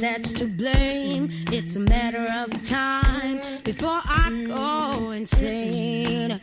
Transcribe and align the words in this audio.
that's 0.00 0.32
to 0.34 0.46
blame. 0.46 1.28
It's 1.52 1.76
a 1.76 1.80
matter 1.80 2.26
of 2.42 2.62
time 2.62 3.40
before 3.64 4.00
I 4.04 4.44
go 4.46 5.10
insane. 5.10 6.38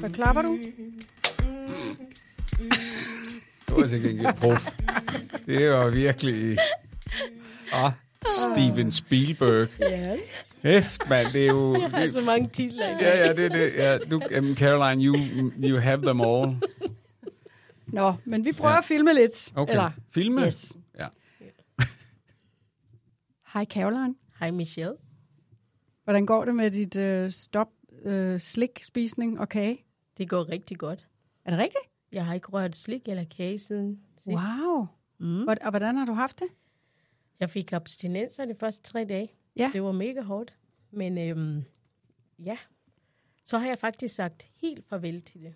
Hvad 0.00 0.10
klapper 0.10 0.42
du? 0.42 0.58
Det 3.66 3.76
var 3.76 3.86
sikkert 3.86 4.10
ikke 4.10 4.32
prof. 4.36 4.68
Det 5.46 5.70
var 5.70 5.90
virkelig... 5.90 6.58
Ah, 7.72 7.92
Steven 8.30 8.92
Spielberg. 8.92 9.68
Yes. 9.82 10.31
Hæft, 10.62 11.08
mand, 11.08 11.26
det 11.32 11.42
er 11.42 11.46
jo... 11.46 11.74
Jeg 11.80 11.90
har 11.90 12.06
så 12.06 12.20
mange 12.20 12.48
titler. 12.48 12.88
i. 12.88 12.90
Ja, 13.02 13.26
ja, 13.26 13.32
det 13.32 13.44
er 13.44 13.48
det. 13.48 13.74
Ja, 13.74 13.98
nu, 14.08 14.16
um, 14.16 14.56
Caroline, 14.56 15.04
you, 15.04 15.14
you 15.64 15.78
have 15.78 16.02
them 16.02 16.20
all. 16.20 16.56
Nå, 17.86 18.14
men 18.24 18.44
vi 18.44 18.52
prøver 18.52 18.68
Ja. 18.70 18.74
ja. 18.74 18.78
at 18.78 18.84
filme 18.84 19.14
lidt. 19.14 19.52
Okay. 19.56 19.72
Eller, 19.72 19.90
Filme? 20.14 20.42
Yes. 20.46 20.78
Ja. 20.98 21.06
hej 23.54 23.64
Caroline. 23.64 24.14
Hej 24.38 24.50
Michelle. 24.50 24.94
Hvordan 26.04 26.26
går 26.26 26.44
det 26.44 26.54
med 26.54 26.70
dit 26.70 26.96
øh, 26.96 27.30
stop 27.30 27.68
øh, 28.04 28.40
slik, 28.40 28.82
spisning 28.84 29.40
og 29.40 29.48
kage? 29.48 29.84
Det 30.18 30.28
går 30.28 30.48
rigtig 30.48 30.78
godt. 30.78 31.06
Er 31.44 31.50
det 31.50 31.58
rigtigt? 31.58 31.84
Jeg 32.12 32.26
har 32.26 32.34
ikke 32.34 32.48
rørt 32.48 32.76
slik 32.76 33.08
eller 33.08 33.24
kage 33.36 33.58
siden 33.58 33.98
sidst. 34.18 34.42
Wow. 34.64 34.86
Mm. 35.20 35.42
Hvor- 35.42 35.56
Og 35.62 35.70
hvordan 35.70 35.96
har 35.96 36.04
du 36.06 36.12
haft 36.12 36.38
det? 36.40 36.48
Jeg 37.40 37.50
fik 37.50 37.72
abstinenser 37.72 38.44
de 38.44 38.54
første 38.60 38.82
tre 38.92 39.04
dage. 39.08 39.28
Ja. 39.56 39.70
Det 39.72 39.82
var 39.82 39.92
mega 39.92 40.20
hårdt. 40.22 40.54
Men 40.90 41.18
øhm, 41.18 41.64
ja, 42.38 42.56
så 43.44 43.58
har 43.58 43.66
jeg 43.68 43.78
faktisk 43.78 44.14
sagt 44.14 44.46
helt 44.60 44.84
farvel 44.88 45.22
til 45.22 45.40
det. 45.42 45.54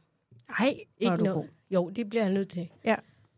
Nej, 0.61 0.75
er 1.01 1.17
du 1.17 1.25
god. 1.25 1.45
Jo, 1.71 1.89
det 1.89 2.09
bliver 2.09 2.23
jeg 2.25 2.33
nødt 2.33 2.49
til. 2.49 2.69
Ja. 2.85 2.97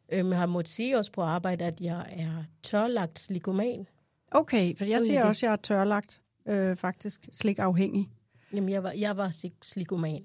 Øhm, 0.09 0.31
jeg 0.31 0.39
har 0.39 0.47
måttet 0.47 0.75
sige 0.75 0.99
også 0.99 1.13
på 1.13 1.23
arbejde, 1.23 1.65
at 1.65 1.81
jeg 1.81 2.07
er 2.11 2.45
tørlagt 2.63 3.19
slikoman. 3.19 3.87
Okay, 4.31 4.77
for 4.77 4.85
jeg 4.85 4.95
er 4.95 4.99
siger 4.99 5.21
det. 5.21 5.29
også, 5.29 5.47
at 5.47 5.49
jeg 5.49 5.53
er 5.53 5.57
tørlagt, 5.57 6.21
øh, 6.47 6.77
faktisk 6.77 7.29
slik 7.33 7.59
afhængig. 7.59 8.09
Jamen, 8.53 8.69
jeg 8.69 8.83
var, 8.83 8.93
jeg 8.93 9.17
var 9.17 9.31
slik- 9.31 9.63
slikoman. 9.65 10.25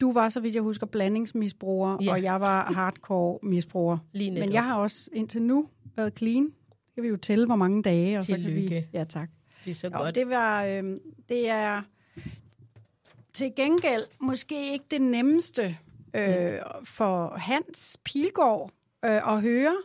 Du 0.00 0.12
var, 0.12 0.28
så 0.28 0.40
vidt 0.40 0.54
jeg 0.54 0.62
husker, 0.62 0.86
blandingsmisbruger, 0.86 1.98
Ja. 2.02 2.12
og 2.12 2.22
jeg 2.22 2.40
var 2.40 2.72
hardcore 2.72 3.38
misbruger. 3.42 3.98
Lige 4.12 4.30
netop. 4.30 4.46
Men 4.46 4.54
jeg 4.54 4.64
har 4.64 4.76
også 4.78 5.10
indtil 5.12 5.42
nu 5.42 5.68
været 5.96 6.18
clean. 6.18 6.54
Kan 6.96 7.02
vi 7.04 7.08
jo 7.08 7.16
tælle, 7.16 7.46
hvor 7.46 7.56
mange 7.56 7.82
dage. 7.82 8.16
Og 8.18 8.22
Så 8.22 8.32
kan 8.32 8.40
vi... 8.40 8.44
Tillykke. 8.44 8.88
Ja, 8.92 9.04
tak. 9.04 9.28
Det 9.64 9.70
er 9.70 9.74
så 9.74 9.86
Jo, 9.94 9.98
godt. 9.98 10.14
det, 10.14 10.28
var, 10.28 10.64
øh, 10.64 10.82
det 11.28 11.48
er 11.48 11.82
til 13.32 13.52
gengæld 13.56 14.02
måske 14.20 14.72
ikke 14.72 14.84
det 14.90 15.02
nemmeste 15.02 15.76
øh, 16.14 16.58
for 16.84 17.36
Hans 17.36 17.98
Pilgaard 18.04 18.70
øh, 19.04 19.34
at 19.34 19.40
høre, 19.40 19.76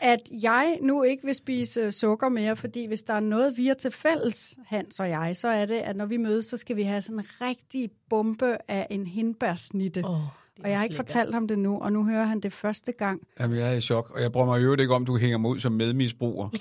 at 0.00 0.20
jeg 0.42 0.78
nu 0.82 1.02
ikke 1.02 1.24
vil 1.24 1.34
spise 1.34 1.92
sukker 1.92 2.28
mere, 2.28 2.56
fordi 2.56 2.86
hvis 2.86 3.02
der 3.02 3.14
er 3.14 3.20
noget, 3.20 3.56
vi 3.56 3.68
er 3.68 3.74
til 3.74 3.90
fælles, 3.90 4.56
Hans 4.66 5.00
og 5.00 5.08
jeg, 5.08 5.36
så 5.36 5.48
er 5.48 5.66
det, 5.66 5.74
at 5.78 5.96
når 5.96 6.06
vi 6.06 6.16
mødes, 6.16 6.46
så 6.46 6.56
skal 6.56 6.76
vi 6.76 6.82
have 6.82 7.02
sådan 7.02 7.18
en 7.18 7.26
rigtig 7.40 7.90
bombe 8.10 8.56
af 8.70 8.86
en 8.90 9.06
hindbærsnitte. 9.06 10.02
Oh, 10.04 10.20
det 10.58 10.64
og 10.64 10.70
jeg 10.70 10.78
har 10.78 10.84
ikke 10.84 10.96
fortalt 10.96 11.34
ham 11.34 11.48
det 11.48 11.58
nu, 11.58 11.78
og 11.78 11.92
nu 11.92 12.04
hører 12.04 12.24
han 12.24 12.40
det 12.40 12.52
første 12.52 12.92
gang. 12.92 13.20
Jamen, 13.40 13.58
jeg 13.58 13.68
er 13.68 13.76
i 13.76 13.80
chok, 13.80 14.10
og 14.14 14.22
jeg 14.22 14.32
bruger 14.32 14.46
mig 14.46 14.60
i 14.60 14.62
øvrigt 14.62 14.80
ikke 14.80 14.94
om, 14.94 15.04
du 15.04 15.16
hænger 15.16 15.38
mig 15.38 15.50
ud 15.50 15.58
som 15.58 15.72
medmisbruger. 15.72 16.48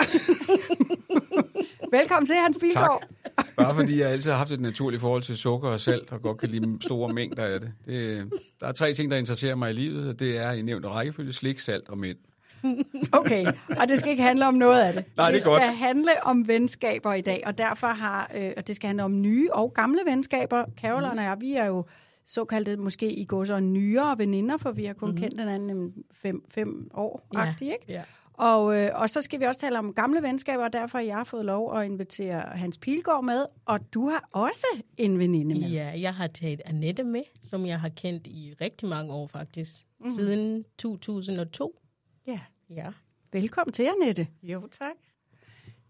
Velkommen 1.91 2.27
til, 2.27 2.35
Hans 2.35 2.57
Pilgaard. 2.61 3.03
Tak. 3.37 3.45
Bare 3.57 3.75
fordi 3.75 3.99
jeg 3.99 4.09
altid 4.09 4.31
har 4.31 4.37
haft 4.37 4.51
et 4.51 4.61
naturligt 4.61 5.01
forhold 5.01 5.23
til 5.23 5.37
sukker 5.37 5.69
og 5.69 5.79
salt, 5.79 6.11
og 6.11 6.21
godt 6.21 6.37
kan 6.37 6.49
lide 6.49 6.77
store 6.81 7.13
mængder 7.13 7.43
af 7.43 7.59
det. 7.59 7.71
det. 7.85 8.29
Der 8.59 8.67
er 8.67 8.71
tre 8.71 8.93
ting, 8.93 9.11
der 9.11 9.17
interesserer 9.17 9.55
mig 9.55 9.69
i 9.69 9.73
livet, 9.73 10.09
og 10.09 10.19
det 10.19 10.37
er 10.37 10.51
i 10.51 10.61
nævnt 10.61 10.85
rækkefølge, 10.85 11.33
slik, 11.33 11.59
salt 11.59 11.89
og 11.89 11.97
mænd. 11.97 12.17
Okay, 13.11 13.45
og 13.81 13.89
det 13.89 13.99
skal 13.99 14.11
ikke 14.11 14.23
handle 14.23 14.47
om 14.47 14.53
noget 14.53 14.81
af 14.81 14.93
det. 14.93 15.03
Nej, 15.17 15.31
det 15.31 15.35
er 15.35 15.39
skal 15.39 15.51
godt. 15.51 15.63
handle 15.63 16.23
om 16.23 16.47
venskaber 16.47 17.13
i 17.13 17.21
dag, 17.21 17.43
og 17.45 17.57
derfor 17.57 17.87
har, 17.87 18.31
øh, 18.37 18.51
og 18.57 18.67
det 18.67 18.75
skal 18.75 18.87
handle 18.87 19.03
om 19.03 19.21
nye 19.21 19.49
og 19.53 19.73
gamle 19.73 19.99
venskaber. 20.05 20.65
Caroline 20.81 21.21
og 21.21 21.25
jeg, 21.25 21.37
vi 21.39 21.53
er 21.53 21.65
jo 21.65 21.85
såkaldte, 22.27 22.75
måske 22.75 23.13
i 23.13 23.25
går 23.25 23.43
så 23.43 23.59
nyere 23.59 24.17
veninder, 24.17 24.57
for 24.57 24.71
vi 24.71 24.85
har 24.85 24.93
kun 24.93 25.09
mm-hmm. 25.09 25.21
kendt 25.21 25.39
hinanden 25.39 25.87
i 25.87 26.03
fem, 26.11 26.43
fem 26.49 26.89
år, 26.93 27.27
Ja, 27.33 27.53
ikke? 27.61 27.85
ja. 27.87 28.03
Og, 28.33 28.77
øh, 28.77 28.91
og 28.93 29.09
så 29.09 29.21
skal 29.21 29.39
vi 29.39 29.45
også 29.45 29.59
tale 29.59 29.79
om 29.79 29.93
gamle 29.93 30.21
venskaber, 30.21 30.63
og 30.63 30.73
derfor 30.73 30.97
har 30.97 31.05
jeg 31.05 31.27
fået 31.27 31.45
lov 31.45 31.77
at 31.77 31.85
invitere 31.85 32.41
Hans 32.41 32.77
Pilgaard 32.77 33.23
med, 33.23 33.45
og 33.65 33.93
du 33.93 34.09
har 34.09 34.29
også 34.31 34.67
en 34.97 35.19
veninde 35.19 35.59
med. 35.59 35.69
Ja, 35.69 35.93
jeg 35.99 36.15
har 36.15 36.27
taget 36.27 36.61
Annette 36.65 37.03
med, 37.03 37.23
som 37.41 37.65
jeg 37.65 37.79
har 37.79 37.89
kendt 37.89 38.27
i 38.27 38.53
rigtig 38.61 38.89
mange 38.89 39.13
år 39.13 39.27
faktisk. 39.27 39.85
Mm. 39.99 40.09
Siden 40.09 40.65
2002. 40.77 41.79
ja. 42.27 42.39
Ja. 42.69 42.87
Velkommen 43.31 43.73
til, 43.73 43.83
Annette. 44.01 44.27
Jo, 44.43 44.67
tak. 44.71 44.95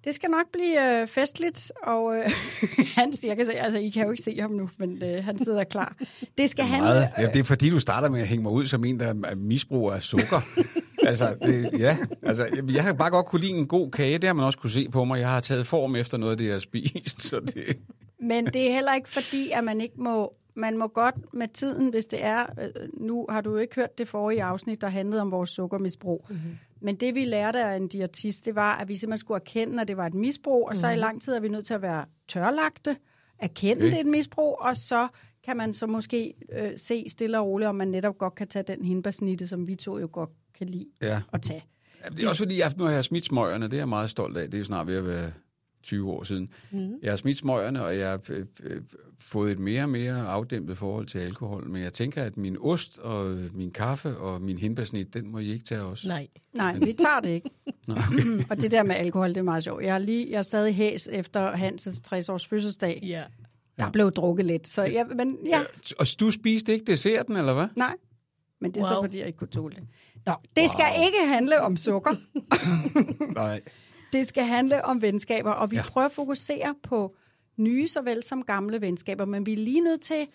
Det 0.08 0.16
skal 0.16 0.30
nok 0.30 0.46
blive 0.54 1.02
øh, 1.02 1.08
festligt, 1.08 1.72
og 1.84 2.16
øh, 2.16 2.32
Hans, 2.98 3.24
jeg 3.24 3.36
kan 3.36 3.46
se, 3.46 3.54
altså 3.54 3.80
I 3.80 3.90
kan 3.90 4.04
jo 4.06 4.12
ikke 4.12 4.24
se 4.24 4.42
ham 4.42 4.52
nu, 4.52 4.70
men 4.78 5.04
øh, 5.04 5.26
han 5.26 5.44
sidder 5.44 5.64
klar. 5.64 5.96
Det 6.38 6.50
skal 6.50 6.66
handle... 6.66 6.90
Meget. 6.90 7.10
Ja, 7.18 7.28
det 7.28 7.40
er 7.40 7.44
fordi, 7.44 7.70
du 7.70 7.80
starter 7.80 8.10
med 8.10 8.22
at 8.22 8.28
hænge 8.28 8.44
mig 8.44 8.52
ud 8.52 8.66
som 8.66 8.86
en, 8.86 9.00
der 9.00 9.08
er 9.08 9.36
misbruger 9.36 9.94
af 9.94 10.04
sukker. 10.04 10.42
altså, 11.08 11.36
det, 11.42 11.70
ja. 11.80 11.98
Altså, 12.24 12.64
jeg 12.74 12.84
har 12.84 12.94
bare 12.94 13.10
godt 13.10 13.26
kunne 13.26 13.42
lide 13.42 13.52
en 13.52 13.68
god 13.68 13.92
kage. 13.92 14.18
Det 14.18 14.24
har 14.24 14.34
man 14.34 14.46
også 14.46 14.60
kunne 14.60 14.72
se 14.72 14.90
på 14.90 15.04
mig. 15.06 15.20
Jeg 15.20 15.30
har 15.30 15.40
taget 15.40 15.68
form 15.68 15.96
efter 15.96 16.18
noget 16.18 16.32
af 16.32 16.38
det, 16.38 16.46
jeg 16.46 16.54
har 16.54 16.60
spist. 16.60 17.22
Så 17.22 17.40
det... 17.40 17.78
Men 18.20 18.46
det 18.46 18.68
er 18.68 18.74
heller 18.74 18.94
ikke 18.94 19.10
fordi, 19.10 19.52
at 19.52 19.64
man 19.64 19.82
ikke 19.82 20.02
må... 20.02 20.34
Man 20.56 20.78
må 20.78 20.88
godt 20.88 21.34
med 21.34 21.48
tiden, 21.48 21.90
hvis 21.90 22.06
det 22.06 22.26
er... 22.26 22.46
Øh, 22.62 22.70
nu 22.94 23.26
har 23.30 23.42
du 23.42 23.52
jo 23.52 23.58
ikke 23.58 23.76
hørt 23.76 23.98
det 23.98 24.08
forrige 24.08 24.44
afsnit, 24.44 24.82
der 24.82 24.90
handlede 24.90 25.22
om 25.22 25.32
vores 25.32 25.50
sukkermisbrug. 25.50 26.26
Mm-hmm. 26.30 26.58
Men 26.82 26.96
det, 26.96 27.16
vi 27.16 27.26
lærte 27.26 27.64
af 27.64 27.76
en 27.76 27.88
diætist, 27.88 28.46
det 28.46 28.56
var, 28.56 28.76
at 28.76 28.88
vi 28.88 28.96
simpelthen 28.96 29.18
skulle 29.20 29.36
erkende, 29.36 29.82
at 29.82 29.88
det 29.88 29.98
var 29.98 30.06
et 30.06 30.14
misbrug, 30.14 30.70
og 30.70 30.76
så 30.76 30.90
i 30.90 30.96
lang 30.96 31.22
tid 31.22 31.34
er 31.34 31.40
vi 31.40 31.50
nødt 31.50 31.66
til 31.66 31.74
at 31.74 31.82
være 31.82 32.06
tørlagte, 32.28 32.98
erkende, 33.40 33.82
okay. 33.82 33.86
det 33.86 33.94
er 33.94 34.00
et 34.00 34.06
misbrug, 34.06 34.58
og 34.62 34.76
så 34.78 35.08
kan 35.44 35.58
man 35.58 35.74
så 35.74 35.88
måske 35.88 36.34
øh, 36.52 36.72
se 36.76 37.06
stille 37.10 37.40
og 37.40 37.46
roligt, 37.48 37.68
om 37.68 37.76
man 37.76 37.88
netop 37.88 38.18
godt 38.18 38.36
kan 38.36 38.48
tage 38.48 38.64
den 38.64 38.86
hindbærsnitte, 38.86 39.48
som 39.48 39.68
vi 39.68 39.76
to 39.76 40.00
jo 40.00 40.10
godt 40.12 40.30
kan 40.58 40.68
lide 40.70 40.86
Ja. 41.02 41.22
at 41.34 41.42
tage. 41.42 41.66
Ja, 42.04 42.10
det 42.10 42.24
er 42.24 42.28
også 42.30 42.38
fordi, 42.38 42.60
jeg, 42.60 42.74
nu 42.78 42.84
har 42.84 42.92
jeg 42.92 43.04
smidt 43.04 43.26
smøgerne. 43.26 43.66
Det 43.66 43.74
er 43.74 43.78
jeg 43.78 43.90
meget 43.90 44.10
stolt 44.10 44.38
af. 44.38 44.46
Det 44.46 44.54
er 44.54 44.60
jo 44.60 44.64
snart 44.66 44.88
ved 44.88 44.96
at 44.96 45.06
være 45.06 45.32
20 45.88 46.12
år 46.12 46.24
siden. 46.24 46.50
Mm. 46.72 46.94
Jeg 47.02 47.12
har 47.12 47.18
smidt 47.18 47.38
smøgerne, 47.38 47.84
og 47.84 47.98
jeg 47.98 48.10
har 48.10 48.20
øh, 48.30 48.46
øh, 48.64 48.82
fået 49.20 49.52
et 49.52 49.60
mere 49.60 49.84
og 49.84 49.90
mere 49.90 50.28
afdæmpet 50.28 50.78
forhold 50.78 51.08
til 51.08 51.20
alkohol. 51.20 51.70
Men 51.70 51.82
jeg 51.82 51.94
tænker, 51.94 52.24
at 52.24 52.38
min 52.38 52.58
ost 52.60 53.00
og 53.00 53.38
min 53.54 53.72
kaffe 53.72 54.18
og 54.18 54.42
min 54.42 54.58
hindbærsnit, 54.58 55.14
den 55.14 55.32
må 55.32 55.40
I 55.40 55.52
ikke 55.52 55.66
tage 55.66 55.82
også. 55.82 56.08
Nej. 56.08 56.28
Nej, 56.54 56.78
vi 56.78 56.94
tager 56.94 57.20
det 57.24 57.30
ikke. 57.30 57.50
og 58.50 58.62
det 58.62 58.72
der 58.72 58.84
med 58.84 58.96
alkohol, 58.96 59.30
det 59.30 59.38
er 59.38 59.42
meget 59.42 59.64
sjovt. 59.64 59.84
Jeg 59.84 59.96
er, 59.96 60.00
lige, 60.00 60.32
jeg 60.32 60.38
er 60.38 60.42
stadig 60.42 60.76
hæs 60.76 61.10
efter 61.12 61.56
Hanses 61.56 62.02
60-års 62.14 62.48
fødselsdag. 62.48 63.00
Ja. 63.04 63.24
Der 63.80 63.92
blev 63.92 64.12
drukket 64.12 64.46
lidt, 64.46 64.68
så 64.68 64.84
jeg, 64.84 65.06
men 65.16 65.38
ja, 65.46 65.60
Og 66.00 66.06
du 66.20 66.32
spiste 66.32 66.74
ikke 66.74 66.86
desserten, 66.86 67.36
eller 67.36 67.54
hvad? 67.54 67.68
nej. 67.76 67.96
Men 68.62 68.72
det 68.72 68.78
er 68.78 68.86
wow. 68.86 68.90
så, 68.90 69.02
fordi 69.02 69.18
jeg 69.18 69.28
ikke 69.28 69.38
kunne 69.38 69.48
tåle 69.48 69.76
det. 69.76 69.84
Nå, 70.26 70.34
det 70.56 70.62
wow. 70.62 70.68
skal 70.68 71.06
ikke 71.06 71.18
handle 71.34 71.62
om 71.62 71.78
sukker. 71.78 72.16
Nej. 73.42 73.62
Det 74.14 74.28
skal 74.28 74.44
handle 74.44 74.86
om 74.86 75.02
venskaber, 75.02 75.52
og 75.52 75.72
vi 75.72 75.76
ja. 75.76 75.82
Prøver 75.82 76.06
at 76.06 76.12
fokusere 76.12 76.76
på 76.84 77.16
nye 77.58 77.88
såvel 77.88 78.24
som 78.24 78.44
gamle 78.44 78.82
venskaber, 78.82 79.26
men 79.26 79.46
vi 79.46 79.54
er 79.54 79.58
lige 79.58 79.82
nødt 79.82 80.02
til 80.02 80.28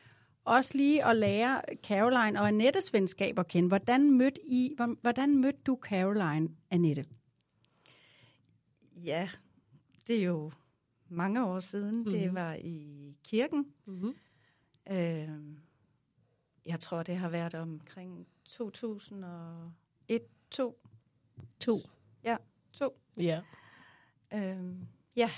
også 0.45 0.79
lige 0.79 1.05
at 1.05 1.17
lære 1.17 1.61
Caroline 1.83 2.41
og 2.41 2.49
Annettes 2.49 2.93
venskaber 2.93 3.43
at 3.43 3.49
kende. 3.49 3.69
Hvordan 3.69 4.11
mødte, 4.11 4.41
I, 4.45 4.77
hvordan 5.01 5.39
mødte 5.41 5.59
du 5.67 5.79
Caroline, 5.83 6.49
Annette? 6.71 7.05
Ja, 8.97 9.29
det 10.07 10.17
er 10.17 10.25
jo 10.25 10.53
mange 11.09 11.45
år 11.45 11.61
siden. 11.61 11.97
Mm-hmm. 11.97 12.11
Det 12.11 12.35
var 12.35 12.55
i 12.55 13.17
kirken. 13.25 13.67
Mm-hmm. 13.87 14.15
Øh, 14.91 15.29
jeg 16.67 16.81
tror, 16.81 17.03
det 17.03 17.17
har 17.17 17.29
været 17.29 17.55
omkring 17.55 18.27
2001, 18.45 20.23
2. 20.51 20.79
To. 21.61 21.79
Ja, 22.25 22.37
2. 22.73 22.99
Ja. 23.17 23.41
Øh, 24.35 24.57
ja. 25.17 25.31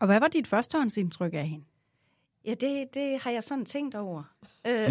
Og 0.00 0.06
hvad 0.06 0.20
var 0.20 0.28
dit 0.28 0.46
førstehåndsindtryk 0.46 1.34
af 1.34 1.46
hende? 1.48 1.64
Ja, 2.44 2.54
det, 2.54 2.94
det 2.94 3.22
har 3.22 3.30
jeg 3.30 3.44
sådan 3.44 3.64
tænkt 3.64 3.94
over. 3.94 4.22
Øh. 4.66 4.90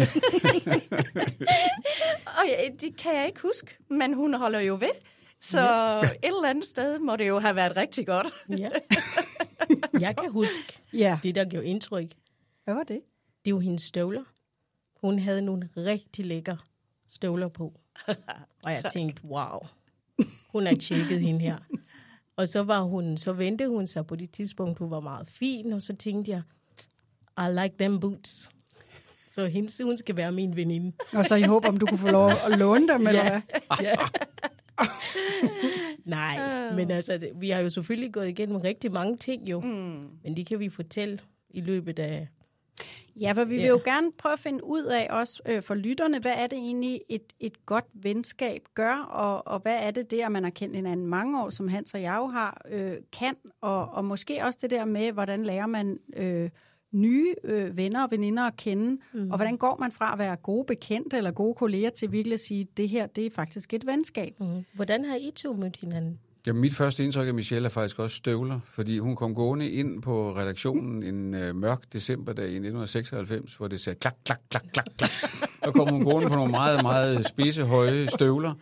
og 2.38 2.44
ja, 2.48 2.68
det 2.80 2.96
kan 2.96 3.16
jeg 3.16 3.26
ikke 3.26 3.40
huske, 3.42 3.76
men 3.88 4.14
hun 4.14 4.34
holder 4.34 4.60
jo 4.60 4.74
ved. 4.74 4.90
Så 5.40 5.60
ja. 5.60 6.00
et 6.00 6.14
eller 6.22 6.48
andet 6.50 6.64
sted 6.64 6.98
må 6.98 7.16
det 7.16 7.28
jo 7.28 7.38
have 7.38 7.56
været 7.56 7.76
rigtig 7.76 8.06
godt. 8.06 8.26
ja. 8.58 8.70
Jeg 10.00 10.16
kan 10.16 10.30
huske 10.32 10.78
Ja. 10.92 11.18
det, 11.22 11.34
der 11.34 11.44
gjorde 11.44 11.66
indtryk. 11.66 12.08
Hvad 12.64 12.74
var 12.74 12.82
det? 12.82 13.00
Det 13.44 13.54
var 13.54 13.60
hendes 13.60 13.82
støvler. 13.82 14.24
Hun 15.00 15.18
havde 15.18 15.42
nogle 15.42 15.68
rigtig 15.76 16.24
lækre 16.26 16.58
støvler 17.08 17.48
på. 17.48 17.72
Og 18.64 18.70
jeg 18.70 18.84
tænkte, 18.92 19.24
wow, 19.24 19.58
hun 20.48 20.66
har 20.66 20.74
tjekket 20.74 21.20
hende 21.20 21.40
her. 21.40 21.58
Og 22.40 22.48
så 22.48 22.62
var 22.62 22.82
hun, 22.82 23.16
så 23.16 23.32
ventede 23.32 23.68
hun 23.68 23.86
sig 23.86 24.06
på 24.06 24.16
det 24.16 24.30
tidspunkt, 24.30 24.78
hun 24.78 24.90
var 24.90 25.00
meget 25.00 25.28
fin, 25.28 25.72
og 25.72 25.82
så 25.82 25.96
tænkte 25.96 26.30
jeg, 26.32 26.42
I 27.38 27.52
like 27.62 27.74
them 27.78 28.00
boots. 28.00 28.50
Så 29.34 29.46
hendes, 29.46 29.80
hun 29.84 29.96
skal 29.96 30.16
være 30.16 30.32
min 30.32 30.56
veninde. 30.56 30.92
Og 31.12 31.24
så 31.24 31.34
i 31.34 31.42
håb 31.42 31.64
om, 31.64 31.76
du 31.76 31.86
kunne 31.86 31.98
få 31.98 32.10
lov 32.10 32.30
at 32.46 32.58
låne 32.58 32.88
dem, 32.88 33.06
eller 33.06 33.22
hvad? 33.22 33.40
Ja. 33.82 33.94
Nej, 36.04 36.38
men 36.76 36.90
altså, 36.90 37.18
det- 37.18 37.32
vi 37.34 37.50
har 37.50 37.60
jo 37.60 37.68
selvfølgelig 37.68 38.12
gået 38.12 38.28
igennem 38.28 38.56
rigtig 38.56 38.92
mange 38.92 39.16
ting 39.16 39.50
jo. 39.50 39.60
Mm. 39.60 40.08
Men 40.24 40.36
de 40.36 40.44
kan 40.44 40.58
vi 40.60 40.68
fortælle 40.68 41.18
i 41.50 41.60
løbet 41.60 41.98
af... 41.98 42.28
Ja, 43.20 43.32
for 43.32 43.44
vi 43.44 43.54
vil 43.54 43.62
Ja. 43.62 43.68
jo 43.68 43.80
gerne 43.84 44.12
prøve 44.18 44.32
at 44.32 44.38
finde 44.38 44.64
ud 44.64 44.84
af 44.84 45.06
også 45.10 45.42
øh, 45.46 45.62
for 45.62 45.74
lytterne, 45.74 46.18
hvad 46.18 46.32
er 46.36 46.46
det 46.46 46.58
egentlig 46.58 47.00
et, 47.08 47.32
et 47.40 47.66
godt 47.66 47.84
venskab 47.94 48.62
gør, 48.74 48.96
og, 48.96 49.46
og 49.46 49.60
hvad 49.60 49.76
er 49.82 49.90
det 49.90 50.10
der, 50.10 50.28
man 50.28 50.42
har 50.44 50.50
kendt 50.50 50.76
hinanden 50.76 51.06
mange 51.06 51.42
år, 51.42 51.50
som 51.50 51.68
Hans 51.68 51.94
og 51.94 52.02
jeg 52.02 52.16
jo 52.18 52.26
har, 52.26 52.62
øh, 52.70 52.92
kan, 53.18 53.34
og, 53.60 53.88
og 53.88 54.04
måske 54.04 54.44
også 54.44 54.58
det 54.62 54.70
der 54.70 54.84
med, 54.84 55.12
hvordan 55.12 55.42
lærer 55.44 55.66
man 55.66 55.98
øh, 56.16 56.50
nye 56.92 57.34
øh, 57.44 57.76
venner 57.76 58.02
og 58.04 58.10
veninder 58.10 58.42
at 58.42 58.56
kende, 58.56 59.00
mm. 59.12 59.30
og 59.30 59.36
hvordan 59.36 59.56
går 59.56 59.76
man 59.80 59.92
fra 59.92 60.12
at 60.12 60.18
være 60.18 60.36
gode 60.36 60.64
bekendte 60.64 61.16
eller 61.16 61.30
gode 61.30 61.54
kolleger 61.54 61.90
til 61.90 62.12
virkelig 62.12 62.34
at 62.34 62.40
sige, 62.40 62.66
det 62.76 62.88
her, 62.88 63.06
det 63.06 63.26
er 63.26 63.30
faktisk 63.30 63.74
et 63.74 63.86
venskab. 63.86 64.34
Mm. 64.40 64.64
Hvordan 64.74 65.04
har 65.04 65.16
I 65.16 65.30
to 65.36 65.52
mødt 65.52 65.76
hinanden? 65.76 66.20
Ja, 66.46 66.52
mit 66.52 66.74
første 66.74 67.04
indtryk 67.04 67.28
af 67.28 67.34
Michelle 67.34 67.66
er 67.66 67.70
faktisk 67.70 67.98
også 67.98 68.16
støvler, 68.16 68.60
fordi 68.72 68.98
hun 68.98 69.16
kom 69.16 69.34
gående 69.34 69.70
ind 69.70 70.02
på 70.02 70.36
redaktionen 70.36 71.02
en 71.02 71.34
øh, 71.34 71.56
mørk 71.56 71.92
decemberdag 71.92 72.44
i 72.44 72.56
1996, 72.56 73.54
hvor 73.54 73.68
det 73.68 73.80
sagde 73.80 73.98
klak, 73.98 74.14
klak, 74.24 74.40
klak, 74.50 74.64
klak, 74.72 74.86
klak. 74.98 75.10
Og 75.62 75.74
kom 75.74 75.88
hun 75.88 76.04
gående 76.04 76.28
på 76.28 76.34
nogle 76.34 76.50
meget, 76.50 76.82
meget 76.82 77.26
spidse, 77.26 77.64
høje 77.64 78.08
støvler. 78.08 78.54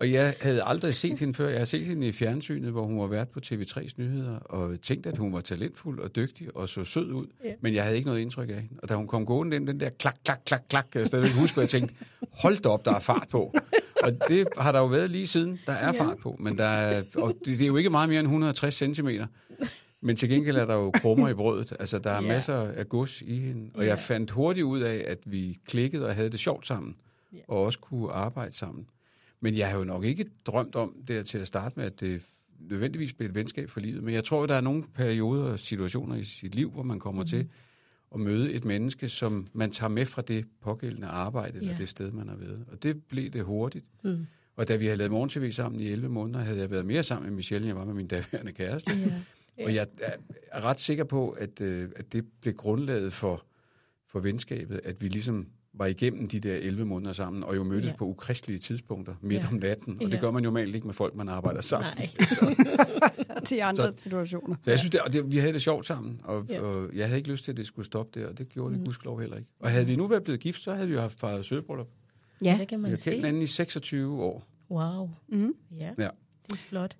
Og 0.00 0.12
jeg 0.12 0.34
havde 0.40 0.62
aldrig 0.62 0.94
set 0.94 1.18
hende 1.18 1.34
før. 1.34 1.48
Jeg 1.48 1.58
har 1.58 1.64
set 1.64 1.86
hende 1.86 2.08
i 2.08 2.12
fjernsynet, 2.12 2.70
hvor 2.70 2.82
hun 2.82 3.00
var 3.00 3.06
vært 3.06 3.28
på 3.28 3.40
TV3's 3.46 3.92
nyheder, 3.96 4.36
og 4.36 4.80
tænkte, 4.80 5.10
at 5.10 5.18
hun 5.18 5.32
var 5.32 5.40
talentfuld 5.40 6.00
og 6.00 6.16
dygtig 6.16 6.56
og 6.56 6.68
så 6.68 6.84
sød 6.84 7.12
ud. 7.12 7.26
Ja. 7.44 7.50
Men 7.60 7.74
jeg 7.74 7.82
havde 7.82 7.96
ikke 7.96 8.06
noget 8.06 8.20
indtryk 8.20 8.48
af 8.48 8.54
hende. 8.54 8.74
Og 8.82 8.88
da 8.88 8.94
hun 8.94 9.06
kom 9.06 9.26
gående 9.26 9.56
ind, 9.56 9.66
den 9.66 9.80
der 9.80 9.90
klak, 9.90 10.16
klak, 10.24 10.40
klak, 10.46 10.62
klak, 10.68 10.86
jeg 10.94 11.06
stadigvæk 11.06 11.32
huske, 11.32 11.60
at 11.60 11.62
jeg 11.62 11.68
tænkte, 11.68 11.94
hold 12.32 12.62
da 12.62 12.68
op, 12.68 12.84
der 12.84 12.94
er 12.94 13.00
fart 13.00 13.28
på. 13.30 13.54
Og 14.02 14.12
det 14.28 14.48
har 14.58 14.72
der 14.72 14.78
jo 14.78 14.86
været 14.86 15.10
lige 15.10 15.26
siden, 15.26 15.58
der 15.66 15.72
er 15.72 15.92
fart 15.92 16.18
på. 16.18 16.36
Men 16.40 16.58
der 16.58 16.64
er, 16.64 17.02
og 17.16 17.34
det, 17.44 17.58
det 17.58 17.62
er 17.62 17.66
jo 17.66 17.76
ikke 17.76 17.90
meget 17.90 18.08
mere 18.08 18.20
end 18.20 18.26
160 18.26 18.74
cm. 18.96 19.08
Men 20.00 20.16
til 20.16 20.28
gengæld 20.28 20.56
er 20.56 20.64
der 20.64 20.74
jo 20.74 20.90
krummer 20.90 21.28
i 21.28 21.34
brødet. 21.34 21.72
Altså, 21.80 21.98
der 21.98 22.10
er 22.10 22.22
Ja. 22.22 22.28
masser 22.28 22.54
af 22.56 22.88
gods 22.88 23.22
i 23.22 23.38
hende. 23.38 23.70
Og 23.74 23.82
Ja. 23.82 23.88
jeg 23.88 23.98
fandt 23.98 24.30
hurtigt 24.30 24.64
ud 24.64 24.80
af, 24.80 25.04
at 25.08 25.18
vi 25.26 25.58
klikkede 25.66 26.06
og 26.06 26.14
havde 26.14 26.30
det 26.30 26.40
sjovt 26.40 26.66
sammen. 26.66 26.96
Og 27.48 27.62
også 27.62 27.78
kunne 27.78 28.12
arbejde 28.12 28.56
sammen. 28.56 28.86
Men 29.40 29.56
jeg 29.56 29.70
har 29.70 29.78
jo 29.78 29.84
nok 29.84 30.04
ikke 30.04 30.26
drømt 30.46 30.76
om 30.76 30.94
det 31.08 31.26
til 31.26 31.38
at 31.38 31.46
starte 31.46 31.74
med, 31.76 31.84
at 31.86 32.00
det 32.00 32.22
nødvendigvis 32.70 33.12
bliver 33.12 33.28
et 33.28 33.34
venskab 33.34 33.70
for 33.70 33.80
livet. 33.80 34.02
Men 34.02 34.14
jeg 34.14 34.24
tror, 34.24 34.46
der 34.46 34.54
er 34.54 34.60
nogle 34.60 34.84
perioder 34.94 35.44
og 35.52 35.58
situationer 35.58 36.16
i 36.16 36.24
sit 36.24 36.54
liv, 36.54 36.70
hvor 36.70 36.82
man 36.82 36.98
kommer 36.98 37.22
mm. 37.22 37.28
til 37.28 37.48
at 38.14 38.20
møde 38.20 38.52
et 38.52 38.64
menneske, 38.64 39.08
som 39.08 39.46
man 39.52 39.70
tager 39.70 39.90
med 39.90 40.06
fra 40.06 40.22
det 40.22 40.44
pågældende 40.62 41.06
arbejde, 41.06 41.58
eller 41.58 41.72
Ja. 41.72 41.78
det 41.78 41.88
sted, 41.88 42.10
man 42.12 42.28
har 42.28 42.36
været. 42.36 42.64
Og 42.72 42.82
det 42.82 43.04
blev 43.04 43.30
det 43.30 43.44
hurtigt. 43.44 43.84
Mm. 44.04 44.26
Og 44.56 44.68
da 44.68 44.76
vi 44.76 44.84
havde 44.84 44.96
lavet 44.98 45.10
morgen-tv 45.12 45.52
sammen 45.52 45.80
i 45.80 45.88
11 45.88 46.08
måneder, 46.08 46.40
havde 46.40 46.58
jeg 46.58 46.70
været 46.70 46.86
mere 46.86 47.02
sammen 47.02 47.28
med 47.28 47.36
Michelle, 47.36 47.64
end 47.64 47.68
jeg 47.68 47.76
var 47.76 47.84
med 47.84 47.94
min 47.94 48.06
daværende 48.06 48.52
kæreste. 48.52 48.92
Ja. 49.58 49.64
Og 49.64 49.74
jeg 49.74 49.86
er- 50.00 50.16
er 50.52 50.64
ret 50.64 50.80
sikker 50.80 51.04
på, 51.04 51.30
at, 51.30 51.60
øh, 51.60 51.88
at 51.96 52.12
det 52.12 52.24
blev 52.40 52.54
grundlaget 52.54 53.12
for, 53.12 53.44
for 54.08 54.20
venskabet, 54.20 54.80
at 54.84 55.02
vi 55.02 55.08
ligesom 55.08 55.46
var 55.74 55.86
igennem 55.86 56.28
de 56.28 56.40
der 56.40 56.54
11 56.56 56.84
måneder 56.84 57.12
sammen, 57.12 57.42
og 57.44 57.56
jo 57.56 57.64
mødtes 57.64 57.90
Ja. 57.90 57.96
på 57.96 58.04
ukristelige 58.06 58.58
tidspunkter 58.58 59.14
midt 59.20 59.42
Ja. 59.42 59.48
om 59.48 59.54
natten. 59.54 59.94
Og 60.00 60.06
det 60.06 60.14
Ja. 60.14 60.20
gør 60.20 60.30
man 60.30 60.44
jo 60.44 60.50
normalt 60.50 60.74
ikke 60.74 60.86
med 60.86 60.94
folk, 60.94 61.14
man 61.14 61.28
arbejder 61.28 61.60
sammen. 61.60 61.90
Nej. 61.98 62.10
til 63.46 63.60
andre 63.60 63.82
Så- 63.86 63.92
situationer. 63.96 64.56
Så 64.62 64.70
jeg 64.70 64.78
synes, 64.78 64.90
det, 64.90 65.00
og 65.00 65.12
det, 65.12 65.32
vi 65.32 65.38
havde 65.38 65.52
det 65.52 65.62
sjovt 65.62 65.86
sammen, 65.86 66.20
og, 66.24 66.46
Ja. 66.50 66.60
og 66.62 66.90
jeg 66.96 67.06
havde 67.06 67.18
ikke 67.18 67.30
lyst 67.30 67.44
til, 67.44 67.52
at 67.52 67.56
det 67.56 67.66
skulle 67.66 67.86
stoppe 67.86 68.20
der, 68.20 68.26
og 68.28 68.38
det 68.38 68.48
gjorde 68.48 68.70
det 68.72 68.78
mm. 68.80 68.84
gudskelov 68.84 69.20
heller 69.20 69.36
ikke. 69.36 69.48
Og 69.60 69.70
havde 69.70 69.86
vi 69.86 69.96
nu 69.96 70.06
været 70.06 70.24
blevet 70.24 70.40
gift, 70.40 70.62
så 70.62 70.72
havde 70.74 70.88
vi 70.88 70.94
jo 70.94 71.00
haft 71.00 71.20
fejret 71.20 71.44
sølvbryllup. 71.44 71.88
Ja, 72.44 72.56
Det 72.60 72.68
kan 72.68 72.78
Vi 72.78 72.82
man 72.82 72.90
har 72.90 72.96
kendt 72.96 73.00
se. 73.04 73.14
hinanden 73.14 73.42
i 73.42 73.46
26 73.46 74.22
år. 74.22 74.46
Wow. 74.70 75.10
Mm. 75.28 75.54
Ja, 75.78 75.84
Ja. 75.98 76.08
det 76.46 76.52
er 76.52 76.56
flot. 76.56 76.96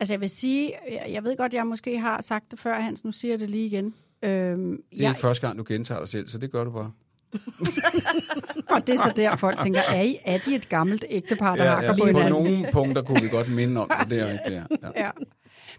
Altså 0.00 0.14
jeg 0.14 0.20
vil 0.20 0.28
sige, 0.28 0.72
jeg, 0.90 1.06
jeg 1.12 1.24
ved 1.24 1.36
godt, 1.36 1.54
jeg 1.54 1.66
måske 1.66 1.98
har 1.98 2.20
sagt 2.20 2.50
det 2.50 2.58
før, 2.58 2.80
Hans, 2.80 3.04
nu 3.04 3.12
siger 3.12 3.32
jeg 3.32 3.40
det 3.40 3.50
lige 3.50 3.66
igen. 3.66 3.84
Øhm, 3.84 3.90
Det 4.22 4.32
er 4.32 5.02
jeg, 5.02 5.10
ikke 5.10 5.20
første 5.20 5.46
gang, 5.46 5.58
du 5.58 5.64
gentager 5.68 5.98
dig 5.98 6.08
selv, 6.08 6.28
så 6.28 6.38
det 6.38 6.50
gør 6.50 6.64
du 6.64 6.70
bare. 6.70 6.92
og 8.74 8.86
det 8.86 8.92
er 8.92 8.96
så 8.96 9.12
der, 9.16 9.36
folk 9.36 9.58
tænker, 9.58 9.80
er, 9.92 10.02
I, 10.02 10.18
er 10.24 10.38
de 10.38 10.54
et 10.54 10.68
gammelt 10.68 11.04
ægtepar, 11.08 11.56
der 11.56 11.64
ja, 11.64 11.70
hakker 11.74 11.92
på 11.92 11.98
på 12.00 12.06
hinanden? 12.06 12.32
nogle 12.52 12.66
punkter 12.72 13.02
kunne 13.02 13.22
vi 13.22 13.28
godt 13.28 13.48
minde 13.54 13.80
om 13.80 13.90
det. 14.00 14.10
Det 14.10 14.20
er 14.20 14.26
her. 14.26 14.38
Ja. 14.82 14.88
Ja. 15.04 15.10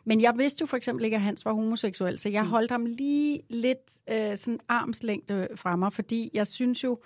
Men 0.06 0.22
jeg 0.22 0.34
vidste 0.38 0.62
jo 0.62 0.66
for 0.66 0.78
eksempel 0.78 1.06
ikke, 1.06 1.16
at 1.16 1.22
Hans 1.22 1.46
var 1.46 1.54
homoseksuel, 1.54 2.20
så 2.20 2.30
jeg 2.30 2.44
holdt 2.44 2.72
ham 2.72 2.86
lige 2.86 3.42
lidt 3.50 3.92
øh, 4.12 4.38
sådan 4.38 4.60
armslængde 4.70 5.48
fra 5.56 5.76
mig, 5.76 5.94
fordi 5.94 6.30
jeg 6.34 6.48
synes 6.48 6.84
jo, 6.84 7.00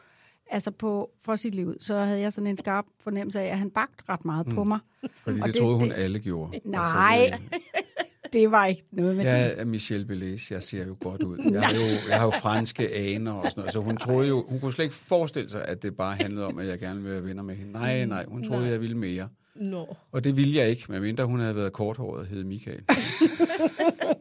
altså 0.52 0.72
på, 0.72 1.10
for 1.26 1.36
sit 1.36 1.56
liv, 1.56 1.74
så 1.82 1.98
havde 2.00 2.20
jeg 2.20 2.34
sådan 2.34 2.48
en 2.48 2.58
skarp 2.58 2.86
fornemmelse 3.04 3.40
af, 3.42 3.46
at 3.52 3.58
han 3.58 3.70
bagte 3.70 4.04
ret 4.10 4.26
meget 4.26 4.48
på 4.56 4.64
mig. 4.64 4.80
Fordi 5.24 5.40
Og 5.40 5.48
det, 5.48 5.54
det- 5.54 5.62
troede 5.62 5.78
hun 5.80 5.90
det- 5.90 5.96
alle 5.96 6.20
gjorde. 6.20 6.60
Nej, 6.66 7.30
Altså, 7.34 7.40
det, 8.34 8.52
var 8.52 8.66
ikke 8.66 8.84
noget 8.92 9.16
med 9.16 9.26
jeg 9.26 9.50
det. 9.50 9.60
er 9.60 9.66
Michelle 9.66 10.06
Belæs, 10.06 10.52
jeg 10.52 10.64
ser 10.64 10.86
jo 10.88 10.96
godt 11.00 11.24
ud. 11.24 11.38
Jeg 11.54 11.62
har 11.62 11.76
jo, 11.76 11.86
jeg 12.10 12.18
har 12.18 12.26
jo 12.26 12.32
franske 12.32 12.96
aner 12.96 13.32
og 13.34 13.46
sådan 13.52 13.62
noget, 13.62 13.74
så 13.74 13.80
hun 13.80 13.98
troede 13.98 14.28
jo, 14.28 14.46
hun 14.50 14.60
kunne 14.60 14.74
slet 14.74 14.86
ikke 14.86 14.96
forestille 14.96 15.50
sig, 15.50 15.66
at 15.66 15.82
det 15.84 15.98
bare 15.98 16.16
handlede 16.16 16.46
om, 16.46 16.58
at 16.60 16.68
jeg 16.68 16.80
gerne 16.80 17.02
ville 17.02 17.14
være 17.16 17.24
venner 17.24 17.44
med 17.44 17.56
hende. 17.56 17.72
Nej, 17.72 18.06
nej, 18.06 18.26
hun 18.28 18.44
troede, 18.44 18.62
Nej. 18.62 18.72
jeg 18.72 18.82
ville 18.82 18.98
mere. 18.98 19.30
Nå. 19.56 19.96
Og 20.12 20.24
det 20.24 20.38
ville 20.38 20.56
jeg 20.60 20.70
ikke, 20.70 20.84
medmindre 20.90 21.26
hun 21.26 21.40
havde 21.40 21.56
været 21.56 21.74
korthåret 21.74 22.20
og 22.20 22.26
hed 22.26 22.44
Michael. 22.44 22.80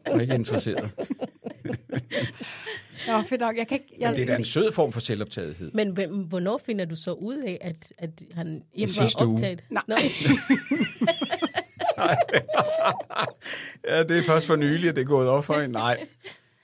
Jeg 0.06 0.14
er 0.16 0.20
ikke 0.20 0.34
interesseret. 0.34 0.90
Nå, 3.06 3.22
fedt 3.22 3.40
nok. 3.40 3.56
Jeg 3.56 3.68
kan 3.68 3.74
ikke, 3.74 3.96
jeg, 4.00 4.08
Men 4.10 4.16
det 4.16 4.22
er 4.22 4.26
da 4.26 4.36
en 4.36 4.44
sød 4.44 4.72
form 4.72 4.92
for 4.92 5.00
selvoptagethed. 5.00 5.70
Men 5.74 5.90
hvem, 5.90 6.10
hvornår 6.10 6.60
finder 6.66 6.84
du 6.84 6.96
så 6.96 7.12
ud 7.12 7.36
af, 7.36 7.58
at, 7.60 7.92
at 7.98 8.10
han 8.34 8.62
ikke 8.74 8.92
sidste 8.92 9.20
var 9.20 9.26
uge. 9.26 9.34
optaget? 9.34 9.64
Nej. 9.70 9.82
Nå. 9.88 9.94
Ja, 13.88 14.02
det 14.02 14.18
er 14.18 14.22
først 14.22 14.46
for 14.46 14.56
nylig, 14.56 14.88
at 14.88 14.96
det 14.96 15.02
er 15.02 15.06
gået 15.06 15.28
op 15.28 15.44
for 15.44 15.54
hende. 15.54 15.72
Nej. 15.72 16.06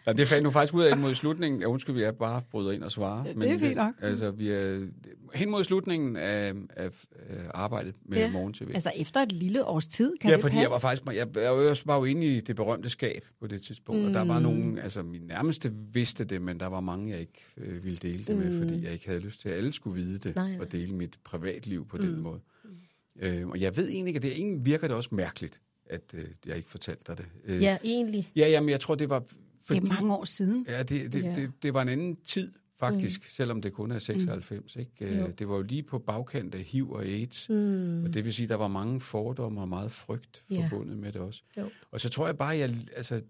Ja, 0.07 0.13
det 0.13 0.29
fandt 0.29 0.45
nu 0.45 0.51
faktisk 0.51 0.75
ud 0.75 0.83
af 0.83 0.97
mod 0.99 1.15
slutningen. 1.15 1.61
Ja, 1.61 1.67
undskyld, 1.67 1.95
vi 1.95 2.03
er 2.03 2.13
bare 2.13 2.43
bryder 2.51 2.73
ind 2.73 2.83
og 2.83 2.93
svarer. 2.93 3.25
det 3.33 3.51
er 3.51 3.59
fint 3.59 3.77
nok. 3.77 3.95
Altså, 4.03 4.31
vi 4.31 4.49
er 4.51 4.87
hen 5.35 5.51
mod 5.51 5.65
slutningen 5.65 6.17
af, 6.17 6.53
af, 6.77 6.89
arbejdet 7.55 7.95
med 8.09 8.19
ja. 8.19 8.25
Ja. 8.25 8.31
morgen-tv. 8.33 8.71
Altså 8.75 8.93
efter 8.97 9.21
et 9.21 9.33
lille 9.33 9.65
års 9.67 9.87
tid, 9.87 10.17
kan 10.21 10.31
ja, 10.31 10.37
det 10.37 10.43
fordi 10.43 10.55
passe? 10.57 10.63
jeg 10.63 10.71
var 10.71 10.79
faktisk, 10.79 11.03
jeg, 11.37 11.43
jeg 11.43 11.77
var 11.87 11.97
jo 11.97 12.05
inde 12.05 12.27
i 12.27 12.41
det 12.41 12.57
berømte 12.57 12.89
skab 12.91 13.25
på 13.41 13.47
det 13.47 13.63
tidspunkt, 13.63 14.01
mm. 14.03 14.07
og 14.09 14.15
der 14.15 14.25
var 14.25 14.39
nogen, 14.39 14.79
altså 14.79 15.03
min 15.03 15.23
nærmeste 15.23 15.73
vidste 15.93 16.25
det, 16.25 16.43
men 16.43 16.61
der 16.61 16.67
var 16.67 16.81
mange, 16.81 17.11
jeg 17.13 17.21
ikke 17.21 17.45
øh, 17.57 17.85
ville 17.85 17.99
dele 18.03 18.25
det 18.25 18.37
med, 18.37 18.51
Mm. 18.53 18.59
fordi 18.59 18.85
jeg 18.85 18.93
ikke 18.93 19.07
havde 19.07 19.21
lyst 19.21 19.41
til, 19.41 19.49
at 19.49 19.57
alle 19.57 19.73
skulle 19.73 20.03
vide 20.03 20.19
det, 20.19 20.37
Nej, 20.37 20.49
nej. 20.51 20.59
og 20.61 20.73
dele 20.73 20.95
mit 20.95 21.15
privatliv 21.25 21.87
på 21.89 21.97
Mm. 21.97 22.03
den 22.03 22.21
måde. 22.21 22.41
Øh, 23.21 23.49
og 23.49 23.61
jeg 23.61 23.77
ved 23.77 23.89
egentlig 23.89 24.09
ikke, 24.09 24.19
at 24.19 24.23
det 24.23 24.33
egentlig 24.33 24.65
virker 24.67 24.89
det 24.89 24.97
også 24.97 25.15
mærkeligt, 25.15 25.61
at 25.87 26.15
øh, 26.15 26.25
jeg 26.47 26.57
ikke 26.57 26.69
fortalte 26.69 27.03
dig 27.07 27.19
det. 27.19 27.27
Øh, 27.45 27.63
Ja, 27.63 27.79
egentlig. 27.85 28.33
ja, 28.37 28.49
jamen, 28.49 28.71
jeg 28.71 28.81
tror, 28.81 28.95
det 28.95 29.09
var... 29.11 29.25
Fordi, 29.67 29.81
Det 29.81 29.89
er 29.89 29.95
mange 29.95 30.15
år 30.17 30.25
siden. 30.25 30.67
Ja, 30.69 30.83
det, 30.83 31.13
det, 31.13 31.23
Ja. 31.23 31.35
det, 31.35 31.51
det 31.63 31.75
var 31.75 31.83
en 31.83 31.89
anden 31.89 32.17
tid, 32.17 32.53
faktisk, 32.81 33.21
mm. 33.21 33.27
selvom 33.31 33.63
det 33.63 33.73
kun 33.73 33.91
er 33.91 33.99
96. 33.99 34.77
Ikke? 34.77 34.91
Jo. 35.17 35.27
Øh, 35.27 35.33
Det 35.39 35.49
var 35.49 35.57
jo 35.57 35.63
lige 35.63 35.83
på 35.83 35.99
bagkant 35.99 36.55
af 36.55 36.61
HIV 36.61 36.91
og 36.93 37.05
AIDS, 37.05 37.49
Mm. 37.49 38.05
og 38.05 38.15
det 38.15 38.25
vil 38.25 38.35
sige, 38.35 38.49
der 38.49 38.55
var 38.55 38.69
mange 38.69 39.01
fordomme 39.01 39.61
og 39.61 39.69
meget 39.69 39.91
frygt 39.93 40.43
Ja. 40.51 40.69
forbundet 40.71 40.99
med 40.99 41.13
det 41.13 41.21
også. 41.21 41.43
Jo. 41.59 41.71
Og 41.91 42.01
så 42.01 42.09
tror 42.09 42.27
jeg 42.27 42.39
bare, 42.39 42.57
jeg, 42.57 42.75
altså, 42.97 43.21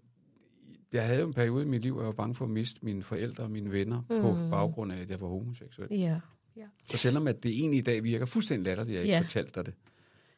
jeg 0.93 1.05
havde 1.07 1.19
jo 1.21 1.27
en 1.27 1.33
periode 1.33 1.63
i 1.65 1.67
mit 1.67 1.81
liv, 1.81 1.93
hvor 1.93 2.01
jeg 2.01 2.07
var 2.07 2.13
bange 2.13 2.35
for 2.35 2.45
at 2.45 2.51
miste 2.51 2.79
mine 2.85 3.03
forældre 3.03 3.43
og 3.43 3.51
mine 3.51 3.71
venner 3.71 3.99
mm. 4.01 4.21
på 4.21 4.33
baggrund 4.51 4.91
af, 4.91 5.01
at 5.01 5.09
jeg 5.09 5.21
var 5.21 5.27
homoseksuel. 5.27 5.87
Ja. 5.91 6.19
Ja. 6.57 6.61
Så 6.85 6.97
selvom 6.97 7.27
at 7.27 7.43
det 7.43 7.51
egentlig 7.51 7.77
i 7.77 7.81
dag 7.81 8.03
virker 8.03 8.25
fuldstændig 8.25 8.65
latterligt, 8.65 8.97
at 8.97 8.99
jeg 8.99 9.03
ikke 9.05 9.15
Ja. 9.15 9.21
fortalte 9.21 9.51
dig 9.55 9.65
det. 9.65 9.73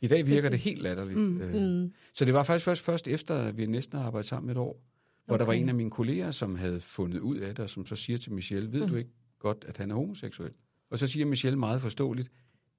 I 0.01 0.07
dag 0.07 0.27
virker 0.27 0.49
det 0.49 0.59
helt 0.59 0.81
latterligt. 0.81 1.19
Mm. 1.19 1.41
Øh, 1.41 1.81
Mm. 1.83 1.93
så 2.13 2.25
det 2.25 2.33
var 2.33 2.43
faktisk 2.43 2.65
først, 2.65 2.81
først 2.81 3.07
efter, 3.07 3.35
at 3.35 3.57
vi 3.57 3.65
næsten 3.65 3.97
havde 3.97 4.07
arbejdet 4.07 4.29
sammen 4.29 4.49
et 4.51 4.57
år, 4.57 4.81
hvor 5.25 5.35
okay. 5.35 5.39
der 5.39 5.45
var 5.45 5.53
en 5.53 5.69
af 5.69 5.75
mine 5.75 5.91
kolleger, 5.91 6.31
som 6.31 6.55
havde 6.55 6.79
fundet 6.79 7.19
ud 7.19 7.37
af 7.37 7.55
det, 7.55 7.63
og 7.63 7.69
som 7.69 7.85
så 7.85 7.95
siger 7.95 8.17
til 8.17 8.31
Michelle, 8.33 8.71
ved 8.71 8.81
mm. 8.81 8.87
du 8.89 8.95
ikke 8.95 9.09
godt, 9.39 9.65
at 9.67 9.77
han 9.77 9.91
er 9.91 9.95
homoseksuel? 9.95 10.51
Og 10.89 10.99
så 10.99 11.07
siger 11.07 11.25
Michelle 11.25 11.59
meget 11.59 11.81
forståeligt, 11.81 12.31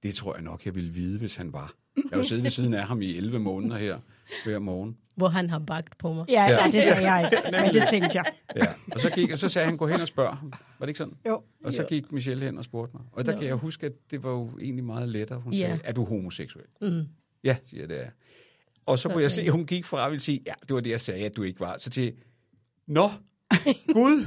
det 0.02 0.14
tror 0.14 0.34
jeg 0.34 0.42
nok, 0.42 0.64
jeg 0.66 0.74
ville 0.74 0.90
vide, 0.90 1.18
hvis 1.18 1.36
han 1.36 1.52
var. 1.52 1.74
Jeg 2.04 2.10
har 2.12 2.18
jo 2.18 2.24
siddet 2.24 2.44
ved 2.44 2.50
siden 2.50 2.74
af 2.74 2.86
ham 2.86 3.02
i 3.02 3.16
11 3.16 3.38
måneder 3.38 3.76
her, 3.78 3.98
hver 4.44 4.58
morgen. 4.58 4.96
Hvor 5.16 5.28
han 5.28 5.50
har 5.50 5.58
bagt 5.58 5.98
på 5.98 6.12
mig. 6.12 6.24
Ja, 6.28 6.44
Ja. 6.44 6.58
det 6.64 6.82
sagde 6.82 7.12
jeg 7.12 7.24
ikke, 7.32 7.62
men 7.64 7.74
det 7.74 7.82
tænkte 7.90 8.10
jeg. 8.14 8.24
Ja. 8.56 8.66
Og 8.92 9.00
så, 9.00 9.10
gik, 9.10 9.30
og 9.30 9.38
så 9.38 9.48
sagde 9.48 9.68
han, 9.68 9.76
gå 9.76 9.86
hen 9.86 10.00
og 10.00 10.08
spørg 10.08 10.36
ham. 10.36 10.52
Var 10.52 10.86
det 10.86 10.88
ikke 10.88 10.98
sådan? 10.98 11.14
Jo. 11.28 11.42
Og 11.64 11.72
så 11.72 11.84
gik 11.88 12.12
Michelle 12.12 12.44
hen 12.44 12.58
og 12.58 12.64
spurgte 12.64 12.96
mig. 12.96 13.06
Og 13.12 13.26
der 13.26 13.32
Jo. 13.32 13.38
kan 13.38 13.46
jeg 13.48 13.54
huske, 13.56 13.86
at 13.86 13.92
det 14.10 14.22
var 14.22 14.30
jo 14.30 14.50
egentlig 14.60 14.84
meget 14.84 15.08
lettere. 15.08 15.38
Hun 15.40 15.52
Ja. 15.52 15.58
sagde, 15.58 15.80
er 15.84 15.92
du 15.92 16.04
homoseksuel? 16.04 16.64
Mm. 16.80 17.02
Ja, 17.44 17.56
siger 17.64 17.80
jeg, 17.82 17.88
det 17.88 18.00
er. 18.00 18.08
Og 18.86 18.98
så 18.98 19.08
kunne 19.08 19.22
jeg 19.22 19.30
se, 19.30 19.42
at 19.42 19.52
hun 19.52 19.66
gik 19.66 19.84
fra 19.84 20.04
og 20.04 20.10
ville 20.10 20.22
sige, 20.22 20.40
ja, 20.46 20.52
det 20.68 20.74
var 20.74 20.80
det, 20.80 20.90
jeg 20.90 21.00
sagde, 21.00 21.24
at 21.24 21.36
du 21.36 21.42
ikke 21.42 21.60
var. 21.60 21.76
Så 21.78 21.90
til, 21.90 22.12
nå, 22.86 23.10
Gud! 23.94 24.24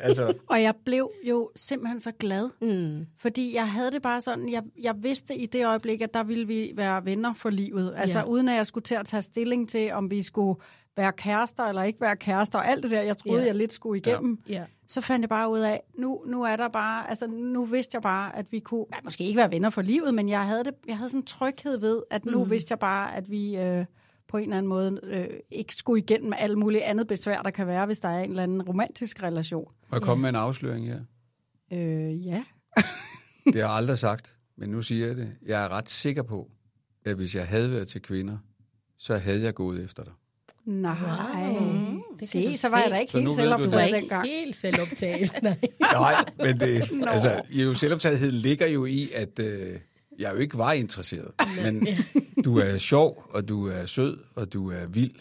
altså, 0.00 0.34
Og 0.46 0.62
jeg 0.62 0.74
blev 0.84 1.10
jo 1.28 1.50
simpelthen 1.56 2.00
så 2.00 2.12
glad, 2.20 2.48
Mm. 2.60 3.06
fordi 3.18 3.54
jeg 3.54 3.70
havde 3.70 3.90
det 3.90 4.02
bare 4.02 4.20
sådan, 4.20 4.48
jeg, 4.52 4.62
jeg 4.82 4.94
vidste 5.02 5.36
i 5.36 5.46
det 5.46 5.66
øjeblik, 5.66 6.00
at 6.00 6.14
der 6.14 6.22
ville 6.24 6.46
vi 6.46 6.72
være 6.74 7.04
venner 7.04 7.34
for 7.34 7.50
livet. 7.50 7.94
Altså 7.96 8.18
Ja. 8.18 8.24
uden 8.24 8.48
at 8.48 8.56
jeg 8.56 8.66
skulle 8.66 8.84
til 8.84 8.94
at 8.94 9.06
tage 9.06 9.22
stilling 9.22 9.68
til, 9.68 9.92
om 9.92 10.10
vi 10.10 10.22
skulle 10.22 10.60
være 10.96 11.12
kærester 11.12 11.64
eller 11.64 11.82
ikke 11.82 12.00
være 12.00 12.16
kærester, 12.16 12.58
og 12.58 12.68
alt 12.68 12.82
det 12.82 12.90
der, 12.90 13.00
jeg 13.02 13.16
troede, 13.16 13.40
Ja. 13.40 13.46
jeg 13.46 13.54
lidt 13.54 13.72
skulle 13.72 13.98
igennem. 13.98 14.38
Ja. 14.48 14.64
Så 14.88 15.00
fandt 15.00 15.22
jeg 15.22 15.28
bare 15.28 15.50
ud 15.50 15.58
af, 15.60 15.80
nu, 15.98 16.22
nu 16.26 16.42
er 16.42 16.56
der 16.56 16.68
bare, 16.68 17.10
altså 17.10 17.26
nu 17.26 17.64
vidste 17.64 17.94
jeg 17.94 18.02
bare, 18.02 18.36
at 18.36 18.46
vi 18.50 18.58
kunne, 18.58 18.84
ja, 18.94 18.98
måske 19.04 19.24
ikke 19.24 19.36
være 19.36 19.52
venner 19.52 19.70
for 19.70 19.82
livet, 19.82 20.14
men 20.14 20.28
jeg 20.28 20.44
havde, 20.46 20.64
det, 20.64 20.74
jeg 20.88 20.96
havde 20.96 21.08
sådan 21.08 21.20
en 21.20 21.26
tryghed 21.26 21.78
ved, 21.80 22.02
at 22.10 22.24
nu 22.24 22.44
mm. 22.44 22.50
vidste 22.50 22.72
jeg 22.72 22.78
bare, 22.78 23.16
at 23.16 23.30
vi 23.30 23.56
øh, 23.56 23.84
på 24.28 24.36
en 24.36 24.42
eller 24.42 24.56
anden 24.56 24.68
måde 24.68 25.00
øh, 25.02 25.26
ikke 25.50 25.74
skulle 25.74 26.02
igennem 26.02 26.32
alt 26.38 26.58
muligt 26.58 26.82
andet 26.82 27.06
besvær, 27.06 27.42
der 27.42 27.50
kan 27.50 27.66
være, 27.66 27.86
hvis 27.86 28.00
der 28.00 28.08
er 28.08 28.20
en 28.24 28.30
eller 28.30 28.42
anden 28.42 28.62
romantisk 28.62 29.22
relation. 29.22 29.72
må 29.90 29.96
jeg 29.96 30.02
komme 30.02 30.22
med 30.22 30.28
en 30.28 30.34
afsløring 30.36 30.86
her? 30.86 31.00
Øh, 31.72 32.26
ja. 32.26 32.44
Det 33.44 33.54
har 33.54 33.60
jeg 33.60 33.70
aldrig 33.70 33.98
sagt, 33.98 34.34
men 34.56 34.68
nu 34.70 34.82
siger 34.82 35.06
jeg 35.06 35.16
det. 35.16 35.28
Jeg 35.46 35.64
er 35.64 35.68
ret 35.68 35.88
sikker 35.88 36.22
på, 36.22 36.50
at 37.04 37.16
hvis 37.16 37.34
jeg 37.34 37.46
havde 37.46 37.70
været 37.70 37.88
til 37.88 38.02
kvinder, 38.02 38.38
så 38.98 39.16
havde 39.16 39.42
jeg 39.42 39.54
gået 39.54 39.84
efter 39.84 40.04
dig. 40.04 40.12
Nej. 40.64 40.94
Wow. 41.48 42.02
Det 42.20 42.28
Se, 42.28 42.56
så 42.56 42.70
var 42.70 42.76
jeg 42.78 42.86
se. 42.86 42.90
da 42.94 42.98
ikke 42.98 43.12
Så 43.12 43.18
helt 43.18 43.28
ved 43.28 43.36
du 43.36 43.42
Du 43.42 43.46
var 43.50 43.58
selvoptaget 43.58 43.86
ikke 43.86 43.98
dengang. 44.00 44.28
helt 44.28 44.56
selvoptaget. 44.56 45.32
Nej. 45.42 45.56
Nej, 45.80 46.24
men 46.38 46.60
det, 46.60 46.82
altså, 47.06 47.42
jo, 47.50 47.74
selvoptagethed 47.74 48.30
ligger 48.30 48.66
jo 48.66 48.84
i, 48.84 49.08
at 49.14 49.38
øh, 49.38 49.78
jeg 50.18 50.32
jo 50.34 50.38
ikke 50.38 50.58
var 50.58 50.72
interesseret. 50.72 51.30
Men 51.64 51.86
du 52.44 52.58
er 52.58 52.78
sjov, 52.78 53.24
og 53.30 53.48
du 53.48 53.66
er 53.66 53.86
sød, 53.86 54.18
og 54.34 54.52
du 54.52 54.70
er 54.70 54.86
vild. 54.86 55.14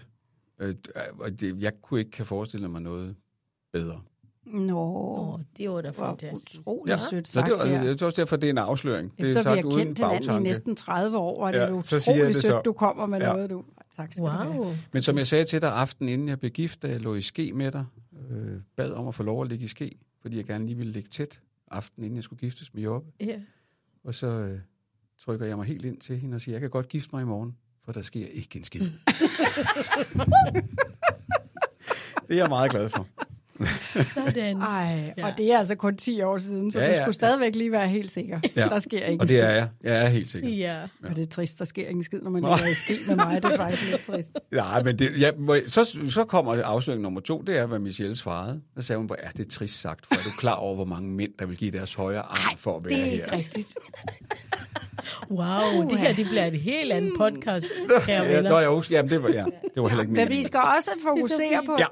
Øh, 0.60 0.76
og 1.20 1.40
det, 1.40 1.62
jeg 1.62 1.74
kunne 1.82 2.00
ikke 2.00 2.12
kan 2.12 2.26
forestille 2.26 2.68
mig 2.68 2.82
noget 2.82 3.16
bedre. 3.74 4.02
Nå, 4.46 5.40
det 5.58 5.70
var 5.70 5.82
da 5.82 5.90
fantastisk. 5.90 6.62
utroligt 6.62 6.94
ja. 7.02 7.10
sødt 7.10 7.28
Så 7.28 7.34
sagt 7.34 7.46
det, 7.46 7.54
var, 7.54 7.84
det 7.84 8.02
er 8.02 8.06
også 8.06 8.22
derfor, 8.22 8.36
det 8.36 8.48
er 8.48 8.52
en 8.52 8.58
afsløring. 8.58 9.12
det 9.18 9.24
er 9.26 9.28
Efter 9.30 9.40
vi 9.40 9.44
sagt 9.44 9.56
har 9.56 9.64
uden 9.66 9.86
kendt 9.86 10.00
hinanden 10.00 10.36
i 10.36 10.40
næsten 10.48 10.76
30 10.76 11.18
år, 11.18 11.44
var 11.46 11.52
det 11.52 11.60
Ja, 11.60 11.70
jo 11.70 11.82
så 11.82 12.00
siger 12.00 12.16
utroligt 12.16 12.36
det 12.36 12.44
så. 12.44 12.48
sødt, 12.48 12.66
du 12.66 12.74
kommer 12.74 13.06
med 13.06 13.20
Ja. 13.20 13.34
noget, 13.34 13.50
du. 13.50 13.64
Tak 13.96 14.14
skal 14.14 14.24
du 14.26 14.30
have. 14.30 14.52
Wow. 14.54 14.74
Men 14.94 15.02
som 15.02 15.18
jeg 15.18 15.28
sagde 15.28 15.44
til 15.44 15.62
dig 15.62 15.72
aften, 15.74 16.10
inden 16.10 16.28
jeg 16.28 16.40
blev 16.40 16.52
gift, 16.52 16.82
da 16.82 16.88
jeg 16.88 17.02
lå 17.02 17.16
i 17.16 17.22
ske 17.22 17.54
med 17.54 17.72
dig, 17.72 17.86
øh, 18.32 18.58
bad 18.78 18.92
om 18.92 19.08
at 19.08 19.16
få 19.16 19.24
lov 19.24 19.42
at 19.42 19.48
ligge 19.50 19.66
i 19.66 19.68
ske, 19.68 19.92
fordi 20.22 20.38
jeg 20.38 20.46
gerne 20.46 20.66
lige 20.66 20.78
ville 20.78 20.92
ligge 20.92 21.10
tæt 21.10 21.42
aften, 21.72 22.04
inden 22.04 22.16
jeg 22.16 22.24
skulle 22.24 22.40
giftes 22.40 22.74
med 22.74 22.84
Jobbe. 22.84 23.08
Ja. 23.20 23.40
Og 24.04 24.16
så 24.16 24.28
øh, 24.28 24.60
trykker 25.24 25.46
jeg 25.46 25.58
mig 25.58 25.66
helt 25.66 25.86
ind 25.86 25.98
til 25.98 26.18
hende 26.18 26.36
og 26.36 26.42
siger, 26.42 26.54
jeg 26.56 26.62
kan 26.62 26.70
godt 26.70 26.88
gifte 26.90 27.10
mig 27.14 27.22
i 27.22 27.26
morgen, 27.26 27.52
for 27.86 27.92
der 27.92 28.02
sker 28.02 28.26
ikke 28.34 28.58
en 28.58 28.64
skid. 28.64 28.82
det 32.28 32.34
er 32.34 32.36
jeg 32.36 32.50
meget 32.50 32.72
glad 32.72 32.90
for. 32.90 33.08
Sådan. 34.14 34.62
Ej, 34.62 35.14
Ja. 35.18 35.26
og 35.28 35.38
det 35.38 35.52
er 35.54 35.60
altså 35.60 35.76
kun 35.76 35.98
10 35.98 36.22
år 36.22 36.38
siden, 36.38 36.72
så 36.72 36.80
Ja, 36.80 36.86
ja, 36.86 36.92
du 36.92 36.96
ja. 36.98 37.04
skulle 37.04 37.16
stadigvæk 37.16 37.56
lige 37.56 37.72
være 37.72 37.88
helt 37.88 38.12
sikker. 38.12 38.40
Ja. 38.56 38.68
Der 38.70 38.80
sker 38.80 39.06
ikke 39.06 39.22
Og 39.22 39.28
det 39.28 39.40
er 39.40 39.50
jeg. 39.50 39.70
Jeg 39.84 40.06
er 40.06 40.08
helt 40.10 40.30
sikker. 40.30 40.50
Ja. 40.50 40.82
Og 41.04 41.16
det 41.16 41.22
er 41.22 41.26
trist, 41.26 41.60
der 41.60 41.66
sker 41.66 41.88
ingen 41.88 42.04
skid, 42.04 42.22
når 42.22 42.32
man 42.32 42.42
ligger 42.42 42.68
i 42.68 42.74
ski 42.74 42.94
med 43.08 43.16
mig. 43.16 43.44
Det 43.44 43.52
er 43.52 43.58
faktisk 43.58 43.92
lidt 43.92 44.04
trist. 44.04 44.38
Nej, 44.52 44.84
men 44.84 45.00
det, 45.00 45.20
ja, 45.20 45.32
så, 45.68 46.00
så 46.10 46.26
kommer 46.26 46.64
afsløring 46.64 47.02
nummer 47.04 47.22
to, 47.22 47.42
det 47.42 47.58
er, 47.58 47.66
hvad 47.66 47.80
Michelle 47.80 48.16
svarede. 48.16 48.62
Der 48.76 48.82
sagde 48.82 48.98
hun, 48.98 49.06
hvor 49.06 49.18
er 49.20 49.32
det 49.32 49.48
trist 49.48 49.82
sagt, 49.82 50.06
for 50.06 50.16
er 50.16 50.20
du 50.24 50.30
klar 50.38 50.54
over, 50.56 50.76
hvor 50.76 50.86
mange 50.86 51.10
mænd, 51.10 51.32
der 51.40 51.46
vil 51.46 51.58
give 51.58 51.72
deres 51.72 51.94
højre 51.94 52.22
arm 52.22 52.58
for 52.58 52.78
at 52.78 52.86
være 52.86 52.94
Det 52.94 53.02
er 53.02 53.06
her? 53.06 53.14
ikke 53.16 53.32
rigtigt. 53.36 53.74
Wow, 55.32 55.88
det 55.90 56.00
her 56.00 56.14
det 56.14 56.26
bliver 56.26 56.46
et 56.46 56.60
helt 56.60 56.92
andet 56.92 57.14
podcast, 57.18 57.74
kære 58.06 58.24
Ja, 58.24 58.36
venner. 58.36 58.50
nå, 58.50 58.60
jeg 58.60 58.70
husker, 58.70 58.96
jamen, 58.96 59.10
det 59.10 59.24
var, 59.24 59.30
ja, 59.30 59.46
det 59.76 59.82
var 59.84 59.88
heller 59.88 60.02
ikke 60.04 60.14
Men 60.14 60.18
meningen. 60.18 60.38
vi 60.38 60.44
skal 60.44 60.60
også 60.78 60.92
fokusere 61.04 61.64
på, 61.66 61.76
Ja. 61.80 61.86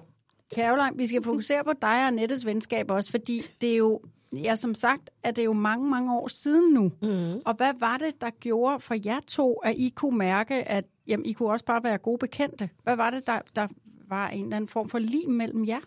Caroline, 0.55 0.97
vi 0.97 1.07
skal 1.07 1.23
fokusere 1.23 1.63
på 1.63 1.71
dig 1.81 1.89
og 1.89 2.07
Annettes 2.07 2.45
venskab 2.45 2.91
også, 2.91 3.11
fordi 3.11 3.41
det 3.61 3.73
er 3.73 3.77
jo, 3.77 4.01
ja, 4.35 4.55
som 4.55 4.75
sagt, 4.75 5.09
at 5.23 5.35
det 5.35 5.41
er 5.41 5.45
jo 5.45 5.53
mange, 5.53 5.89
mange 5.89 6.13
år 6.15 6.27
siden 6.27 6.73
nu. 6.73 6.91
Mm. 7.01 7.33
Og 7.45 7.53
hvad 7.53 7.71
var 7.79 7.97
det, 7.97 8.21
der 8.21 8.29
gjorde 8.29 8.79
for 8.79 8.95
jer 9.05 9.19
to, 9.27 9.53
at 9.53 9.75
I 9.77 9.89
kunne 9.95 10.17
mærke, 10.17 10.53
at 10.55 10.85
jamen, 11.07 11.25
I 11.25 11.33
kunne 11.33 11.49
også 11.51 11.65
bare 11.65 11.83
være 11.83 11.97
gode 11.97 12.17
bekendte? 12.17 12.69
Hvad 12.83 12.95
var 12.95 13.09
det, 13.09 13.27
der, 13.27 13.39
der 13.55 13.67
var 14.09 14.27
en 14.27 14.43
eller 14.43 14.55
anden 14.55 14.67
form 14.67 14.89
for 14.89 14.99
lim 14.99 15.29
mellem 15.29 15.67
jer? 15.67 15.79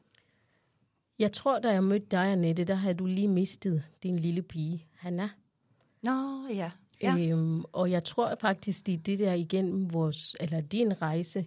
Jeg 1.19 1.33
tror, 1.33 1.59
da 1.59 1.71
jeg 1.73 1.85
mødte 1.85 2.07
dig, 2.11 2.33
Annette, 2.33 2.65
der 2.65 2.75
havde 2.75 2.95
du 2.95 3.07
lige 3.07 3.29
mistet 3.29 3.83
din 4.03 4.19
lille 4.19 4.43
pige, 4.43 4.87
Hanna. 4.99 5.29
Nå, 6.03 6.47
ja 6.51 6.71
ja. 7.03 7.17
Øhm, 7.19 7.65
og 7.73 7.91
jeg 7.91 8.05
tror 8.05 8.35
faktisk, 8.41 8.87
det 8.87 8.95
er 8.95 8.99
det 8.99 9.19
der 9.19 9.33
igennem 9.33 9.93
vores, 9.93 10.37
eller 10.41 10.61
din 10.61 11.03
rejse, 11.03 11.47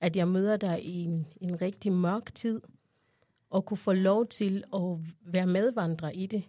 at 0.00 0.16
jeg 0.16 0.28
møder 0.28 0.56
dig 0.56 0.84
i 0.84 1.04
en, 1.04 1.26
en 1.40 1.62
rigtig 1.62 1.92
mørk 1.92 2.34
tid, 2.34 2.60
og 3.50 3.64
kunne 3.64 3.76
få 3.76 3.92
lov 3.92 4.26
til 4.26 4.64
at 4.74 4.98
være 5.20 5.46
medvandrer 5.46 6.10
i 6.10 6.26
det. 6.26 6.42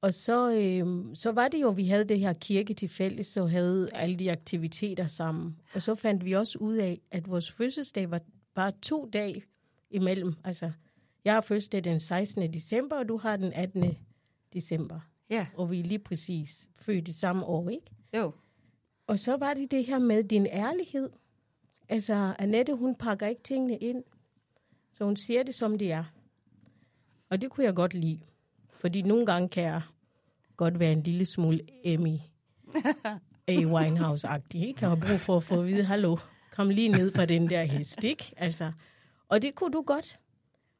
Og 0.00 0.14
så, 0.14 0.52
øhm, 0.52 1.14
så 1.14 1.32
var 1.32 1.48
det 1.48 1.60
jo, 1.62 1.70
vi 1.70 1.86
havde 1.86 2.04
det 2.04 2.20
her 2.20 2.32
kirke 2.32 2.74
til 2.74 2.88
fælles, 2.88 3.36
og 3.36 3.50
havde 3.50 3.88
alle 3.94 4.16
de 4.16 4.32
aktiviteter 4.32 5.06
sammen. 5.06 5.60
Og 5.74 5.82
så 5.82 5.94
fandt 5.94 6.24
vi 6.24 6.32
også 6.32 6.58
ud 6.58 6.76
af, 6.76 7.00
at 7.10 7.30
vores 7.30 7.52
fødselsdag 7.52 8.10
var 8.10 8.20
bare 8.54 8.72
to 8.82 9.08
dage 9.12 9.42
imellem. 9.90 10.34
Altså, 10.44 10.70
jeg 11.24 11.34
har 11.34 11.40
fødselsdag 11.40 11.84
den 11.84 11.98
16. 11.98 12.52
december, 12.52 12.96
og 12.96 13.08
du 13.08 13.16
har 13.16 13.36
den 13.36 13.52
18. 13.52 13.96
december. 14.52 15.00
Ja, 15.30 15.46
Og 15.56 15.70
vi 15.70 15.80
er 15.80 15.84
lige 15.84 15.98
præcis 15.98 16.68
født 16.76 17.08
i 17.08 17.12
samme 17.12 17.44
år, 17.44 17.68
ikke? 17.70 17.86
jo. 18.16 18.32
Og 19.06 19.18
så 19.18 19.36
var 19.36 19.54
det 19.54 19.70
det 19.70 19.84
her 19.84 19.98
med 19.98 20.24
din 20.24 20.46
ærlighed. 20.46 21.10
Altså, 21.88 22.34
Annette, 22.38 22.74
hun 22.74 22.94
pakker 22.94 23.26
ikke 23.26 23.42
tingene 23.42 23.76
ind. 23.78 24.04
Så 24.92 25.04
hun 25.04 25.16
siger 25.16 25.42
det, 25.42 25.54
som 25.54 25.78
det 25.78 25.92
er. 25.92 26.04
Og 27.30 27.42
det 27.42 27.50
kunne 27.50 27.64
jeg 27.66 27.74
godt 27.74 27.94
lide. 27.94 28.20
Fordi 28.70 29.02
nogle 29.02 29.26
gange 29.26 29.48
kan 29.48 29.62
jeg 29.62 29.82
godt 30.56 30.78
være 30.78 30.92
en 30.92 31.02
lille 31.02 31.24
smule 31.24 31.60
Emmy 31.84 32.16
A. 33.46 33.52
Winehouse-agtig. 33.56 34.66
Ikke? 34.66 34.78
Jeg 34.80 34.88
har 34.88 34.96
brug 34.96 35.20
for 35.20 35.36
at 35.36 35.42
få 35.42 35.60
at 35.60 35.66
vide, 35.66 35.84
hallo, 35.84 36.16
kom 36.52 36.68
lige 36.70 36.88
ned 36.88 37.12
fra 37.14 37.24
den 37.26 37.50
der 37.50 37.62
hest, 37.64 38.04
ikke? 38.04 38.32
Altså, 38.36 38.72
og 39.28 39.42
det 39.42 39.54
kunne 39.54 39.72
du 39.72 39.82
godt. 39.82 40.18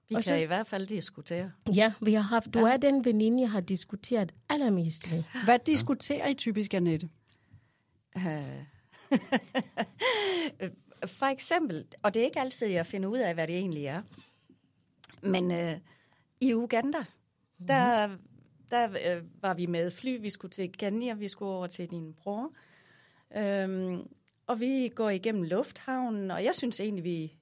Vi 0.08 0.14
Og 0.14 0.22
kan 0.22 0.28
så- 0.28 0.34
i 0.34 0.44
hvert 0.44 0.66
fald 0.66 0.86
diskutere. 0.86 1.52
Ja, 1.74 1.92
vi 2.02 2.14
har 2.14 2.20
haft, 2.20 2.54
du 2.54 2.58
er 2.58 2.76
den 2.76 3.04
veninde, 3.04 3.40
jeg 3.40 3.50
har 3.50 3.60
diskuteret 3.60 4.34
allermest 4.48 5.10
med. 5.10 5.22
Hvad 5.44 5.58
diskuterer 5.66 6.28
I 6.28 6.34
typisk, 6.34 6.74
Annette? 6.74 7.08
For 11.06 11.26
eksempel, 11.26 11.84
og 12.02 12.14
det 12.14 12.20
er 12.20 12.24
ikke 12.24 12.40
altid, 12.40 12.66
jeg 12.68 12.86
finder 12.86 13.08
ud 13.08 13.18
af, 13.18 13.34
hvad 13.34 13.46
det 13.46 13.56
egentlig 13.56 13.84
er. 13.86 14.02
Men 15.22 15.50
øh, 15.50 15.72
i 16.40 16.54
Uganda, 16.54 16.98
der, 17.68 18.08
der 18.70 18.88
øh, 18.90 19.22
var 19.42 19.54
vi 19.54 19.66
med 19.66 19.90
fly. 19.90 20.20
Vi 20.20 20.30
skulle 20.30 20.52
til 20.52 20.72
Kenya, 20.72 21.14
vi 21.14 21.28
skulle 21.28 21.52
over 21.52 21.66
til 21.66 21.90
din 21.90 22.14
bror. 22.14 22.52
Øhm, 23.36 24.08
og 24.46 24.60
vi 24.60 24.88
går 24.94 25.10
igennem 25.10 25.42
lufthavnen, 25.42 26.30
og 26.30 26.44
jeg 26.44 26.54
synes 26.54 26.80
egentlig, 26.80 27.04
vi 27.04 27.32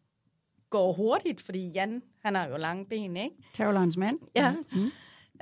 går 0.76 0.92
hurtigt, 0.92 1.40
fordi 1.40 1.68
Jan, 1.68 2.02
han 2.22 2.34
har 2.34 2.48
jo 2.48 2.56
lange 2.56 2.86
ben, 2.86 3.16
ikke? 3.16 3.36
Carolines 3.54 3.96
mand. 3.96 4.18
Ja. 4.34 4.54
Mm. 4.72 4.90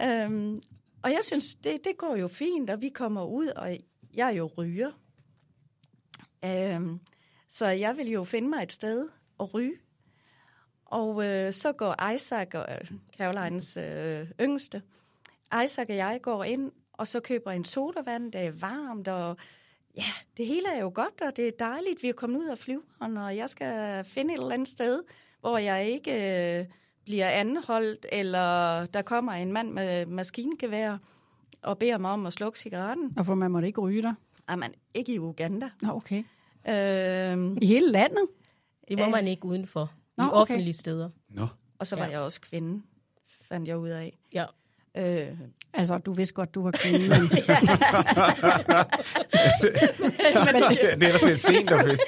Øhm, 0.07 0.63
og 1.03 1.11
jeg 1.11 1.21
synes, 1.23 1.55
det, 1.55 1.85
det 1.85 1.97
går 1.99 2.17
jo 2.17 2.29
fint, 2.29 2.71
og 2.71 2.81
vi 2.81 2.89
kommer 2.89 3.25
ud, 3.25 3.47
og 3.47 3.79
jeg 4.15 4.29
er 4.29 4.33
jo 4.33 4.51
ryger. 4.59 4.91
Øhm, 6.45 7.01
så 7.49 7.67
jeg 7.67 7.97
vil 7.97 8.09
jo 8.11 8.25
finde 8.25 8.49
mig 8.49 8.63
et 8.63 8.73
sted 8.73 9.09
at 9.41 9.55
ryge. 9.55 9.75
Og 10.85 11.27
øh, 11.27 11.53
så 11.53 11.73
går 11.73 12.11
Isaac, 12.13 12.49
og 12.55 12.67
øh, 12.71 12.91
Carolines 13.19 13.77
øh, 13.77 14.27
yngste, 14.41 14.83
Isaac 15.65 15.87
og 15.89 15.97
jeg 15.97 16.19
går 16.23 16.45
ind, 16.45 16.73
og 16.93 17.07
så 17.07 17.21
køber 17.21 17.51
en 17.51 17.65
sodavand, 17.65 18.33
det 18.33 18.41
er 18.41 18.51
varmt, 18.51 19.09
og 19.09 19.37
ja, 19.97 20.13
det 20.37 20.47
hele 20.47 20.69
er 20.75 20.81
jo 20.81 20.93
godt, 20.95 21.21
og 21.21 21.37
det 21.37 21.49
er 21.49 21.53
dejligt, 21.59 22.03
vi 22.03 22.09
er 22.09 22.13
kommet 22.13 22.41
ud 22.41 22.49
af 22.49 22.59
flyveren, 22.59 23.17
og 23.17 23.37
jeg 23.37 23.51
skal 23.51 24.05
finde 24.05 24.35
et 24.35 24.41
eller 24.41 24.55
andet 24.55 24.69
sted, 24.69 25.03
hvor 25.51 25.59
jeg 25.59 25.89
ikke 25.89 26.13
øh, 26.61 26.67
bliver 27.05 27.29
anholdt, 27.29 28.07
eller 28.13 28.87
der 28.87 29.03
kommer 29.03 29.33
en 29.33 29.53
mand 29.53 29.73
med 29.73 30.07
maskingevær 30.07 30.99
og 31.63 31.79
beder 31.79 31.99
mig 31.99 32.11
om 32.11 32.27
at 32.27 32.33
slukke 32.33 32.59
cigaretten. 32.59 33.15
Og 33.19 33.27
for 33.27 33.35
man 33.35 33.51
måtte 33.51 33.69
ikke 33.69 33.81
ryge 33.81 34.03
der. 34.03 34.15
Jamen, 34.51 34.73
ikke 34.95 35.15
i 35.15 35.19
Uganda. 35.19 35.71
Nå, 35.83 35.89
okay. 35.93 36.23
Øhm, 36.69 37.59
I 37.63 37.67
hele 37.67 37.91
landet? 37.93 38.27
Det 38.89 38.99
må 38.99 39.09
man 39.09 39.29
ikke 39.29 39.45
udenfor. 39.45 39.93
Nå, 40.17 40.25
I 40.25 40.27
okay. 40.27 40.37
offentlige 40.41 40.73
steder. 40.75 41.11
Nå. 41.29 41.47
og 41.79 41.87
så 41.87 41.97
var 41.97 42.05
Ja. 42.05 42.11
jeg 42.11 42.21
også 42.21 42.41
kvinde, 42.41 42.83
fandt 43.49 43.69
jeg 43.69 43.79
ud 43.79 43.89
af. 43.89 44.19
Ja. 44.33 44.45
Øh, 44.97 45.27
Altså, 45.77 45.99
du 45.99 46.13
vidste 46.13 46.35
godt, 46.35 46.55
du 46.55 46.63
var 46.63 46.71
kvinde. 46.71 46.99
Men... 46.99 47.09
Det 51.01 51.09
er 51.09 51.19
da 51.19 51.27
lidt 51.27 51.41
sent 51.41 51.73
at 51.73 51.85
finde. 51.85 51.99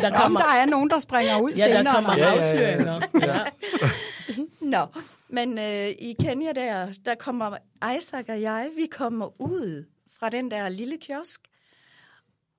Der 0.00 0.10
Om 0.10 0.14
kommer, 0.16 0.40
der 0.40 0.52
er 0.52 0.66
nogen, 0.66 0.90
der 0.90 0.98
springer 0.98 1.40
ud 1.40 1.50
ja, 1.50 1.64
senere. 1.64 1.84
der 1.84 1.92
kommer 1.92 2.16
Ja, 2.16 2.34
ja. 2.34 3.00
Ja. 3.20 3.40
Nå, 4.60 4.86
men 5.28 5.58
øh, 5.58 5.88
i 5.88 6.16
Kenya 6.20 6.52
der, 6.52 6.86
der 7.04 7.14
kommer 7.14 7.56
Isaac 7.98 8.24
og 8.28 8.40
jeg, 8.40 8.68
vi 8.76 8.86
kommer 8.90 9.40
ud 9.40 9.84
fra 10.18 10.28
den 10.28 10.50
der 10.50 10.68
lille 10.68 10.96
kiosk, 11.00 11.40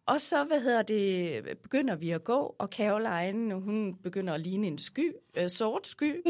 og 0.06 0.22
så, 0.22 0.44
hvad 0.44 0.60
hedder 0.62 0.82
det, 0.82 1.44
begynder 1.64 1.96
vi 1.96 2.12
at 2.12 2.24
gå, 2.24 2.56
og 2.60 2.68
Caroline, 2.68 3.54
hun 3.56 3.96
begynder 4.04 4.34
at 4.34 4.40
ligne 4.42 4.68
en 4.68 4.78
sky, 4.78 5.12
øh, 5.38 5.50
sort 5.50 5.88
sky, 5.88 6.28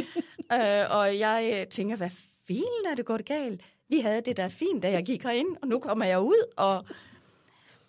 øh, 0.53 0.83
og 0.89 1.19
jeg 1.19 1.53
øh, 1.59 1.67
tænker, 1.67 1.95
hvad 1.95 2.09
filen 2.47 2.85
er 2.91 2.95
det 2.95 3.05
gået 3.05 3.25
galt? 3.25 3.61
Vi 3.89 3.99
havde 3.99 4.21
det 4.21 4.37
der 4.37 4.49
fint, 4.49 4.83
da 4.83 4.91
jeg 4.91 5.05
gik 5.05 5.23
herind, 5.23 5.57
og 5.61 5.67
nu 5.67 5.79
kommer 5.79 6.05
jeg 6.05 6.19
ud, 6.19 6.53
og, 6.57 6.85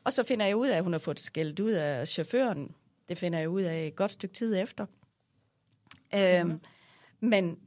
og 0.04 0.12
så 0.12 0.24
finder 0.24 0.46
jeg 0.46 0.56
ud 0.56 0.68
af, 0.68 0.76
at 0.76 0.82
hun 0.82 0.92
har 0.92 0.98
fået 0.98 1.20
skældt 1.20 1.60
ud 1.60 1.70
af 1.70 2.08
chaufføren. 2.08 2.74
Det 3.08 3.18
finder 3.18 3.38
jeg 3.38 3.48
ud 3.48 3.62
af 3.62 3.86
et 3.86 3.96
godt 3.96 4.12
stykke 4.12 4.34
tid 4.34 4.56
efter. 4.56 4.86
Øhm, 6.14 6.60
men 7.20 7.58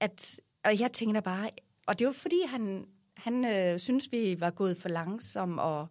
at, 0.00 0.40
og 0.64 0.80
jeg 0.80 0.92
tænker 0.92 1.20
bare, 1.20 1.50
og 1.86 1.98
det 1.98 2.06
var 2.06 2.12
fordi, 2.12 2.42
han, 2.46 2.86
han 3.14 3.44
øh, 3.44 3.78
synes, 3.78 4.12
vi 4.12 4.40
var 4.40 4.50
gået 4.50 4.76
for 4.76 4.88
langsomt, 4.88 5.60
og 5.60 5.86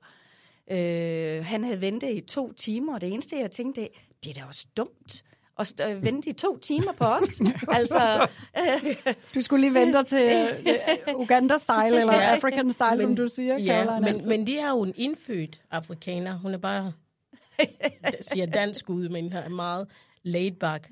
øh, 0.71 1.45
han 1.45 1.63
havde 1.63 1.81
ventet 1.81 2.09
i 2.09 2.21
to 2.21 2.51
timer, 2.51 2.93
og 2.93 3.01
det 3.01 3.13
eneste, 3.13 3.39
jeg 3.39 3.51
tænkte, 3.51 3.89
det 4.23 4.29
er 4.29 4.33
da 4.41 4.45
også 4.45 4.67
dumt 4.77 5.23
at 5.59 5.67
st- 5.67 5.89
øh, 5.89 6.03
vente 6.03 6.29
i 6.29 6.33
to 6.33 6.57
timer 6.57 6.91
på 6.97 7.03
os. 7.03 7.41
altså, 7.77 8.27
øh, 8.57 8.95
Du 9.35 9.41
skulle 9.41 9.61
lige 9.69 9.73
vente 9.79 10.03
til 10.03 10.47
uh, 11.13 11.21
Uganda-style, 11.21 11.99
eller 11.99 12.13
Ja. 12.13 12.35
African-style, 12.35 13.01
som 13.01 13.15
du 13.15 13.27
siger, 13.27 13.57
Ja, 13.57 13.65
Caroline. 13.85 13.99
men, 14.05 14.15
altså. 14.15 14.29
men 14.29 14.47
de 14.47 14.57
er 14.57 14.69
jo 14.69 14.81
en 14.81 14.93
indfødt 14.95 15.61
afrikaner. 15.71 16.37
Hun 16.37 16.53
er 16.53 16.57
bare, 16.57 16.93
siger 18.31 18.45
dansk 18.45 18.89
ud, 18.89 19.09
men 19.09 19.33
er 19.33 19.49
meget 19.49 19.87
laid 20.23 20.51
back. 20.51 20.89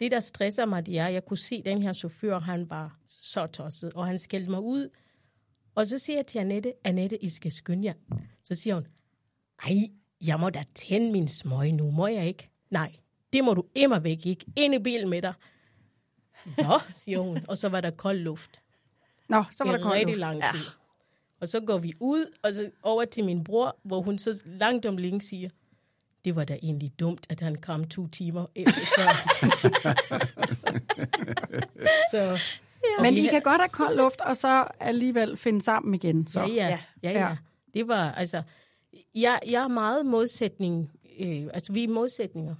Det, 0.00 0.10
der 0.10 0.20
stresser 0.20 0.66
mig, 0.66 0.86
det 0.86 0.98
er, 0.98 1.06
at 1.06 1.12
jeg 1.14 1.24
kunne 1.24 1.38
se 1.38 1.62
den 1.62 1.82
her 1.82 1.92
chauffør, 1.92 2.38
han 2.40 2.70
var 2.70 2.96
så 3.08 3.46
tosset, 3.46 3.92
og 3.94 4.06
han 4.06 4.18
skældte 4.18 4.50
mig 4.50 4.60
ud. 4.60 4.88
Og 5.74 5.86
så 5.86 5.98
siger 5.98 6.16
jeg 6.16 6.26
til 6.26 6.38
Annette, 6.38 6.72
Annette, 6.84 7.24
I 7.24 7.28
skal 7.28 7.52
skynde 7.52 7.86
jer. 7.86 7.92
Så 8.44 8.54
siger 8.54 8.74
hun, 8.74 8.86
ej, 9.66 9.74
jeg 10.26 10.40
må 10.40 10.50
da 10.50 10.64
tænde 10.74 11.12
min 11.12 11.28
smøg 11.28 11.72
nu, 11.72 11.90
må 11.90 12.06
jeg 12.06 12.26
ikke? 12.26 12.50
Nej, 12.70 12.92
det 13.32 13.44
må 13.44 13.54
du 13.54 13.64
immer 13.74 13.98
væk 13.98 14.26
ikke. 14.26 14.44
Ind 14.56 14.74
i 14.74 14.78
bilen 14.78 15.08
med 15.08 15.22
dig. 15.22 15.32
Nå, 16.58 16.78
siger 16.92 17.18
hun. 17.18 17.38
Og 17.48 17.58
så 17.58 17.68
var 17.68 17.80
der 17.80 17.90
kold 17.90 18.18
luft 18.18 18.60
Nå, 19.28 19.44
så 19.50 19.64
var 19.64 19.72
der 19.72 19.78
koldt 19.82 19.94
rigtig 19.94 20.06
luft. 20.06 20.18
lang 20.20 20.42
tid. 20.54 20.60
Og 21.40 21.48
så 21.48 21.60
går 21.60 21.78
vi 21.78 21.92
ud, 22.00 22.26
og 22.42 22.52
så 22.52 22.70
over 22.82 23.04
til 23.04 23.24
min 23.24 23.44
bror, 23.44 23.76
hvor 23.82 24.00
hun 24.00 24.18
så 24.18 24.42
langt 24.46 24.86
om 24.86 24.96
længe 24.96 25.20
siger, 25.20 25.48
det 26.24 26.36
var 26.36 26.44
da 26.44 26.58
egentlig 26.62 26.92
dumt, 27.00 27.26
at 27.28 27.40
han 27.40 27.54
kom 27.54 27.88
to 27.88 28.06
timer 28.06 28.46
efter 28.54 28.72
så, 32.12 32.38
Men 33.02 33.14
I 33.14 33.26
kan 33.26 33.42
godt 33.42 33.60
have 33.60 33.68
kold 33.68 33.96
luft, 33.96 34.20
og 34.20 34.36
så 34.36 34.64
alligevel 34.80 35.36
finde 35.36 35.62
sammen 35.62 35.94
igen. 35.94 36.26
Så. 36.26 36.40
ja, 36.40 36.46
ja, 36.46 36.68
ja, 36.68 36.78
ja, 37.02 37.10
Ja. 37.10 37.28
ja. 37.28 37.36
Det 37.74 37.88
var, 37.88 38.12
altså, 38.12 38.42
jeg, 39.14 39.38
jeg 39.46 39.62
er 39.62 39.68
meget 39.68 40.06
modsætning, 40.06 40.92
øh, 41.20 41.46
altså 41.54 41.72
vi 41.72 41.84
er 41.84 41.88
modsætninger. 41.88 42.54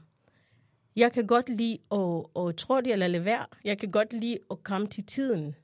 Jeg 0.97 1.13
kan 1.13 1.27
godt 1.27 1.49
lide 1.49 1.79
at, 1.93 2.25
at 2.37 2.57
tro 2.57 2.77
det 2.81 2.93
eller 2.93 3.07
lade 3.07 3.25
være. 3.25 3.47
Jeg 3.65 3.79
kan 3.79 3.91
godt 3.91 4.13
lide 4.13 4.39
at 4.51 4.63
komme 4.65 4.87
til 4.87 5.07
tiden. 5.07 5.55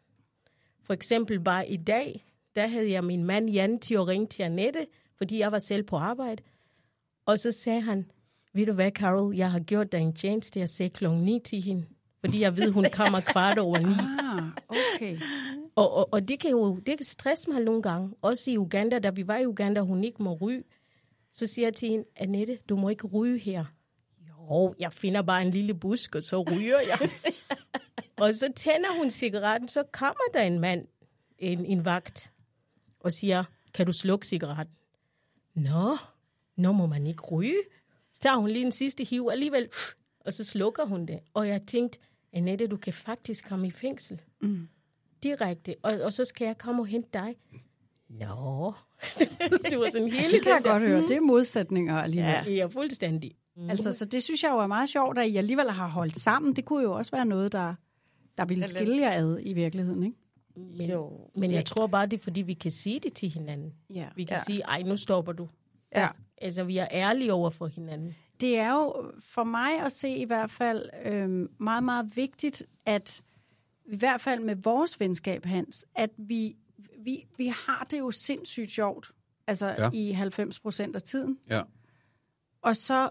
For 0.82 0.92
eksempel 0.92 1.40
bare 1.40 1.68
i 1.68 1.76
dag, 1.76 2.24
der 2.56 2.66
havde 2.66 2.90
jeg 2.90 3.04
min 3.04 3.24
mand 3.24 3.50
Jan 3.50 3.78
til 3.78 3.94
at 3.94 4.08
ringe 4.08 4.26
til 4.26 4.42
Annette, 4.42 4.86
fordi 5.16 5.38
jeg 5.38 5.52
var 5.52 5.58
selv 5.58 5.82
på 5.82 5.96
arbejde. 5.96 6.42
Og 7.26 7.38
så 7.38 7.52
sagde 7.52 7.80
han, 7.80 8.10
ved 8.54 8.66
du 8.66 8.72
hvad, 8.72 8.90
Carol, 8.90 9.36
jeg 9.36 9.50
har 9.50 9.60
gjort 9.60 9.92
dig 9.92 10.00
en 10.00 10.12
tjeneste 10.12 10.62
at 10.62 10.70
se 10.70 10.88
klokken 10.88 11.20
9 11.22 11.40
til 11.44 11.62
hende. 11.62 11.86
Fordi 12.20 12.42
jeg 12.42 12.56
ved, 12.56 12.70
hun 12.70 12.86
kommer 12.92 13.20
kvart 13.20 13.58
over 13.58 13.78
ni. 13.78 13.94
Ah, 14.20 14.42
okay. 14.68 15.18
Og, 15.74 15.92
og, 15.92 16.08
og 16.12 16.28
det 16.28 16.40
kan 16.40 16.50
jo 16.50 16.76
det 16.76 16.98
kan 16.98 17.04
stresse 17.04 17.50
mig 17.50 17.62
nogle 17.62 17.82
gange. 17.82 18.14
Også 18.22 18.50
i 18.50 18.58
Uganda, 18.58 18.98
da 18.98 19.10
vi 19.10 19.26
var 19.26 19.38
i 19.38 19.46
Uganda, 19.46 19.80
hun 19.80 20.04
ikke 20.04 20.22
må 20.22 20.34
ryge. 20.34 20.64
Så 21.32 21.46
siger 21.46 21.66
jeg 21.66 21.74
til 21.74 21.88
hende, 21.88 22.04
Annette, 22.16 22.58
du 22.68 22.76
må 22.76 22.88
ikke 22.88 23.06
ryge 23.06 23.38
her. 23.38 23.64
Jo, 24.50 24.74
jeg 24.80 24.92
finder 24.92 25.22
bare 25.22 25.42
en 25.42 25.50
lille 25.50 25.74
busk, 25.74 26.14
og 26.14 26.22
så 26.22 26.42
ryger 26.42 26.80
jeg. 26.80 27.10
og 28.22 28.34
så 28.34 28.52
tænder 28.56 28.96
hun 28.98 29.10
cigaretten, 29.10 29.68
så 29.68 29.82
kommer 29.92 30.24
der 30.34 30.42
en 30.42 30.58
mand, 30.58 30.86
en, 31.38 31.64
en 31.64 31.84
vagt, 31.84 32.32
og 33.00 33.12
siger, 33.12 33.44
kan 33.74 33.86
du 33.86 33.92
slukke 33.92 34.26
cigaretten? 34.26 34.74
Nå, 35.54 35.96
nu 36.56 36.72
må 36.72 36.86
man 36.86 37.06
ikke 37.06 37.22
ryge. 37.22 37.62
Så 38.12 38.20
tager 38.20 38.36
hun 38.36 38.50
lige 38.50 38.66
en 38.66 38.72
sidste 38.72 39.04
hiv 39.04 39.28
alligevel, 39.32 39.68
og 40.20 40.32
så 40.32 40.44
slukker 40.44 40.84
hun 40.84 41.06
det. 41.06 41.20
Og 41.34 41.48
jeg 41.48 41.62
tænkte, 41.66 41.98
Annette, 42.32 42.66
du 42.66 42.76
kan 42.76 42.92
faktisk 42.92 43.48
komme 43.48 43.66
i 43.66 43.70
fængsel. 43.70 44.20
Mm. 44.40 44.68
Direkte. 45.22 45.74
Og, 45.82 45.92
og 45.92 46.12
så 46.12 46.24
skal 46.24 46.46
jeg 46.46 46.58
komme 46.58 46.82
og 46.82 46.86
hente 46.86 47.08
dig. 47.12 47.36
Nå. 48.08 48.74
det 49.70 49.78
var 49.78 49.90
sådan 49.90 50.08
hele 50.08 50.32
Det 50.32 50.42
kan 50.42 50.52
jeg 50.52 50.62
godt 50.64 50.82
høre. 50.82 51.02
Det 51.02 51.16
er 51.16 51.20
modsætninger 51.20 51.96
alligevel. 51.96 52.44
Ja, 52.46 52.50
ja 52.50 52.66
fuldstændig. 52.66 53.36
Mm. 53.56 53.70
Altså, 53.70 53.92
så 53.92 54.04
det 54.04 54.22
synes 54.22 54.42
jeg 54.42 54.50
jo 54.50 54.58
er 54.58 54.66
meget 54.66 54.88
sjovt, 54.88 55.18
at 55.18 55.28
I 55.28 55.36
alligevel 55.36 55.70
har 55.70 55.88
holdt 55.88 56.16
sammen. 56.18 56.56
Det 56.56 56.64
kunne 56.64 56.82
jo 56.82 56.92
også 56.92 57.10
være 57.10 57.24
noget, 57.24 57.52
der, 57.52 57.74
der 58.38 58.44
ville 58.44 58.64
skille 58.64 58.96
jer 59.00 59.12
ad 59.12 59.38
i 59.42 59.52
virkeligheden, 59.52 60.02
ikke? 60.02 60.16
Men, 60.56 60.90
men 61.36 61.52
jeg 61.52 61.64
tror 61.64 61.86
bare, 61.86 62.06
det 62.06 62.18
er, 62.18 62.22
fordi 62.22 62.42
vi 62.42 62.54
kan 62.54 62.70
sige 62.70 63.00
det 63.00 63.12
til 63.12 63.28
hinanden. 63.28 63.74
Ja. 63.90 64.08
Vi 64.16 64.24
kan 64.24 64.36
Ja. 64.36 64.42
sige, 64.46 64.62
ej, 64.62 64.82
nu 64.82 64.96
stopper 64.96 65.32
du. 65.32 65.48
Ja. 65.94 66.08
Altså, 66.38 66.64
vi 66.64 66.78
er 66.78 66.88
ærlige 66.90 67.32
over 67.32 67.50
for 67.50 67.66
hinanden. 67.66 68.16
Det 68.40 68.58
er 68.58 68.72
jo 68.72 69.12
for 69.20 69.44
mig 69.44 69.80
at 69.80 69.92
se 69.92 70.08
i 70.16 70.24
hvert 70.24 70.50
fald 70.50 70.88
øh, 71.04 71.48
meget, 71.60 71.82
meget 71.84 72.16
vigtigt, 72.16 72.62
at 72.86 73.22
i 73.86 73.96
hvert 73.96 74.20
fald 74.20 74.40
med 74.40 74.56
vores 74.56 75.00
venskab, 75.00 75.44
Hans, 75.44 75.84
at 75.94 76.10
vi, 76.18 76.56
vi, 77.04 77.26
vi 77.36 77.46
har 77.66 77.86
det 77.90 77.98
jo 77.98 78.10
sindssygt 78.10 78.70
sjovt, 78.70 79.10
altså 79.46 79.66
ja. 79.78 79.90
i 79.92 80.10
90 80.10 80.60
procent 80.60 80.96
af 80.96 81.02
tiden. 81.02 81.38
Ja. 81.50 81.62
Og 82.62 82.76
så 82.76 83.10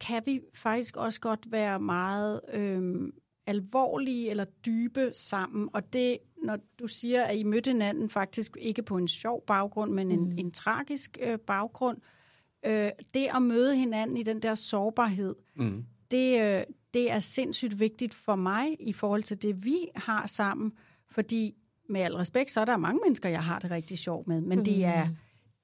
kan 0.00 0.22
vi 0.26 0.40
faktisk 0.54 0.96
også 0.96 1.20
godt 1.20 1.52
være 1.52 1.80
meget 1.80 2.40
øhm, 2.52 3.12
alvorlige 3.46 4.30
eller 4.30 4.44
dybe 4.44 5.10
sammen. 5.14 5.68
Og 5.72 5.92
det, 5.92 6.18
når 6.44 6.58
du 6.78 6.86
siger, 6.86 7.24
at 7.24 7.36
I 7.36 7.42
mødte 7.42 7.70
hinanden 7.70 8.10
faktisk 8.10 8.56
ikke 8.60 8.82
på 8.82 8.96
en 8.96 9.08
sjov 9.08 9.44
baggrund, 9.46 9.92
men 9.92 10.10
en, 10.10 10.38
en 10.38 10.50
tragisk 10.50 11.18
øh, 11.22 11.38
baggrund, 11.38 11.98
øh, 12.66 12.90
det 13.14 13.28
at 13.34 13.42
møde 13.42 13.76
hinanden 13.76 14.16
i 14.16 14.22
den 14.22 14.42
der 14.42 14.54
sårbarhed, 14.54 15.34
Mm. 15.54 15.84
det, 16.10 16.40
øh, 16.40 16.62
det 16.94 17.10
er 17.10 17.18
sindssygt 17.20 17.80
vigtigt 17.80 18.14
for 18.14 18.36
mig 18.36 18.76
i 18.80 18.92
forhold 18.92 19.22
til 19.22 19.42
det, 19.42 19.64
vi 19.64 19.76
har 19.96 20.26
sammen. 20.26 20.72
Fordi 21.10 21.54
med 21.88 22.00
al 22.00 22.14
respekt, 22.14 22.50
så 22.50 22.60
er 22.60 22.64
der 22.64 22.76
mange 22.76 23.00
mennesker, 23.04 23.28
jeg 23.28 23.42
har 23.44 23.58
det 23.58 23.70
rigtig 23.70 23.98
sjovt 23.98 24.26
med. 24.28 24.40
Men 24.40 24.64
det 24.64 24.84
er, 24.84 25.08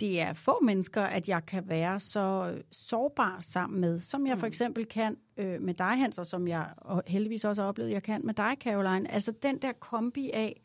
det 0.00 0.20
er 0.20 0.32
få 0.32 0.60
mennesker, 0.62 1.02
at 1.02 1.28
jeg 1.28 1.46
kan 1.46 1.68
være 1.68 2.00
så 2.00 2.52
øh, 2.54 2.60
sårbar 2.72 3.36
sammen 3.40 3.80
med, 3.80 3.98
som 3.98 4.26
jeg 4.26 4.38
for 4.38 4.46
eksempel 4.46 4.86
kan 4.86 5.16
øh, 5.36 5.62
med 5.62 5.74
dig, 5.74 5.98
Hans, 5.98 6.18
og 6.18 6.26
som 6.26 6.48
jeg 6.48 6.66
og 6.76 7.02
heldigvis 7.06 7.44
også 7.44 7.62
har 7.62 7.68
oplevet, 7.68 7.90
jeg 7.90 8.02
kan 8.02 8.26
med 8.26 8.34
dig, 8.34 8.56
Caroline. 8.60 9.12
Altså 9.12 9.32
den 9.42 9.58
der 9.58 9.72
kombi 9.72 10.30
af 10.30 10.60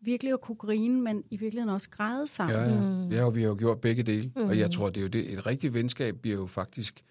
virkelig 0.00 0.32
at 0.32 0.40
kunne 0.40 0.56
grine, 0.56 1.00
men 1.00 1.24
i 1.30 1.36
virkeligheden 1.36 1.74
også 1.74 1.90
græde 1.90 2.26
sammen. 2.26 2.56
Ja, 2.56 2.64
ja. 2.64 2.80
Mm. 2.80 3.08
ja, 3.08 3.24
og 3.24 3.34
vi 3.34 3.42
har 3.42 3.48
jo 3.48 3.56
gjort 3.58 3.80
begge 3.80 4.02
dele. 4.02 4.32
Mm. 4.36 4.42
Og 4.42 4.58
jeg 4.58 4.70
tror, 4.70 4.88
det 4.88 4.96
er 4.96 5.02
jo 5.02 5.08
det. 5.08 5.32
Et 5.32 5.46
rigtigt 5.46 5.74
venskab 5.74 6.16
bliver 6.22 6.36
jo 6.36 6.46
faktisk, 6.46 7.04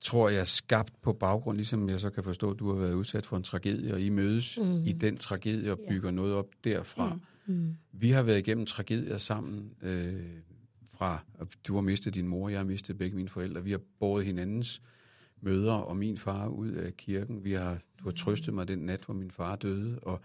tror 0.00 0.28
jeg, 0.28 0.48
skabt 0.48 1.02
på 1.02 1.12
baggrund, 1.12 1.56
ligesom 1.56 1.88
jeg 1.88 2.00
så 2.00 2.10
kan 2.10 2.24
forstå, 2.24 2.50
at 2.50 2.58
du 2.58 2.72
har 2.72 2.80
været 2.80 2.94
udsat 2.94 3.26
for 3.26 3.36
en 3.36 3.42
tragedie, 3.42 3.94
og 3.94 4.00
I 4.00 4.08
mødes 4.08 4.58
mm. 4.62 4.82
i 4.84 4.92
den 4.92 5.16
tragedie 5.16 5.72
og 5.72 5.78
bygger 5.88 6.10
noget 6.10 6.34
op 6.34 6.46
derfra. 6.64 7.14
Mm. 7.14 7.20
Mm. 7.50 7.76
Vi 7.92 8.10
har 8.10 8.22
været 8.22 8.38
igennem 8.38 8.66
tragedier 8.66 9.16
sammen, 9.16 9.72
øh, 9.82 10.22
fra 10.88 11.24
at 11.40 11.48
du 11.66 11.74
har 11.74 11.80
mistet 11.80 12.14
din 12.14 12.28
mor, 12.28 12.48
jeg 12.48 12.58
har 12.58 12.64
mistet 12.64 12.98
begge 12.98 13.16
mine 13.16 13.28
forældre. 13.28 13.64
Vi 13.64 13.70
har 13.70 13.80
båret 13.98 14.24
hinandens 14.24 14.82
mødre 15.40 15.84
og 15.84 15.96
min 15.96 16.16
far 16.16 16.48
ud 16.48 16.70
af 16.70 16.96
kirken. 16.96 17.44
Vi 17.44 17.52
har, 17.52 17.78
du 17.98 18.04
har 18.04 18.10
trøstet 18.10 18.54
mig 18.54 18.68
den 18.68 18.78
nat, 18.78 19.04
hvor 19.04 19.14
min 19.14 19.30
far 19.30 19.56
døde, 19.56 19.98
og 19.98 20.20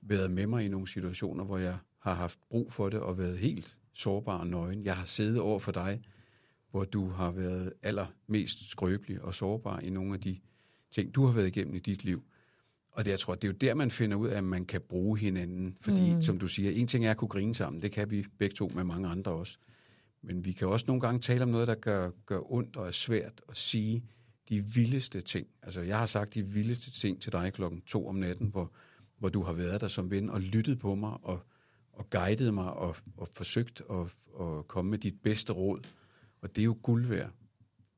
været 0.00 0.30
med 0.30 0.46
mig 0.46 0.64
i 0.64 0.68
nogle 0.68 0.88
situationer, 0.88 1.44
hvor 1.44 1.58
jeg 1.58 1.78
har 1.98 2.14
haft 2.14 2.38
brug 2.48 2.72
for 2.72 2.88
det 2.88 3.00
og 3.00 3.18
været 3.18 3.38
helt 3.38 3.76
sårbar 3.92 4.38
og 4.38 4.46
nøgen. 4.46 4.84
Jeg 4.84 4.96
har 4.96 5.04
siddet 5.04 5.40
over 5.40 5.58
for 5.58 5.72
dig, 5.72 6.02
hvor 6.70 6.84
du 6.84 7.08
har 7.08 7.30
været 7.30 7.72
allermest 7.82 8.70
skrøbelig 8.70 9.22
og 9.22 9.34
sårbar 9.34 9.80
i 9.80 9.90
nogle 9.90 10.14
af 10.14 10.20
de 10.20 10.38
ting, 10.90 11.14
du 11.14 11.24
har 11.24 11.32
været 11.32 11.46
igennem 11.46 11.74
i 11.74 11.78
dit 11.78 12.04
liv. 12.04 12.22
Og 12.92 13.04
det, 13.04 13.10
jeg 13.10 13.18
tror, 13.18 13.34
det 13.34 13.44
er 13.44 13.48
jo 13.48 13.56
der, 13.60 13.74
man 13.74 13.90
finder 13.90 14.16
ud 14.16 14.28
af, 14.28 14.36
at 14.36 14.44
man 14.44 14.64
kan 14.64 14.80
bruge 14.80 15.18
hinanden. 15.18 15.76
Fordi, 15.80 16.14
mm. 16.14 16.22
som 16.22 16.38
du 16.38 16.48
siger, 16.48 16.70
en 16.70 16.86
ting 16.86 17.06
er 17.06 17.10
at 17.10 17.16
kunne 17.16 17.28
grine 17.28 17.54
sammen. 17.54 17.82
Det 17.82 17.92
kan 17.92 18.10
vi 18.10 18.26
begge 18.38 18.54
to 18.54 18.70
med 18.74 18.84
mange 18.84 19.08
andre 19.08 19.32
også. 19.32 19.58
Men 20.22 20.44
vi 20.44 20.52
kan 20.52 20.68
også 20.68 20.84
nogle 20.88 21.00
gange 21.00 21.20
tale 21.20 21.42
om 21.42 21.48
noget, 21.48 21.68
der 21.68 21.74
gør, 21.74 22.10
gør 22.26 22.52
ondt 22.52 22.76
og 22.76 22.86
er 22.86 22.90
svært 22.90 23.40
at 23.48 23.56
sige 23.56 24.04
de 24.48 24.64
vildeste 24.74 25.20
ting. 25.20 25.46
Altså, 25.62 25.80
jeg 25.80 25.98
har 25.98 26.06
sagt 26.06 26.34
de 26.34 26.42
vildeste 26.42 26.90
ting 26.90 27.22
til 27.22 27.32
dig 27.32 27.52
klokken 27.52 27.80
to 27.80 28.08
om 28.08 28.14
natten, 28.14 28.48
hvor, 28.48 28.72
hvor 29.18 29.28
du 29.28 29.42
har 29.42 29.52
været 29.52 29.80
der 29.80 29.88
som 29.88 30.10
ven 30.10 30.30
og 30.30 30.40
lyttet 30.40 30.78
på 30.78 30.94
mig 30.94 31.16
og, 31.22 31.40
og 31.92 32.10
guidet 32.10 32.54
mig 32.54 32.72
og, 32.72 32.96
og 33.16 33.28
forsøgt 33.32 33.82
at, 33.90 34.16
at 34.40 34.68
komme 34.68 34.90
med 34.90 34.98
dit 34.98 35.14
bedste 35.22 35.52
råd. 35.52 35.80
Og 36.40 36.56
det 36.56 36.62
er 36.62 36.64
jo 36.64 36.78
guld 36.82 37.06
værd. 37.06 37.30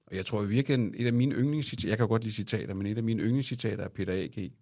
Og 0.07 0.17
jeg 0.17 0.27
tror 0.27 0.43
i 0.43 0.49
virkeligheden, 0.49 0.95
et 0.97 1.07
af 1.07 1.13
mine 1.13 1.35
yndlingscitater, 1.35 1.89
jeg 1.89 1.99
kan 1.99 2.09
godt 2.09 2.23
lide 2.23 2.35
citater, 2.35 2.75
men 2.75 2.87
et 2.87 2.97
af 2.97 3.03
mine 3.03 3.23
yndlingscitater 3.23 3.85
er 3.85 3.89
Peter 3.89 4.13
A.G. 4.13 4.53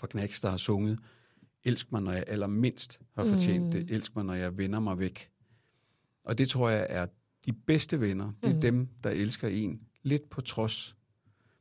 fra 0.00 0.06
Knacks, 0.06 0.40
der 0.40 0.50
har 0.50 0.56
sunget, 0.56 0.98
Elsk 1.64 1.92
mig, 1.92 2.02
når 2.02 2.12
jeg 2.12 2.24
allermindst 2.26 3.00
har 3.14 3.24
fortjent 3.24 3.64
mm. 3.64 3.70
det. 3.70 3.90
Elsk 3.90 4.16
mig, 4.16 4.24
når 4.24 4.34
jeg 4.34 4.58
vender 4.58 4.80
mig 4.80 4.98
væk. 4.98 5.30
Og 6.24 6.38
det 6.38 6.48
tror 6.48 6.70
jeg 6.70 6.86
er 6.88 7.06
de 7.46 7.52
bedste 7.52 8.00
venner. 8.00 8.32
Det 8.42 8.50
er 8.50 8.54
mm. 8.54 8.60
dem, 8.60 8.88
der 9.04 9.10
elsker 9.10 9.48
en 9.48 9.80
lidt 10.02 10.30
på 10.30 10.40
trods. 10.40 10.96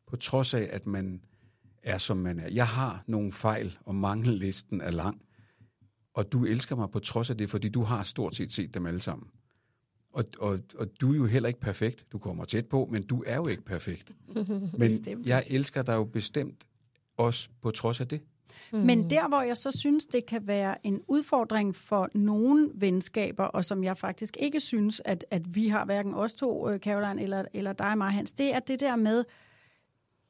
På 0.08 0.15
trods 0.15 0.54
af, 0.54 0.69
at 0.71 0.88
man 0.88 1.21
er, 1.84 1.97
som 1.97 2.17
man 2.17 2.39
er. 2.39 2.49
Jeg 2.49 2.67
har 2.67 3.04
nogle 3.08 3.32
fejl, 3.32 3.78
og 3.86 3.95
mangellisten 3.95 4.82
er 4.82 4.91
lang. 4.91 5.21
Og 6.13 6.32
du 6.32 6.45
elsker 6.45 6.75
mig 6.75 6.89
på 6.91 6.99
trods 6.99 7.30
af 7.30 7.38
det, 7.38 7.49
fordi 7.49 7.69
du 7.69 7.82
har 7.82 8.04
stort 8.04 8.36
set 8.36 8.52
set 8.52 8.73
dem 8.73 8.86
alle 8.86 8.99
sammen. 8.99 9.28
Og, 10.12 10.25
og, 10.39 10.60
og 10.78 10.88
du 11.02 11.12
er 11.12 11.17
jo 11.17 11.25
heller 11.25 11.47
ikke 11.47 11.60
perfekt. 11.60 12.06
Du 12.12 12.17
kommer 12.17 12.45
tæt 12.45 12.65
på, 12.65 12.89
men 12.91 13.04
du 13.04 13.23
er 13.28 13.36
jo 13.36 13.47
ikke 13.47 13.65
perfekt. 13.65 14.15
Men 14.78 14.91
jeg 15.25 15.43
elsker 15.47 15.82
dig 15.82 15.93
jo 15.93 16.04
bestemt 16.04 16.68
også 17.19 17.49
på 17.62 17.71
trods 17.71 18.01
af 18.01 18.08
det. 18.08 18.21
Mm. 18.71 18.79
Men 18.79 19.10
der, 19.10 19.27
hvor 19.27 19.41
jeg 19.41 19.58
så 19.58 19.71
synes, 19.71 20.05
det 20.05 20.25
kan 20.25 20.47
være 20.47 20.88
en 20.88 21.01
udfordring 21.08 21.75
for 21.75 22.10
nogle 22.13 22.69
venskaber, 22.73 23.43
og 23.43 23.65
som 23.65 23.84
jeg 23.84 23.97
faktisk 23.97 24.38
ikke 24.39 24.60
synes, 24.60 25.01
at, 25.05 25.25
at 25.32 25.55
vi 25.55 25.67
har, 25.67 25.86
hverken 25.86 26.13
os 26.13 26.36
to, 26.36 26.69
øh, 26.69 26.79
Caroline, 26.79 27.21
eller, 27.21 27.45
eller 27.53 27.73
dig, 27.73 27.97
mig, 27.97 28.12
Hans, 28.12 28.32
det 28.32 28.53
er 28.53 28.60
det 28.60 28.79
der 28.79 28.95
med, 28.95 29.23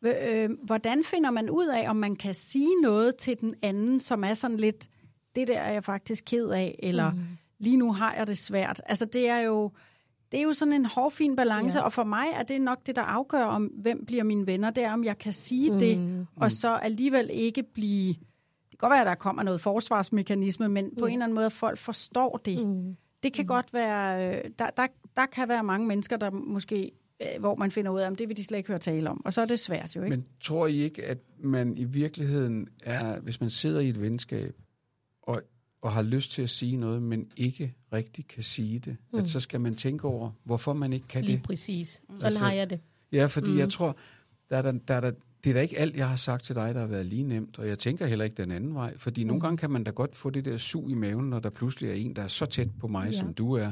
øh, 0.02 0.50
hvordan 0.64 1.04
finder 1.04 1.32
man 1.32 1.50
ud 1.50 1.68
af, 1.68 1.90
om 1.90 1.96
man 1.96 2.16
kan 2.16 2.34
sige 2.34 2.82
noget 2.82 3.16
til 3.16 3.40
den 3.40 3.56
anden, 3.62 4.00
som 4.00 4.24
er 4.24 4.34
sådan 4.34 4.58
lidt, 4.58 4.90
det 5.36 5.48
der 5.48 5.60
er 5.60 5.72
jeg 5.72 5.84
faktisk 5.84 6.24
ked 6.28 6.50
af, 6.50 6.80
eller 6.84 7.12
mm. 7.12 7.20
lige 7.60 7.78
nu 7.78 7.94
har 7.94 8.14
jeg 8.14 8.28
det 8.28 8.38
svært. 8.38 8.82
Altså 8.86 9.06
det 9.06 9.30
er 9.30 9.40
jo, 9.40 9.72
det 10.32 10.40
er 10.40 10.44
jo 10.44 10.54
sådan 10.54 10.74
en 10.74 10.86
hårfin 10.86 11.36
balance, 11.36 11.80
ja. 11.80 11.86
og 11.86 11.94
for 11.94 12.04
mig 12.04 12.26
er 12.34 12.44
det 12.44 12.62
nok 12.62 12.86
det, 12.86 12.96
der 12.96 13.02
afgør, 13.02 13.44
om 13.44 13.66
hvem 13.66 14.06
bliver 14.06 14.24
mine 14.24 14.48
venner, 14.48 14.70
det 14.70 14.84
er, 14.84 14.94
om 14.94 15.04
jeg 15.04 15.18
kan 15.18 15.34
sige 15.34 15.72
mm. 15.72 15.80
det, 15.80 16.28
og 16.36 16.52
så 16.52 16.76
alligevel 16.76 17.30
ikke 17.34 17.64
blive... 17.64 18.08
Det 18.72 18.80
kan 18.80 18.90
godt 18.90 18.92
være, 18.92 19.02
at 19.02 19.08
der 19.08 19.16
kommer 19.16 19.44
noget 19.44 19.62
forsvarsmekanisme, 19.62 20.68
men 20.70 20.92
på 21.00 21.06
en 21.06 21.14
eller 21.14 21.24
anden 21.24 21.36
måde, 21.36 21.46
at 21.46 21.54
folk 21.54 21.78
forstår 21.78 22.38
det. 22.46 22.68
Mm. 22.68 22.96
Det 23.24 23.34
kan 23.34 23.44
mm. 23.44 23.48
godt 23.48 23.74
være... 23.74 24.28
øh, 24.38 24.52
Der, 24.60 24.70
der, 24.70 24.88
der 25.16 25.26
kan 25.26 25.50
være 25.50 25.64
mange 25.64 25.88
mennesker, 25.88 26.18
der 26.18 26.30
måske 26.32 26.92
øh, 27.22 27.40
hvor 27.40 27.56
man 27.56 27.72
finder 27.72 27.92
ud 27.92 28.00
af, 28.00 28.08
om 28.08 28.16
det 28.16 28.30
vil 28.30 28.38
de 28.38 28.44
slet 28.44 28.58
ikke 28.58 28.68
høre 28.68 28.80
tale 28.80 29.10
om. 29.10 29.26
Og 29.26 29.34
så 29.34 29.42
er 29.42 29.46
det 29.46 29.60
svært 29.60 29.96
jo, 29.96 30.04
ikke? 30.04 30.18
Men 30.18 30.26
tror 30.42 30.68
I 30.68 30.76
ikke, 30.76 31.06
at 31.06 31.18
man 31.44 31.78
i 31.78 31.84
virkeligheden 31.84 32.68
er, 32.84 33.20
hvis 33.20 33.42
man 33.42 33.50
sidder 33.50 33.80
i 33.80 33.90
et 33.90 34.02
venskab, 34.02 34.56
og, 35.24 35.42
og 35.82 35.92
har 35.92 36.02
lyst 36.02 36.32
til 36.32 36.42
at 36.42 36.50
sige 36.50 36.78
noget, 36.78 37.02
men 37.02 37.32
ikke 37.38 37.74
rigtig 37.94 38.28
kan 38.28 38.44
sige 38.44 38.80
det, 38.80 38.98
mm. 39.14 39.20
at 39.20 39.30
så 39.30 39.40
skal 39.40 39.62
man 39.62 39.76
tænke 39.76 40.08
over, 40.08 40.32
hvorfor 40.44 40.74
man 40.74 40.94
ikke 40.94 41.08
kan 41.08 41.24
Lige 41.24 41.38
det. 41.38 41.44
præcis. 41.44 41.88
Sådan 41.88 42.26
Altså, 42.26 42.40
har 42.40 42.52
jeg 42.52 42.70
det. 42.70 42.80
Ja, 43.12 43.26
fordi 43.26 43.52
mm. 43.52 43.58
jeg 43.58 43.70
tror, 43.70 43.98
der 44.50 44.58
er 44.58 44.62
der, 44.62 44.72
der, 44.72 44.94
er 44.94 45.00
der, 45.00 45.12
det 45.44 45.50
er 45.50 45.54
da 45.54 45.62
ikke 45.62 45.80
alt, 45.80 45.96
jeg 45.96 46.10
har 46.10 46.16
sagt 46.16 46.44
til 46.44 46.56
dig, 46.56 46.74
der 46.74 46.80
har 46.80 46.88
været 46.88 47.06
lige 47.06 47.24
nemt, 47.24 47.60
og 47.60 47.68
jeg 47.68 47.80
tænker 47.80 48.06
heller 48.06 48.26
ikke 48.26 48.44
den 48.44 48.52
anden 48.52 48.74
vej, 48.74 48.98
fordi 48.98 49.24
mm. 49.24 49.28
nogle 49.28 49.42
gange 49.42 49.58
kan 49.58 49.72
man 49.72 49.84
da 49.84 49.92
godt 49.92 50.16
få 50.16 50.30
det 50.30 50.46
der 50.46 50.58
sug 50.58 50.90
i 50.90 50.94
maven, 50.94 51.30
når 51.30 51.40
der 51.40 51.50
pludselig 51.50 51.90
er 51.90 51.94
en, 51.94 52.16
der 52.16 52.22
er 52.22 52.28
så 52.28 52.46
tæt 52.46 52.70
på 52.80 52.88
mig, 52.88 53.06
ja. 53.12 53.18
som 53.18 53.34
du 53.34 53.54
er, 53.54 53.72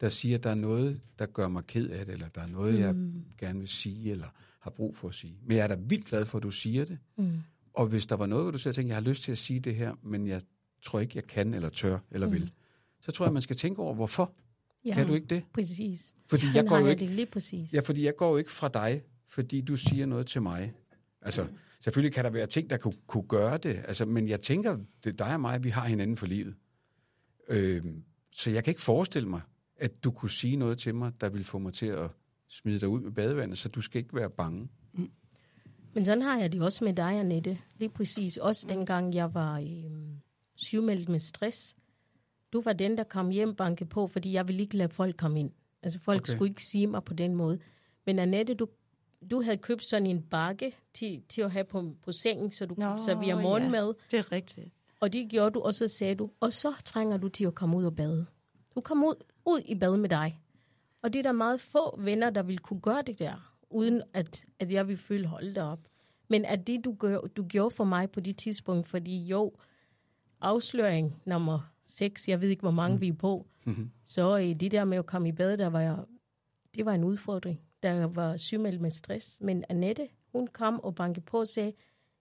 der 0.00 0.08
siger, 0.08 0.36
at 0.36 0.44
der 0.44 0.50
er 0.50 0.54
noget, 0.54 1.00
der 1.18 1.26
gør 1.26 1.48
mig 1.48 1.64
ked 1.66 1.90
af 1.90 2.06
det, 2.06 2.12
eller 2.12 2.28
der 2.28 2.40
er 2.40 2.48
noget, 2.48 2.74
mm. 2.74 2.80
jeg 2.80 2.94
gerne 3.38 3.58
vil 3.58 3.68
sige, 3.68 4.10
eller 4.10 4.26
har 4.60 4.70
brug 4.70 4.96
for 4.96 5.08
at 5.08 5.14
sige. 5.14 5.38
Men 5.46 5.56
jeg 5.56 5.62
er 5.62 5.66
da 5.66 5.76
vildt 5.80 6.06
glad 6.06 6.24
for, 6.26 6.38
at 6.38 6.42
du 6.42 6.50
siger 6.50 6.84
det. 6.84 6.98
Mm. 7.18 7.32
Og 7.74 7.86
hvis 7.86 8.06
der 8.06 8.16
var 8.16 8.26
noget, 8.26 8.44
hvor 8.44 8.50
du 8.50 8.58
siger, 8.58 8.78
at 8.78 8.86
jeg 8.86 8.96
har 8.96 9.00
lyst 9.00 9.22
til 9.22 9.32
at 9.32 9.38
sige 9.38 9.60
det 9.60 9.74
her, 9.74 9.94
men 10.02 10.26
jeg 10.26 10.40
tror 10.82 11.00
ikke, 11.00 11.12
jeg 11.16 11.24
kan, 11.26 11.54
eller 11.54 11.68
tør, 11.68 11.98
eller 12.10 12.26
mm. 12.26 12.32
vil, 12.32 12.52
så 13.00 13.12
tror 13.12 13.26
jeg, 13.26 13.32
man 13.32 13.42
skal 13.42 13.56
tænke 13.56 13.82
over, 13.82 13.94
hvorfor. 13.94 14.32
Ja, 14.84 14.94
Kan 14.94 15.06
du 15.06 15.14
ikke 15.14 15.26
det? 15.26 15.44
Præcis. 15.52 16.14
Fordi 16.26 16.42
Sådan 16.42 16.56
jeg 16.64 16.68
går 16.68 16.78
jo 16.78 16.86
ikke- 16.86 17.00
det 17.06 17.10
lige 17.10 17.26
præcis. 17.26 17.72
Ja, 17.74 17.80
fordi 17.80 18.04
jeg 18.04 18.16
går 18.16 18.30
jo 18.30 18.36
ikke 18.36 18.50
fra 18.50 18.68
dig, 18.68 19.02
fordi 19.28 19.60
du 19.60 19.76
siger 19.76 20.06
noget 20.06 20.26
til 20.26 20.42
mig. 20.42 20.74
Altså, 21.22 21.46
selvfølgelig 21.80 22.14
kan 22.14 22.24
der 22.24 22.30
være 22.30 22.46
ting, 22.46 22.70
der 22.70 22.76
kunne, 22.76 22.94
kunne 23.06 23.28
gøre 23.28 23.58
det, 23.58 23.82
altså, 23.88 24.04
men 24.04 24.28
jeg 24.28 24.40
tænker, 24.40 24.76
det 25.04 25.12
er 25.20 25.24
dig 25.24 25.34
og 25.34 25.40
mig, 25.40 25.64
vi 25.64 25.70
har 25.70 25.86
hinanden 25.86 26.16
for 26.16 26.26
livet. 26.26 26.54
Øhm, 27.48 28.02
så 28.32 28.50
jeg 28.50 28.64
kan 28.64 28.70
ikke 28.70 28.82
forestille 28.82 29.28
mig, 29.28 29.40
at 29.76 30.04
du 30.04 30.10
kunne 30.10 30.30
sige 30.30 30.56
noget 30.56 30.78
til 30.78 30.94
mig, 30.94 31.12
der 31.20 31.28
ville 31.28 31.44
få 31.44 31.58
mig 31.58 31.72
til 31.72 31.86
at 31.86 32.10
smide 32.48 32.80
dig 32.80 32.88
ud 32.88 33.00
med 33.00 33.10
badevandet, 33.12 33.58
så 33.58 33.68
du 33.68 33.80
skal 33.80 33.98
ikke 33.98 34.14
være 34.16 34.30
bange. 34.30 34.68
Men 35.94 36.04
sådan 36.04 36.22
har 36.22 36.38
jeg 36.38 36.52
det 36.52 36.62
også 36.62 36.84
med 36.84 36.92
dig, 36.94 37.20
Annette. 37.20 37.58
Lige 37.78 37.88
præcis. 37.88 38.36
Også 38.36 38.66
dengang 38.68 39.14
jeg 39.14 39.34
var 39.34 39.58
øh, 39.58 39.66
sygemeldt 40.56 41.08
med 41.08 41.18
stress. 41.20 41.76
Du 42.52 42.60
var 42.60 42.72
den, 42.72 42.98
der 42.98 43.04
kom 43.04 43.30
hjem 43.30 43.54
banke 43.54 43.84
på, 43.84 44.06
fordi 44.06 44.32
jeg 44.32 44.48
ville 44.48 44.62
ikke 44.62 44.76
lade 44.76 44.88
folk 44.92 45.16
komme 45.16 45.40
ind. 45.40 45.50
Altså 45.82 45.98
folk 45.98 46.20
Okay. 46.20 46.32
skulle 46.32 46.48
ikke 46.50 46.64
sige 46.64 46.86
mig 46.86 47.04
på 47.04 47.14
den 47.14 47.34
måde. 47.34 47.58
Men 48.06 48.18
Annette, 48.18 48.54
du, 48.54 48.68
du 49.30 49.42
havde 49.42 49.56
købt 49.56 49.84
sådan 49.84 50.06
en 50.06 50.22
bakke 50.22 50.76
til, 50.94 51.22
til 51.28 51.42
at 51.42 51.50
have 51.50 51.64
på, 51.64 51.96
på 52.02 52.12
sengen, 52.12 52.50
så 52.52 52.66
du 52.66 52.74
Nå, 52.78 52.90
kunne 52.90 53.02
servere 53.02 53.42
morgenmad. 53.42 53.94
Det 54.10 54.18
er 54.18 54.32
rigtigt. 54.32 54.68
Og 55.00 55.12
det 55.12 55.30
gjorde 55.30 55.50
du, 55.50 55.60
og 55.60 55.74
så 55.74 55.88
sagde 55.88 56.14
du, 56.14 56.30
og 56.40 56.52
så 56.52 56.72
trænger 56.84 57.16
du 57.16 57.28
til 57.28 57.44
at 57.44 57.54
komme 57.54 57.76
ud 57.76 57.84
og 57.84 57.96
bade. 57.96 58.26
Du 58.74 58.80
kom 58.80 59.04
ud, 59.04 59.14
ud 59.46 59.60
i 59.64 59.74
bad 59.74 59.96
med 59.96 60.08
dig. 60.08 60.40
Og 61.02 61.12
det 61.12 61.18
er 61.18 61.22
der 61.22 61.32
meget 61.32 61.60
få 61.60 62.00
venner, 62.00 62.30
der 62.30 62.42
vil 62.42 62.58
kunne 62.58 62.80
gøre 62.80 63.02
det 63.02 63.18
der, 63.18 63.52
uden 63.70 64.02
at, 64.14 64.44
at 64.58 64.72
jeg 64.72 64.88
vil 64.88 64.96
føle, 64.96 65.26
hold 65.26 65.54
da 65.54 65.62
op. 65.62 65.80
Men 66.28 66.44
at 66.44 66.66
det, 66.66 66.84
du, 66.84 66.94
gør, 66.98 67.20
du 67.20 67.46
gjorde 67.48 67.70
for 67.74 67.84
mig 67.84 68.10
på 68.10 68.20
det 68.20 68.36
tidspunkt, 68.36 68.88
fordi 68.88 69.24
jo, 69.24 69.52
afsløring 70.40 71.22
nummer 71.24 71.72
6, 71.84 72.28
jeg 72.28 72.40
ved 72.40 72.48
ikke, 72.48 72.60
hvor 72.60 72.70
mange 72.70 72.94
mm. 72.94 73.00
vi 73.00 73.08
er 73.08 73.12
på, 73.12 73.46
mm-hmm. 73.64 73.90
så 74.04 74.36
i 74.36 74.52
det 74.52 74.70
der 74.70 74.84
med 74.84 74.98
at 74.98 75.06
komme 75.06 75.28
i 75.28 75.32
bad, 75.32 75.56
der 75.56 75.66
var 75.66 75.80
jeg, 75.80 75.96
det 76.74 76.86
var 76.86 76.92
en 76.92 77.04
udfordring. 77.04 77.60
Der 77.82 78.06
var 78.06 78.36
sygemeldt 78.36 78.80
med 78.80 78.90
stress. 78.90 79.40
Men 79.40 79.64
Annette, 79.68 80.08
hun 80.32 80.46
kom 80.46 80.80
og 80.80 80.94
bankede 80.94 81.24
på 81.24 81.38
og 81.38 81.46
sagde, 81.46 81.72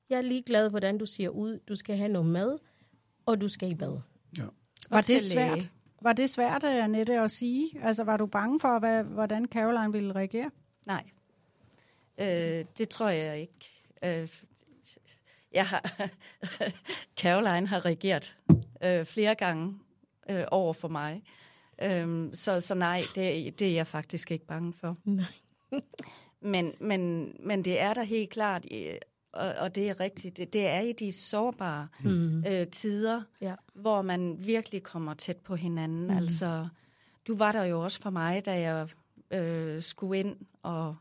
jeg 0.10 0.18
er 0.18 0.22
ligeglad, 0.22 0.70
hvordan 0.70 0.98
du 0.98 1.06
ser 1.06 1.30
ud. 1.30 1.60
Du 1.60 1.76
skal 1.76 1.98
have 1.98 2.10
noget 2.10 2.28
mad, 2.28 2.58
og 3.26 3.42
du 3.42 3.48
skal 3.48 3.72
i 3.72 3.76
bad. 3.76 4.00
Ja. 4.38 4.44
Var 4.90 5.02
det 5.02 5.22
svært? 5.22 5.72
Var 6.02 6.14
det 6.14 6.30
svært, 6.30 6.64
øh, 6.64 6.84
Annette, 6.84 7.20
at 7.20 7.32
sige? 7.32 7.80
Altså, 7.82 8.04
var 8.04 8.18
du 8.18 8.26
bange 8.26 8.60
for, 8.60 8.80
hvad, 8.80 9.04
hvordan 9.04 9.46
Caroline 9.46 9.92
ville 9.92 10.16
reagere? 10.16 10.52
Nej, 10.86 11.04
øh, 12.18 12.66
det 12.78 12.90
tror 12.90 13.10
jeg 13.10 13.40
ikke. 13.40 13.84
Øh, 14.06 14.30
jeg 15.56 15.66
har, 15.66 16.10
Caroline 17.22 17.68
har 17.68 17.86
reageret 17.86 18.38
øh, 18.84 19.06
flere 19.06 19.36
gange 19.36 19.80
øh, 20.30 20.44
over 20.52 20.74
for 20.74 20.88
mig. 20.88 21.24
Øh, 21.84 22.30
så, 22.34 22.62
så 22.62 22.76
nej, 22.76 23.04
det, 23.16 23.60
det 23.60 23.68
er 23.68 23.74
jeg 23.74 23.88
faktisk 23.88 24.32
ikke 24.32 24.46
bange 24.46 24.74
for. 24.74 24.98
Nej. 25.04 25.26
Men, 26.42 26.74
men, 26.80 27.32
men 27.40 27.66
det 27.66 27.82
er 27.82 27.94
der 27.94 28.04
helt 28.04 28.30
klart, 28.30 28.66
øh, 28.72 28.94
og, 29.34 29.54
og 29.60 29.76
det 29.76 29.90
er 29.90 30.00
rigtigt, 30.00 30.38
det, 30.38 30.54
det 30.54 30.68
er 30.68 30.80
i 30.80 30.92
de 30.92 31.12
sårbare 31.12 31.88
mm. 32.04 32.44
øh, 32.48 32.68
tider, 32.68 33.22
Ja. 33.42 33.56
hvor 33.74 34.02
man 34.02 34.38
virkelig 34.46 34.84
kommer 34.84 35.14
tæt 35.14 35.38
på 35.38 35.56
hinanden. 35.56 36.04
Mm. 36.08 36.18
Altså, 36.18 36.68
du 37.28 37.36
var 37.38 37.52
der 37.52 37.64
jo 37.64 37.84
også 37.84 38.02
for 38.02 38.10
mig, 38.10 38.46
da 38.46 38.60
jeg 38.60 38.88
øh, 39.32 39.82
skulle 39.82 40.20
ind, 40.20 40.36
og 40.64 40.96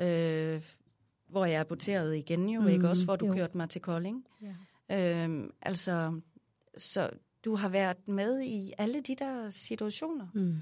øh, 0.00 0.62
hvor 1.30 1.44
jeg 1.44 1.60
aborterede 1.60 2.18
igen 2.18 2.48
jo, 2.48 2.60
mm, 2.60 2.68
ikke 2.68 2.88
også, 2.88 3.04
hvor 3.04 3.16
du 3.16 3.26
jo. 3.26 3.34
kørte 3.34 3.56
mig 3.56 3.68
til 3.68 3.80
Kolding. 3.80 4.24
Ja. 4.90 5.26
Øh, 5.26 5.44
altså, 5.62 6.20
så 6.76 7.10
du 7.44 7.54
har 7.54 7.68
været 7.68 8.08
med 8.08 8.42
i 8.42 8.72
alle 8.78 9.00
de 9.00 9.14
der 9.18 9.50
situationer. 9.50 10.26
Mm. 10.34 10.54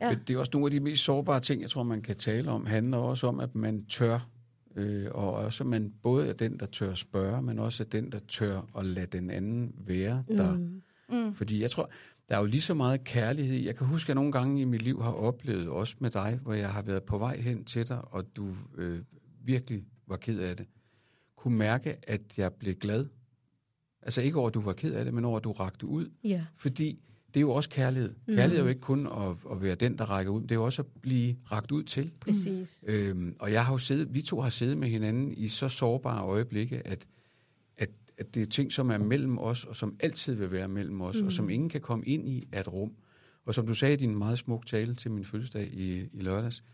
Ja. 0.00 0.14
Det 0.26 0.34
er 0.34 0.38
også 0.38 0.50
nogle 0.54 0.66
af 0.66 0.70
de 0.70 0.80
mest 0.80 1.04
sårbare 1.04 1.40
ting, 1.40 1.62
jeg 1.62 1.70
tror, 1.70 1.82
man 1.82 2.02
kan 2.02 2.16
tale 2.16 2.50
om. 2.50 2.66
handler 2.66 2.98
også 2.98 3.26
om, 3.26 3.40
at 3.40 3.54
man 3.54 3.84
tør, 3.84 4.28
øh, 4.76 5.06
og 5.10 5.32
også 5.32 5.64
at 5.64 5.68
man 5.68 5.92
både 6.02 6.28
er 6.28 6.32
den, 6.32 6.60
der 6.60 6.66
tør 6.66 6.94
spørge, 6.94 7.42
men 7.42 7.58
også 7.58 7.82
er 7.82 7.88
den, 7.88 8.12
der 8.12 8.18
tør 8.28 8.62
at 8.78 8.84
lade 8.84 9.06
den 9.06 9.30
anden 9.30 9.72
være 9.78 10.24
der. 10.28 10.56
Mm. 10.56 10.82
Mm. 11.08 11.34
Fordi 11.34 11.62
jeg 11.62 11.70
tror, 11.70 11.90
der 12.28 12.36
er 12.36 12.40
jo 12.40 12.46
lige 12.46 12.60
så 12.60 12.74
meget 12.74 13.04
kærlighed 13.04 13.56
i. 13.56 13.66
Jeg 13.66 13.76
kan 13.76 13.86
huske, 13.86 14.04
at 14.04 14.08
jeg 14.08 14.14
nogle 14.14 14.32
gange 14.32 14.60
i 14.60 14.64
mit 14.64 14.82
liv 14.82 15.02
har 15.02 15.12
oplevet, 15.12 15.68
også 15.68 15.96
med 16.00 16.10
dig, 16.10 16.38
hvor 16.42 16.52
jeg 16.52 16.68
har 16.68 16.82
været 16.82 17.02
på 17.02 17.18
vej 17.18 17.40
hen 17.40 17.64
til 17.64 17.88
dig, 17.88 18.00
og 18.04 18.36
du 18.36 18.54
øh, 18.78 19.00
virkelig 19.44 19.84
var 20.06 20.16
ked 20.16 20.38
af 20.38 20.56
det. 20.56 20.66
Kunne 21.36 21.58
mærke, 21.58 21.96
at 22.02 22.38
jeg 22.38 22.52
blev 22.52 22.74
glad. 22.74 23.06
Altså 24.02 24.20
ikke 24.20 24.38
over, 24.38 24.48
at 24.48 24.54
du 24.54 24.60
var 24.60 24.72
ked 24.72 24.92
af 24.94 25.04
det, 25.04 25.14
men 25.14 25.24
over, 25.24 25.36
at 25.36 25.44
du 25.44 25.52
rakte 25.52 25.86
ud. 25.86 26.10
Ja. 26.24 26.46
Fordi 26.56 27.00
det 27.36 27.40
er 27.40 27.42
jo 27.42 27.50
også 27.50 27.70
kærlighed. 27.70 28.14
Mm. 28.26 28.34
Kærlighed 28.34 28.58
er 28.58 28.62
jo 28.62 28.68
ikke 28.68 28.80
kun 28.80 29.06
at, 29.06 29.36
at 29.50 29.62
være 29.62 29.74
den, 29.74 29.98
der 29.98 30.04
rækker 30.04 30.32
ud. 30.32 30.42
Det 30.42 30.50
er 30.50 30.54
jo 30.54 30.64
også 30.64 30.82
at 30.82 30.88
blive 31.02 31.36
rakt 31.52 31.72
ud 31.72 31.82
til. 31.82 32.12
Præcis. 32.20 32.84
Øhm, 32.86 33.36
og 33.38 33.52
jeg 33.52 33.64
har 33.64 33.72
jo 33.72 33.78
siddet, 33.78 34.14
vi 34.14 34.22
to 34.22 34.40
har 34.40 34.50
siddet 34.50 34.78
med 34.78 34.88
hinanden 34.88 35.32
i 35.32 35.48
så 35.48 35.68
sårbare 35.68 36.22
øjeblikke, 36.22 36.86
at, 36.86 37.06
at, 37.76 37.90
at 38.18 38.34
det 38.34 38.42
er 38.42 38.46
ting, 38.46 38.72
som 38.72 38.90
er 38.90 38.98
mellem 38.98 39.38
os, 39.38 39.64
og 39.64 39.76
som 39.76 39.96
altid 40.00 40.34
vil 40.34 40.52
være 40.52 40.68
mellem 40.68 41.00
os, 41.00 41.20
mm. 41.20 41.26
og 41.26 41.32
som 41.32 41.50
ingen 41.50 41.68
kan 41.68 41.80
komme 41.80 42.04
ind 42.04 42.28
i 42.28 42.48
af 42.52 42.60
et 42.60 42.72
rum. 42.72 42.92
Og 43.44 43.54
som 43.54 43.66
du 43.66 43.74
sagde 43.74 43.94
i 43.94 43.96
din 43.96 44.18
meget 44.18 44.38
smuk 44.38 44.66
tale 44.66 44.94
til 44.94 45.10
min 45.10 45.24
fødselsdag 45.24 45.68
i, 45.72 46.08
i 46.12 46.20
lørdags, 46.20 46.64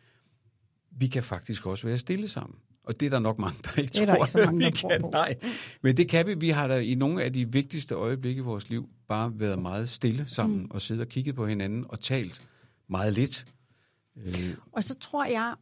vi 0.91 1.07
kan 1.07 1.23
faktisk 1.23 1.67
også 1.67 1.87
være 1.87 1.99
stille 1.99 2.29
sammen. 2.29 2.59
Og 2.85 3.01
det 3.01 3.07
er 3.07 3.11
der 3.11 3.19
nok 3.19 3.39
mange, 3.39 3.59
der 3.65 3.81
ikke 3.83 3.93
Det 3.93 4.01
er 4.03 4.07
tror, 4.07 4.15
ikke 4.25 4.31
så 4.31 4.39
mange, 4.39 4.59
vi 4.59 4.65
der 4.65 4.71
tror 4.71 4.89
kan. 4.91 5.01
på. 5.01 5.11
Nej. 5.13 5.37
Men 5.83 5.97
det 5.97 6.09
kan 6.09 6.27
vi. 6.27 6.35
Vi 6.35 6.49
har 6.49 6.67
da 6.69 6.79
i 6.79 6.95
nogle 6.95 7.23
af 7.23 7.33
de 7.33 7.53
vigtigste 7.53 7.95
øjeblikke 7.95 8.39
i 8.39 8.43
vores 8.43 8.69
liv 8.69 8.89
bare 9.09 9.33
været 9.35 9.59
meget 9.59 9.91
stille 9.91 10.25
sammen 10.29 10.59
mm. 10.63 10.71
og 10.71 10.83
siddet 10.83 11.03
og 11.03 11.09
kigget 11.09 11.35
på 11.35 11.47
hinanden 11.47 11.85
og 11.89 12.01
talt 12.01 12.43
meget 12.89 13.13
lidt. 13.13 13.47
Øh, 14.17 14.57
Og 14.73 14.83
så 14.85 14.95
tror 14.99 15.25
jeg, 15.25 15.55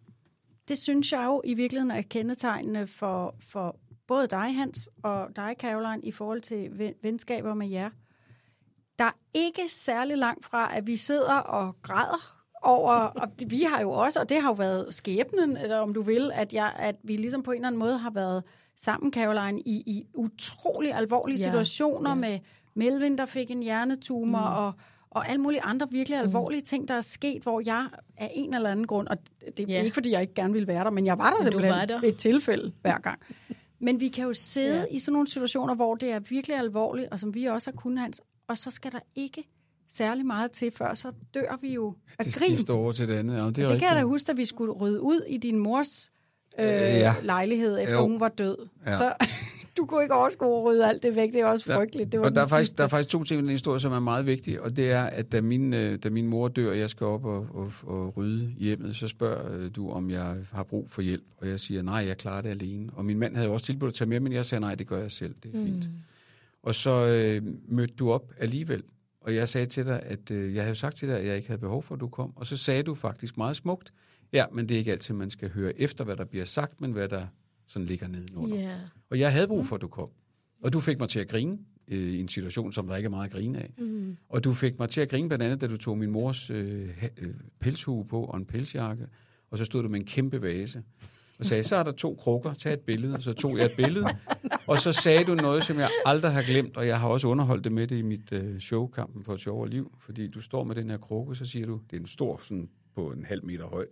det 0.69 0.79
synes 0.79 1.13
jeg 1.13 1.25
jo 1.25 1.43
i 1.45 1.55
virkeligheden 1.55 1.91
er 1.91 2.03
kendetegnende 2.03 2.87
for, 2.87 3.37
for 3.41 3.77
både 4.09 4.27
dig, 4.27 4.55
Hans, 4.55 4.91
og 5.03 5.29
dig, 5.37 5.55
Caroline, 5.61 6.03
i 6.05 6.13
forhold 6.13 6.41
til 6.41 6.69
ven- 6.79 6.95
venskaber 7.03 7.55
med 7.55 7.69
jer. 7.69 7.91
Der 8.99 9.05
er 9.05 9.17
ikke 9.35 9.63
særlig 9.69 10.17
langt 10.19 10.45
fra, 10.45 10.77
at 10.77 10.87
vi 10.87 10.97
sidder 10.97 11.35
og 11.37 11.77
græder 11.83 12.40
over, 12.63 12.93
og 12.95 13.29
vi 13.47 13.63
har 13.63 13.81
jo 13.81 13.91
også, 13.91 14.21
og 14.21 14.29
det 14.29 14.41
har 14.43 14.49
jo 14.49 14.55
været 14.55 14.95
skæbnen, 14.95 15.57
eller 15.57 15.77
om 15.79 15.95
du 15.95 16.03
vil, 16.03 16.31
at, 16.35 16.53
jeg, 16.53 16.73
at 16.79 16.97
vi 17.03 17.17
ligesom 17.17 17.43
på 17.43 17.51
en 17.51 17.57
eller 17.57 17.67
anden 17.69 17.79
måde 17.79 17.99
har 17.99 18.11
været 18.11 18.43
sammen, 18.77 19.13
Caroline, 19.13 19.61
i, 19.61 19.83
i 19.87 20.07
utrolig 20.15 20.95
alvorlige 20.95 21.39
Ja, 21.39 21.45
situationer 21.45 22.11
ja. 22.11 22.15
med 22.15 22.39
Melvin, 22.75 23.19
der 23.19 23.27
fik 23.27 23.51
en 23.51 23.63
hjernetumor, 23.63 24.39
mm. 24.51 24.55
og, 24.57 24.73
og 25.11 25.29
alle 25.29 25.41
mulige 25.41 25.63
andre 25.63 25.87
virkelig 25.91 26.19
alvorlige 26.19 26.61
ting, 26.61 26.89
der 26.89 26.95
er 26.95 27.01
sket, 27.01 27.43
hvor 27.43 27.63
jeg 27.65 27.87
af 28.17 28.31
en 28.35 28.55
eller 28.55 28.71
anden 28.71 28.87
grund, 28.87 29.09
og 29.09 29.17
det 29.57 29.61
er 29.61 29.65
Ja. 29.75 29.83
ikke, 29.83 29.95
fordi 29.95 30.11
jeg 30.11 30.21
ikke 30.21 30.35
gerne 30.35 30.53
ville 30.53 30.69
være 30.69 30.85
der, 30.85 30.91
men 30.91 31.07
jeg 31.07 31.19
var 31.19 31.31
der 31.31 31.37
Men 31.37 31.45
simpelthen 31.45 31.73
var 31.75 31.85
der. 31.85 32.01
et 32.05 32.17
tilfælde 32.17 32.73
hver 32.83 32.99
gang. 32.99 33.21
Men 33.83 34.01
vi 34.01 34.09
kan 34.09 34.25
jo 34.25 34.33
sidde 34.33 34.79
ja. 34.79 34.85
i 34.91 34.99
sådan 34.99 35.13
nogle 35.13 35.29
situationer, 35.29 35.75
hvor 35.75 35.95
det 35.95 36.13
er 36.13 36.19
virkelig 36.19 36.57
alvorligt, 36.57 37.09
og 37.13 37.21
som 37.21 37.35
vi 37.35 37.45
også 37.45 37.71
har 37.71 37.77
kunnet, 37.77 37.99
Hans, 37.99 38.23
og 38.49 38.59
så 38.59 38.71
skal 38.71 38.93
der 38.93 38.99
ikke 39.15 39.49
særlig 39.91 40.27
meget 40.27 40.51
til, 40.51 40.71
før 40.71 40.95
så 40.95 41.13
dør 41.35 41.59
vi 41.63 41.75
jo 41.75 41.95
af 42.19 42.25
det 42.25 42.35
grin. 42.35 42.57
skifter 42.57 42.75
over 42.75 42.93
til 42.93 43.09
det 43.09 43.15
andet. 43.15 43.35
Ja, 43.35 43.39
det 43.39 43.47
er 43.47 43.51
Det 43.53 43.63
rigtigt. 43.65 43.81
kan 43.81 43.89
jeg 43.89 43.97
da 43.97 44.03
huske, 44.03 44.31
at 44.33 44.37
vi 44.37 44.45
skulle 44.45 44.73
rydde 44.73 45.01
ud 45.01 45.21
i 45.29 45.37
din 45.37 45.59
mors 45.59 46.13
øh, 46.59 46.67
ja. 46.67 47.15
lejlighed, 47.23 47.79
efter 47.83 47.95
Jo. 47.95 48.03
hun 48.03 48.21
var 48.21 48.29
død. 48.29 48.57
Ja. 48.87 48.97
Så 48.97 49.13
du 49.77 49.87
kunne 49.87 50.03
ikke 50.03 50.15
overskue 50.15 50.59
at 50.59 50.65
rydde 50.65 50.89
alt 50.89 51.03
det 51.03 51.17
væk. 51.17 51.33
Det 51.33 51.41
er 51.41 51.47
også 51.47 51.65
frygteligt. 51.75 52.13
Det 52.13 52.21
var 52.21 52.27
og 52.27 52.35
der 52.35 52.41
er, 52.43 52.47
faktisk, 52.47 52.69
sidste. 52.69 52.77
der 52.79 52.85
er 52.85 52.89
faktisk 52.89 53.09
to 53.09 53.25
ting 53.25 53.39
i 53.41 53.43
den 53.43 53.51
historie, 53.51 53.81
som 53.81 53.93
er 53.93 54.01
meget 54.01 54.27
vigtige, 54.27 54.63
og 54.63 54.77
det 54.77 54.91
er, 54.91 55.03
at 55.03 55.33
da 55.33 55.41
min, 55.41 55.75
øh, 55.75 55.99
da 56.03 56.11
min 56.11 56.27
mor 56.27 56.49
dør, 56.49 56.71
og 56.71 56.79
jeg 56.79 56.91
skal 56.91 57.07
op 57.07 57.25
og, 57.25 57.47
og, 57.55 57.73
og 57.83 58.17
rydde 58.17 58.55
hjemmet, 58.59 58.97
så 58.97 59.09
spørger 59.09 59.53
øh, 59.59 59.71
du, 59.77 59.91
om 59.91 60.11
jeg 60.11 60.35
har 60.53 60.63
brug 60.63 60.89
for 60.91 61.03
hjælp, 61.03 61.25
og 61.39 61.49
jeg 61.49 61.61
siger, 61.61 61.83
nej, 61.83 61.95
jeg 62.07 62.17
klarer 62.17 62.41
det 62.43 62.49
alene. 62.49 62.91
Og 62.97 63.05
min 63.05 63.19
mand 63.19 63.35
havde 63.35 63.49
jo 63.49 63.53
også 63.55 63.67
tilbudt 63.67 63.89
at 63.89 63.95
tage 63.95 64.09
med, 64.09 64.21
men 64.21 64.33
jeg 64.33 64.47
sagde, 64.47 64.61
nej, 64.61 64.75
det 64.75 64.87
gør 64.87 65.01
jeg 65.03 65.13
selv, 65.13 65.35
det 65.43 65.49
er 65.55 65.65
fint. 65.65 65.85
Mm. 65.85 65.95
Og 66.63 66.75
så 66.75 67.07
øh, 67.07 67.43
mødte 67.69 67.95
du 67.95 68.11
op 68.13 68.33
alligevel, 68.39 68.83
og 69.21 69.35
jeg 69.35 69.49
sagde 69.49 69.67
til 69.67 69.87
dig, 69.87 70.03
at 70.03 70.31
øh, 70.31 70.55
jeg 70.55 70.63
havde 70.63 70.75
sagt 70.75 70.97
til 70.97 71.09
dig, 71.09 71.19
at 71.19 71.27
jeg 71.27 71.37
ikke 71.37 71.49
havde 71.49 71.61
behov 71.61 71.83
for, 71.83 71.95
at 71.95 72.01
du 72.01 72.09
kom, 72.09 72.37
og 72.37 72.47
så 72.47 72.57
sagde 72.57 72.83
du 72.83 72.95
faktisk 72.95 73.37
meget 73.37 73.57
smukt, 73.57 73.93
ja, 74.33 74.45
men 74.53 74.69
det 74.69 74.75
er 74.75 74.79
ikke 74.79 74.93
altid, 74.93 75.15
man 75.15 75.31
skal 75.31 75.51
høre 75.51 75.81
efter, 75.81 76.05
hvad 76.05 76.17
der 76.17 76.25
bliver 76.25 76.45
sagt, 76.45 76.81
men 76.81 76.93
hvad 76.93 77.09
der 77.09 77.27
sådan 77.67 77.87
ligger 77.87 78.09
nedenunder. 78.09 78.57
Ja. 78.57 78.79
Og 79.11 79.19
jeg 79.19 79.33
havde 79.33 79.47
brug 79.47 79.67
for, 79.67 79.75
at 79.77 79.83
du 79.83 79.89
kom. 79.89 80.09
Og 80.63 80.73
du 80.73 80.81
fik 80.81 81.01
mig 81.01 81.09
til 81.09 81.21
at 81.21 81.29
grine 81.29 81.59
øh, 81.89 81.99
i 81.99 82.21
en 82.21 82.29
situation, 82.29 82.73
som 82.73 82.87
der 82.87 82.97
ikke 82.97 83.07
er 83.07 83.11
meget 83.11 83.27
at 83.27 83.33
grine 83.33 83.59
af. 83.59 83.75
Mm. 83.79 84.17
Og 84.29 84.45
du 84.45 84.53
fik 84.53 84.79
mig 84.79 84.89
til 84.89 85.01
at 85.01 85.09
grine 85.09 85.29
blandt 85.29 85.45
andet, 85.45 85.61
da 85.61 85.67
du 85.67 85.77
tog 85.77 85.99
min 85.99 86.11
mors 86.11 86.51
øh, 86.51 87.05
øh, 87.17 87.35
pelshue 87.61 88.05
på 88.05 88.25
og 88.25 88.37
en 88.37 88.47
pelsjakke, 88.47 89.07
og 89.51 89.59
så 89.59 89.65
stod 89.65 89.83
du 89.83 89.89
med 89.89 90.01
en 90.01 90.07
kæmpe 90.07 90.43
vase 90.43 90.83
og 91.41 91.47
sagde, 91.47 91.63
så 91.63 91.77
er 91.77 91.83
der 91.83 91.93
to 91.93 92.15
krukker, 92.15 92.55
tag 92.55 92.73
et 92.73 92.81
billede, 92.81 93.15
og 93.15 93.23
så 93.23 93.33
tog 93.33 93.59
jeg 93.59 93.65
et 93.65 93.73
billede. 93.77 94.07
Og 94.67 94.79
så 94.79 94.93
sagde 94.93 95.25
du 95.25 95.35
noget, 95.35 95.65
som 95.65 95.79
jeg 95.79 95.91
aldrig 96.07 96.33
har 96.33 96.43
glemt, 96.43 96.77
og 96.77 96.87
jeg 96.87 97.01
har 97.01 97.09
også 97.09 97.29
underholdt 97.29 97.65
det 97.65 97.73
med 97.73 97.87
det 97.87 97.99
i 97.99 98.03
mit 98.03 98.33
øh, 98.33 98.61
show, 98.61 98.87
Kampen 98.87 99.25
for 99.25 99.35
et 99.35 99.41
sjovere 99.41 99.69
liv, 99.71 99.93
fordi 100.01 100.29
du 100.29 100.41
står 100.41 100.65
med 100.65 100.75
den 100.75 100.91
her 100.91 100.97
krukke, 100.97 101.35
så 101.35 101.45
siger 101.45 101.67
du, 101.67 101.81
det 101.91 101.97
er 101.97 102.01
en 102.01 102.07
stor, 102.07 102.41
sådan 102.45 102.69
på 102.95 103.07
en 103.11 103.25
halv 103.25 103.45
meter 103.45 103.67
høj, 103.67 103.87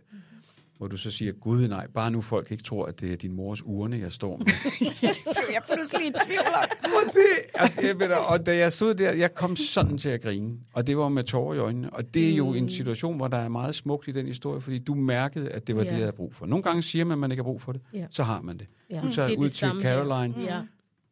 hvor 0.79 0.89
du 0.89 0.97
så 0.97 1.11
siger, 1.11 1.33
gud 1.33 1.69
nej, 1.69 1.87
bare 1.95 2.11
nu 2.11 2.21
folk 2.21 2.51
ikke 2.51 2.63
tror, 2.63 2.87
at 2.87 3.01
det 3.01 3.13
er 3.13 3.17
din 3.17 3.33
mors 3.33 3.63
urne, 3.65 3.99
jeg 3.99 4.13
står 4.13 4.37
med. 4.37 4.47
jeg 5.55 5.63
pludselig 5.75 6.07
i 6.07 6.13
tvivl. 6.27 6.41
Og, 6.85 7.13
det, 7.13 7.25
altså, 7.55 7.81
ved, 7.99 8.09
da, 8.09 8.15
og 8.17 8.47
da 8.47 8.57
jeg 8.57 8.73
stod 8.73 8.95
der, 8.95 9.13
jeg 9.13 9.35
kom 9.35 9.57
sådan 9.57 9.99
til 9.99 10.09
at 10.09 10.23
grine. 10.23 10.57
Og 10.73 10.87
det 10.87 10.97
var 10.99 11.09
med 11.09 11.25
tårer 11.25 11.55
i 11.55 11.59
øjnene. 11.59 11.91
Og 11.91 12.15
det 12.15 12.31
er 12.31 12.35
jo 12.37 12.53
en 12.55 12.69
situation, 12.69 13.17
hvor 13.17 13.29
der 13.29 13.37
er 13.37 13.49
meget 13.49 13.75
smukt 13.75 14.09
i 14.09 14.13
den 14.13 14.27
historie, 14.27 14.61
fordi 14.61 14.79
du 14.79 14.95
mærkede, 14.95 15.51
at 15.51 15.67
det 15.67 15.77
var 15.77 15.83
Ja. 15.83 15.87
det, 15.89 15.93
jeg 15.95 16.01
havde 16.01 16.13
brug 16.13 16.35
for. 16.35 16.47
Nogle 16.47 16.63
gange 16.63 16.83
siger 16.83 17.05
man, 17.05 17.13
at 17.13 17.19
man 17.19 17.31
ikke 17.31 17.41
har 17.43 17.45
brug 17.45 17.61
for 17.61 17.73
det. 17.73 17.81
Ja. 17.95 18.07
Så 18.11 18.23
har 18.23 18.41
man 18.43 18.59
det. 18.59 18.67
Ja. 18.93 19.01
Du 19.01 19.13
tager 19.13 19.29
Det 19.29 19.37
ud 19.37 19.43
det 19.45 19.51
til 19.53 19.59
samme. 19.59 19.83
Caroline, 19.83 20.35
Ja. 20.43 20.61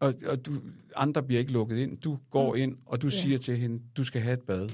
og, 0.00 0.14
og 0.26 0.46
du, 0.46 0.52
andre 0.96 1.22
bliver 1.22 1.38
ikke 1.40 1.52
lukket 1.52 1.76
ind. 1.78 1.98
Du 1.98 2.18
går 2.30 2.56
ind, 2.56 2.76
og 2.86 3.02
du 3.02 3.10
siger 3.10 3.38
til 3.38 3.56
hende, 3.56 3.82
du 3.96 4.04
skal 4.04 4.20
have 4.20 4.34
et 4.34 4.42
bad. 4.42 4.68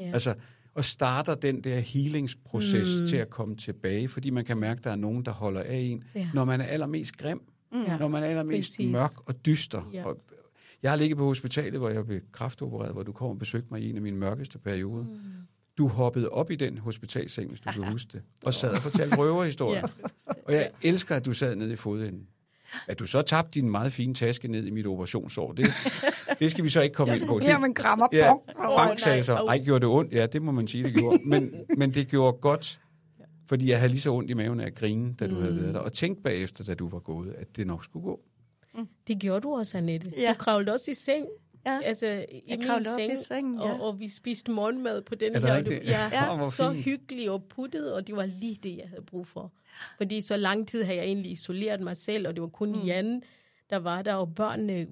Ja. 0.00 0.10
Altså, 0.12 0.34
og 0.74 0.84
starter 0.84 1.34
den 1.34 1.60
der 1.64 1.78
healingsproces 1.78 3.00
mm. 3.00 3.06
til 3.06 3.16
at 3.16 3.30
komme 3.30 3.56
tilbage, 3.56 4.08
fordi 4.08 4.30
man 4.30 4.44
kan 4.44 4.56
mærke, 4.58 4.78
at 4.78 4.84
der 4.84 4.90
er 4.90 4.96
nogen, 4.96 5.24
der 5.24 5.30
holder 5.32 5.60
af 5.62 5.74
en, 5.76 6.04
Ja. 6.14 6.28
når 6.34 6.44
man 6.44 6.60
er 6.60 6.64
allermest 6.64 7.16
grim, 7.16 7.40
Ja. 7.86 7.96
når 7.98 8.08
man 8.08 8.22
er 8.22 8.26
allermest 8.26 8.70
Præcis. 8.72 8.92
mørk 8.92 9.10
og 9.28 9.46
dyster. 9.46 9.90
Ja. 9.92 10.04
Og 10.04 10.16
jeg 10.82 10.90
har 10.90 10.96
ligget 10.98 11.18
på 11.18 11.24
hospitalet, 11.24 11.78
hvor 11.80 11.88
jeg 11.90 12.06
blev 12.06 12.20
kraftopereret, 12.32 12.92
hvor 12.92 13.02
du 13.02 13.12
kom 13.12 13.30
og 13.30 13.38
besøgte 13.38 13.68
mig 13.70 13.82
i 13.82 13.90
en 13.90 13.96
af 13.96 14.02
mine 14.02 14.16
mørkeste 14.16 14.58
perioder. 14.58 15.04
Mm. 15.04 15.14
Du 15.78 15.88
hoppede 15.88 16.28
op 16.28 16.50
i 16.50 16.56
den 16.56 16.78
hospitalseng, 16.78 17.48
hvis 17.48 17.60
du 17.60 17.70
kan 17.72 17.92
huske 17.92 18.08
det, 18.12 18.22
og 18.44 18.54
sad 18.54 18.70
og 18.70 18.78
fortalte 18.78 19.16
røverhistorier. 19.16 19.88
Og 20.46 20.52
jeg 20.54 20.70
elsker, 20.82 21.16
at 21.16 21.24
du 21.24 21.32
sad 21.32 21.56
nede 21.56 21.72
i 21.72 21.76
fodenden. 21.76 22.26
At 22.88 22.98
du 22.98 23.06
så 23.06 23.22
tabte 23.22 23.60
din 23.60 23.70
meget 23.70 23.92
fine 23.92 24.14
taske 24.14 24.48
ned 24.48 24.66
i 24.66 24.70
mit 24.70 24.86
operationsår, 24.86 25.52
det, 25.52 25.66
det 26.40 26.50
skal 26.50 26.64
vi 26.64 26.68
så 26.68 26.80
ikke 26.80 26.94
komme 26.94 27.14
ind 27.14 27.26
på. 27.26 27.38
Det, 27.38 27.46
Her 27.48 27.58
man 27.58 27.74
krammer 27.74 28.06
Ja, 28.12 28.28
bong. 28.32 28.42
Frank 28.56 28.98
sagde 28.98 29.22
så, 29.22 29.34
ej, 29.34 29.58
gjorde 29.64 29.86
det 29.86 29.94
ondt? 29.94 30.12
Ja, 30.14 30.26
det 30.26 30.42
må 30.42 30.52
man 30.52 30.68
sige, 30.68 30.84
det 30.84 30.94
gjorde. 30.94 31.18
Men, 31.24 31.54
men 31.78 31.94
det 31.94 32.08
gjorde 32.08 32.38
godt, 32.40 32.80
fordi 33.46 33.70
jeg 33.70 33.78
havde 33.78 33.90
lige 33.92 34.00
så 34.00 34.10
ondt 34.10 34.30
i 34.30 34.34
maven 34.34 34.60
af 34.60 34.66
at 34.66 34.74
grine, 34.74 35.14
da 35.14 35.26
du 35.26 35.34
Mm. 35.34 35.40
havde 35.42 35.56
været 35.62 35.74
der. 35.74 35.80
Og 35.80 35.92
tænkte 35.92 36.22
bagefter, 36.22 36.64
da 36.64 36.74
du 36.74 36.88
var 36.88 36.98
gået, 36.98 37.34
at 37.38 37.56
det 37.56 37.66
nok 37.66 37.84
skulle 37.84 38.04
gå. 38.04 38.20
Det 39.08 39.18
gjorde 39.20 39.40
du 39.40 39.54
også, 39.54 39.78
Annette. 39.78 40.10
Ja. 40.18 40.28
Du 40.28 40.34
kravlede 40.38 40.72
også 40.72 40.90
i 40.90 40.94
seng. 40.94 41.26
Ja. 41.66 41.78
Altså, 41.84 42.06
i 42.06 42.42
Jeg 42.48 42.58
min 42.58 42.84
seng, 42.98 43.12
i 43.12 43.16
sengen, 43.28 43.54
ja. 43.54 43.60
og, 43.60 43.80
og 43.80 44.00
vi 44.00 44.08
spiste 44.08 44.50
morgenmad 44.50 45.02
på 45.02 45.14
den 45.14 45.34
Er 45.36 45.40
her. 45.46 45.56
rigtigt? 45.56 45.84
Ja, 45.84 46.10
Ja, 46.40 46.50
så 46.50 46.72
fint. 46.72 46.84
hyggeligt 46.84 47.30
og 47.30 47.42
puttet, 47.44 47.92
og 47.92 48.06
det 48.06 48.16
var 48.16 48.26
lige 48.26 48.58
det, 48.62 48.76
jeg 48.76 48.88
havde 48.88 49.02
brug 49.02 49.26
for. 49.26 49.52
Fordi 49.96 50.20
så 50.20 50.36
lang 50.36 50.68
tid 50.68 50.82
havde 50.84 50.98
jeg 50.98 51.06
egentlig 51.06 51.32
isoleret 51.32 51.80
mig 51.80 51.96
selv, 51.96 52.28
og 52.28 52.34
det 52.34 52.42
var 52.42 52.48
kun 52.48 52.68
mm. 52.72 52.82
Jan, 52.86 53.22
der 53.70 53.76
var 53.78 54.02
der, 54.02 54.14
og 54.14 54.34
børnene 54.34 54.86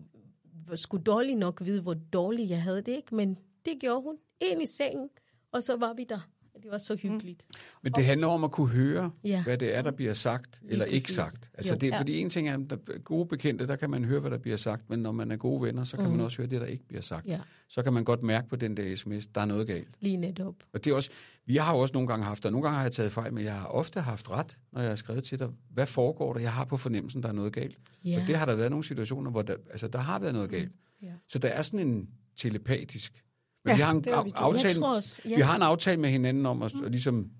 skulle 0.76 1.04
dårligt 1.04 1.38
nok 1.38 1.64
vide, 1.64 1.82
hvor 1.82 1.94
dårligt 1.94 2.50
jeg 2.50 2.62
havde 2.62 2.82
det, 2.82 2.92
ikke? 2.92 3.14
Men 3.14 3.38
det 3.64 3.80
gjorde 3.80 4.02
hun. 4.02 4.18
Ind 4.40 4.62
i 4.62 4.66
sengen, 4.66 5.10
og 5.52 5.62
så 5.62 5.76
var 5.76 5.92
vi 5.92 6.04
der. 6.04 6.28
Det 6.62 6.70
var 6.70 6.78
så 6.78 6.96
hyggeligt. 6.96 7.46
Men 7.82 7.92
det 7.92 8.04
handler 8.04 8.26
om 8.26 8.44
at 8.44 8.50
kunne 8.52 8.68
høre, 8.68 9.10
Ja. 9.24 9.28
ja. 9.28 9.42
hvad 9.42 9.58
det 9.58 9.74
er, 9.76 9.82
der 9.82 9.90
bliver 9.90 10.14
sagt, 10.14 10.62
eller 10.68 10.84
ikke 10.84 11.04
præcis. 11.04 11.14
sagt. 11.16 11.50
Altså 11.54 11.74
Jo. 11.74 11.78
det, 11.80 11.86
Ja. 11.88 11.98
fordi 12.00 12.18
en 12.20 12.28
ting 12.28 12.48
er, 12.48 12.58
at 12.70 13.04
gode 13.04 13.26
bekendte, 13.26 13.66
der 13.66 13.76
kan 13.76 13.90
man 13.90 14.04
høre, 14.04 14.20
hvad 14.20 14.30
der 14.30 14.38
bliver 14.38 14.56
sagt, 14.56 14.90
men 14.90 14.98
når 14.98 15.12
man 15.12 15.30
er 15.30 15.36
gode 15.36 15.62
venner, 15.62 15.84
så 15.84 15.96
kan 15.96 16.06
mm. 16.06 16.12
man 16.12 16.20
også 16.20 16.36
høre 16.38 16.46
det, 16.50 16.60
der 16.60 16.66
ikke 16.66 16.84
bliver 16.88 17.02
sagt. 17.02 17.26
Ja. 17.26 17.40
Så 17.68 17.82
kan 17.82 17.92
man 17.92 18.04
godt 18.04 18.22
mærke 18.22 18.48
på 18.48 18.56
den 18.56 18.76
der 18.76 18.96
sms, 18.96 19.26
der 19.26 19.40
er 19.40 19.44
noget 19.46 19.66
galt. 19.66 19.88
Lige 20.00 20.16
netop. 20.16 20.54
Og 20.72 20.84
det 20.84 20.90
er 20.90 20.94
også, 20.94 21.10
vi 21.46 21.56
har 21.56 21.72
jo 21.74 21.78
også 21.80 21.92
nogle 21.92 22.08
gange 22.08 22.24
haft, 22.24 22.44
og 22.46 22.52
nogle 22.52 22.62
gange 22.62 22.76
har 22.76 22.84
jeg 22.84 22.92
taget 22.92 23.12
fejl, 23.12 23.32
men 23.34 23.44
jeg 23.44 23.54
har 23.54 23.66
ofte 23.66 24.00
haft 24.00 24.30
ret, 24.30 24.58
når 24.72 24.80
jeg 24.80 24.88
har 24.90 24.96
skrevet 24.96 25.24
til 25.24 25.38
dig, 25.38 25.48
hvad 25.70 25.86
foregår 25.86 26.32
der? 26.32 26.40
Jeg 26.40 26.52
har 26.52 26.64
på 26.64 26.76
fornemmelsen, 26.76 27.22
der 27.22 27.28
er 27.28 27.32
noget 27.32 27.52
galt. 27.52 27.76
Ja. 28.04 28.20
Og 28.20 28.26
det 28.26 28.36
har 28.36 28.46
der 28.46 28.54
været 28.54 28.70
nogle 28.70 28.84
situationer, 28.84 29.30
hvor 29.30 29.42
der, 29.42 29.54
altså, 29.70 29.88
der 29.88 29.98
har 29.98 30.18
været 30.18 30.34
noget 30.34 30.50
galt. 30.50 30.72
Ja. 31.02 31.12
Så 31.28 31.38
der 31.38 31.48
er 31.48 31.62
sådan 31.62 31.88
en 31.88 32.08
telepatisk, 32.36 33.24
Men 33.68 33.76
vi 33.76 33.82
har 33.82 33.90
en 33.90 33.96
det 34.04 34.12
vi 34.24 34.30
aftale, 34.34 34.74
tror 34.74 34.94
også, 34.94 35.22
ja. 35.24 35.34
vi 35.34 35.40
har 35.40 35.56
en 35.56 35.62
aftale 35.62 36.00
med 36.00 36.10
hinanden 36.10 36.46
om 36.46 36.62
at, 36.62 36.72
at 36.84 36.90
ligesom 36.90 37.30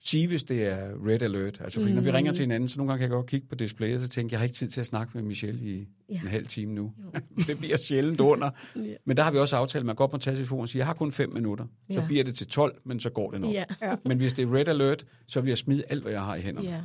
sige, 0.00 0.28
hvis 0.28 0.42
det 0.42 0.66
er 0.66 1.06
red 1.06 1.22
alert. 1.22 1.60
Altså, 1.60 1.80
fordi 1.80 1.92
mm. 1.92 1.94
når 1.94 2.02
vi 2.02 2.10
ringer 2.10 2.32
til 2.32 2.40
hinanden, 2.40 2.68
så 2.68 2.78
nogle 2.78 2.88
gange 2.92 2.98
kan 2.98 3.04
jeg 3.10 3.10
godt 3.16 3.26
kigge 3.26 3.46
på 3.46 3.54
displayet, 3.54 3.94
og 3.94 4.00
så 4.00 4.08
tænke, 4.08 4.32
jeg 4.32 4.40
har 4.40 4.44
ikke 4.44 4.54
tid 4.54 4.68
til 4.68 4.80
at 4.80 4.86
snakke 4.86 5.10
med 5.14 5.22
Michelle 5.22 5.60
i 5.60 5.78
Ja. 6.08 6.14
ja. 6.14 6.20
en 6.20 6.26
halv 6.28 6.46
time 6.46 6.72
nu. 6.74 6.92
det 7.46 7.58
bliver 7.58 7.76
sjældent 7.76 8.20
under. 8.20 8.50
Ja. 8.76 8.94
Men 9.04 9.16
der 9.16 9.22
har 9.22 9.30
vi 9.30 9.38
også 9.38 9.56
aftalt, 9.56 9.80
at 9.80 9.86
man 9.86 9.96
godt 9.96 10.12
må 10.12 10.18
tage 10.18 10.36
telefonen 10.36 10.62
og 10.62 10.68
sige, 10.68 10.78
jeg 10.78 10.86
har 10.86 10.94
kun 10.94 11.12
fem 11.12 11.30
minutter. 11.32 11.64
Så 11.90 12.00
Ja. 12.00 12.06
bliver 12.06 12.24
det 12.24 12.34
til 12.34 12.46
12, 12.46 12.80
men 12.84 13.00
så 13.00 13.10
går 13.10 13.30
det 13.30 13.40
nok. 13.40 13.52
Ja, 13.52 13.64
Men 14.04 14.18
hvis 14.18 14.32
det 14.32 14.42
er 14.48 14.54
red 14.54 14.68
alert, 14.68 15.06
så 15.26 15.40
vil 15.40 15.48
jeg 15.48 15.58
smide 15.58 15.82
alt, 15.88 16.02
hvad 16.02 16.12
jeg 16.12 16.22
har 16.22 16.34
i 16.36 16.40
hænderne. 16.40 16.68
ja, 16.70 16.80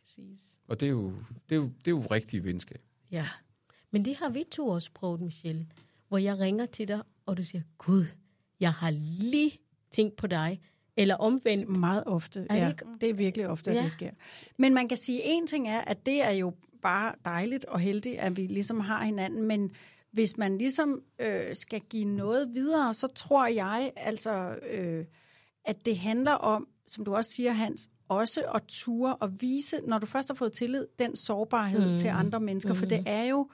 præcis. 0.00 0.58
Og 0.68 0.80
det 0.80 0.86
er, 0.86 0.90
jo, 0.90 1.12
det, 1.48 1.54
er 1.54 1.56
jo, 1.56 1.64
det 1.64 1.86
er 1.86 1.90
jo 1.90 2.00
rigtig 2.10 2.44
venskab. 2.44 2.80
Ja. 3.10 3.26
Men 3.90 4.04
det 4.04 4.16
har 4.16 4.28
vi 4.28 4.44
to 4.50 4.68
også 4.68 4.90
prøvet, 4.94 5.20
Michelle. 5.20 5.66
Hvor 6.08 6.18
jeg 6.18 6.38
ringer 6.38 6.66
til 6.66 6.88
dig, 6.88 7.00
og 7.26 7.36
du 7.36 7.42
siger, 7.44 7.62
Gud, 7.78 8.04
jeg 8.60 8.72
har 8.72 8.90
lige 9.20 9.58
tænkt 9.90 10.16
på 10.16 10.26
dig. 10.26 10.60
Eller 10.96 11.14
omvendt. 11.14 11.78
Meget 11.78 12.02
ofte, 12.06 12.46
Er 12.50 12.54
det 12.54 12.60
ja. 12.60 12.68
ikke- 12.68 12.84
Det 13.00 13.10
er 13.10 13.14
virkelig 13.14 13.48
ofte, 13.48 13.70
at 13.70 13.76
Ja. 13.76 13.82
det 13.82 13.90
sker. 13.90 14.10
Men 14.58 14.74
man 14.74 14.88
kan 14.88 14.96
sige, 14.96 15.20
en 15.24 15.46
ting 15.46 15.68
er, 15.68 15.80
at 15.80 16.06
det 16.06 16.22
er 16.22 16.30
jo 16.30 16.52
bare 16.82 17.14
dejligt 17.24 17.64
og 17.64 17.80
heldigt, 17.80 18.18
at 18.18 18.36
vi 18.36 18.46
ligesom 18.46 18.80
har 18.80 19.04
hinanden, 19.04 19.42
men 19.42 19.70
hvis 20.12 20.38
man 20.38 20.58
ligesom 20.58 21.00
øh, 21.18 21.56
skal 21.56 21.80
give 21.80 22.04
noget 22.04 22.54
videre, 22.54 22.94
så 22.94 23.06
tror 23.06 23.46
jeg 23.46 23.92
altså, 23.96 24.56
øh, 24.70 25.04
at 25.64 25.86
det 25.86 25.98
handler 25.98 26.32
om, 26.32 26.68
som 26.86 27.04
du 27.04 27.14
også 27.14 27.30
siger, 27.32 27.52
Hans, 27.52 27.88
også 28.08 28.42
at 28.54 28.62
ture 28.68 29.16
og 29.16 29.40
vise, 29.42 29.76
når 29.86 29.98
du 29.98 30.06
først 30.06 30.28
har 30.28 30.34
fået 30.34 30.52
tillid, 30.52 30.86
den 30.98 31.16
sårbarhed 31.16 31.90
mm. 31.92 31.98
til 31.98 32.08
andre 32.08 32.40
mennesker, 32.40 32.72
mm. 32.72 32.78
for 32.78 32.86
det 32.86 33.02
er 33.06 33.22
jo, 33.22 33.50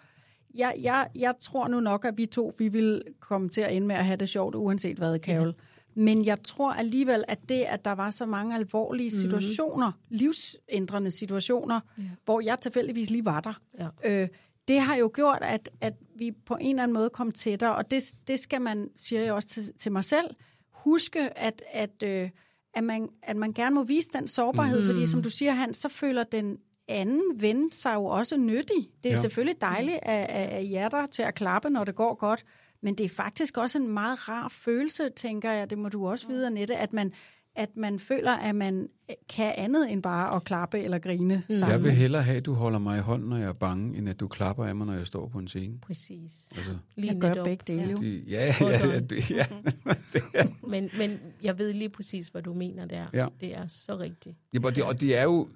jeg, 0.55 0.75
jeg, 0.81 1.09
jeg 1.15 1.35
tror 1.41 1.69
nu 1.69 1.81
nok, 1.81 2.05
at 2.05 2.19
vi 2.19 2.27
to, 2.27 2.53
vi 2.59 2.69
vil 2.69 3.03
komme 3.21 3.49
til 3.49 3.61
at 3.61 3.77
ende 3.77 3.87
med 3.87 3.97
at 3.97 4.05
have 4.05 4.17
det 4.17 4.29
sjovt, 4.29 4.55
uanset 4.55 4.97
hvad, 4.97 5.19
Carol. 5.19 5.47
Ja. 5.47 5.53
Men 5.95 6.25
jeg 6.27 6.43
tror 6.43 6.73
alligevel, 6.73 7.25
at 7.29 7.39
det, 7.49 7.63
at 7.63 7.85
der 7.85 7.93
var 7.93 8.11
så 8.11 8.27
mange 8.27 8.55
alvorlige 8.55 9.11
situationer, 9.11 9.91
mm. 9.91 10.17
livsændrende 10.17 11.11
situationer, 11.11 11.81
ja. 11.99 12.03
hvor 12.25 12.41
jeg 12.41 12.59
tilfældigvis 12.61 13.11
lige 13.11 13.25
var 13.25 13.41
der, 13.41 13.61
Ja. 13.79 14.23
øh, 14.23 14.29
det 14.69 14.81
har 14.81 14.97
jo 14.97 15.11
gjort, 15.15 15.39
at, 15.43 15.69
at 15.81 15.95
vi 16.17 16.33
på 16.47 16.57
en 16.61 16.71
eller 16.71 16.83
anden 16.83 16.95
måde 16.95 17.11
kom 17.11 17.33
tættere, 17.33 17.75
og 17.77 17.91
det, 17.91 18.15
det 18.29 18.39
skal 18.39 18.61
man, 18.61 18.91
siger 18.97 19.23
jeg 19.23 19.33
også 19.33 19.49
til, 19.49 19.73
til 19.79 19.93
mig 19.93 20.05
selv, 20.05 20.27
huske, 20.71 21.39
at, 21.39 21.63
at, 21.73 22.03
øh, 22.05 22.31
at, 22.75 22.85
man, 22.85 23.09
at 23.23 23.37
man 23.37 23.53
gerne 23.53 23.75
må 23.75 23.85
vise 23.85 24.09
den 24.13 24.29
sårbarhed, 24.29 24.81
mm. 24.81 24.87
fordi 24.87 25.07
som 25.07 25.23
du 25.23 25.31
siger, 25.31 25.53
Hans, 25.53 25.77
så 25.77 25.89
føler 25.89 26.25
den 26.25 26.59
anden 26.89 27.23
ven 27.37 27.73
sig 27.73 27.95
jo 27.95 28.05
også 28.05 28.37
nyttig. 28.37 28.89
Det 29.03 29.09
er 29.11 29.15
ja. 29.15 29.21
Selvfølgelig 29.21 29.61
dejligt 29.61 29.99
at, 30.03 30.27
at, 30.31 30.49
at 30.49 30.65
hjerter 30.67 31.07
til 31.07 31.23
at 31.23 31.35
klappe, 31.35 31.71
når 31.71 31.85
det 31.85 31.95
går 31.95 32.15
godt, 32.15 32.45
men 32.83 32.95
det 32.95 33.05
er 33.05 33.09
faktisk 33.09 33.57
også 33.59 33.79
en 33.79 33.89
meget 33.89 34.29
rar 34.29 34.49
følelse, 34.49 35.11
tænker 35.17 35.51
jeg, 35.51 35.71
det 35.71 35.79
må 35.79 35.89
du 35.89 36.09
også 36.09 36.29
vide, 36.29 36.47
Annette, 36.47 36.77
at 36.77 36.93
man, 36.93 37.13
at 37.55 37.77
man 37.77 37.99
føler, 37.99 38.33
at 38.33 38.55
man 38.55 38.89
kan 39.29 39.53
andet 39.57 39.93
end 39.93 40.03
bare 40.03 40.37
at 40.37 40.45
klappe 40.45 40.81
eller 40.81 40.99
grine 40.99 41.43
Jeg 41.49 41.59
sammen. 41.59 41.83
vil 41.85 41.93
hellere 41.93 42.23
have, 42.23 42.37
at 42.37 42.47
du 42.47 42.53
holder 42.53 42.79
mig 42.79 42.99
i 42.99 43.01
hånden, 43.01 43.29
når 43.29 43.37
jeg 43.37 43.49
er 43.49 43.53
bange, 43.53 43.99
end 43.99 44.09
at 44.09 44.21
du 44.21 44.29
klapper 44.29 44.65
af 44.65 44.77
mig, 44.77 44.87
når 44.87 44.95
jeg 44.95 45.07
står 45.07 45.29
på 45.29 45.39
en 45.39 45.49
scene. 45.49 45.79
Præcis. 45.79 46.33
Altså, 46.57 46.77
Lige 46.97 47.13
Jeg 47.13 47.21
gør 47.21 47.45
begge 47.45 47.65
dele 47.67 47.91
jo. 47.91 47.99
de, 47.99 48.23
ja, 48.29 48.41
ja, 48.61 48.89
ja, 48.89 49.01
det, 49.01 49.31
ja. 49.31 49.47
Men, 50.69 50.91
men 50.99 51.21
jeg 51.43 51.59
ved 51.59 51.73
lige 51.73 51.89
præcis, 51.89 52.29
hvad 52.29 52.43
du 52.43 52.55
mener 52.55 52.85
der. 52.87 53.07
Ja. 53.13 53.27
Det 53.41 53.57
er 53.57 53.67
så 53.67 53.99
rigtigt. 53.99 54.37
Ja, 54.55 54.59
og 54.65 54.77
det, 54.77 54.85
og 54.85 55.01
det 55.01 55.17
er 55.17 55.23
jo 55.23 55.49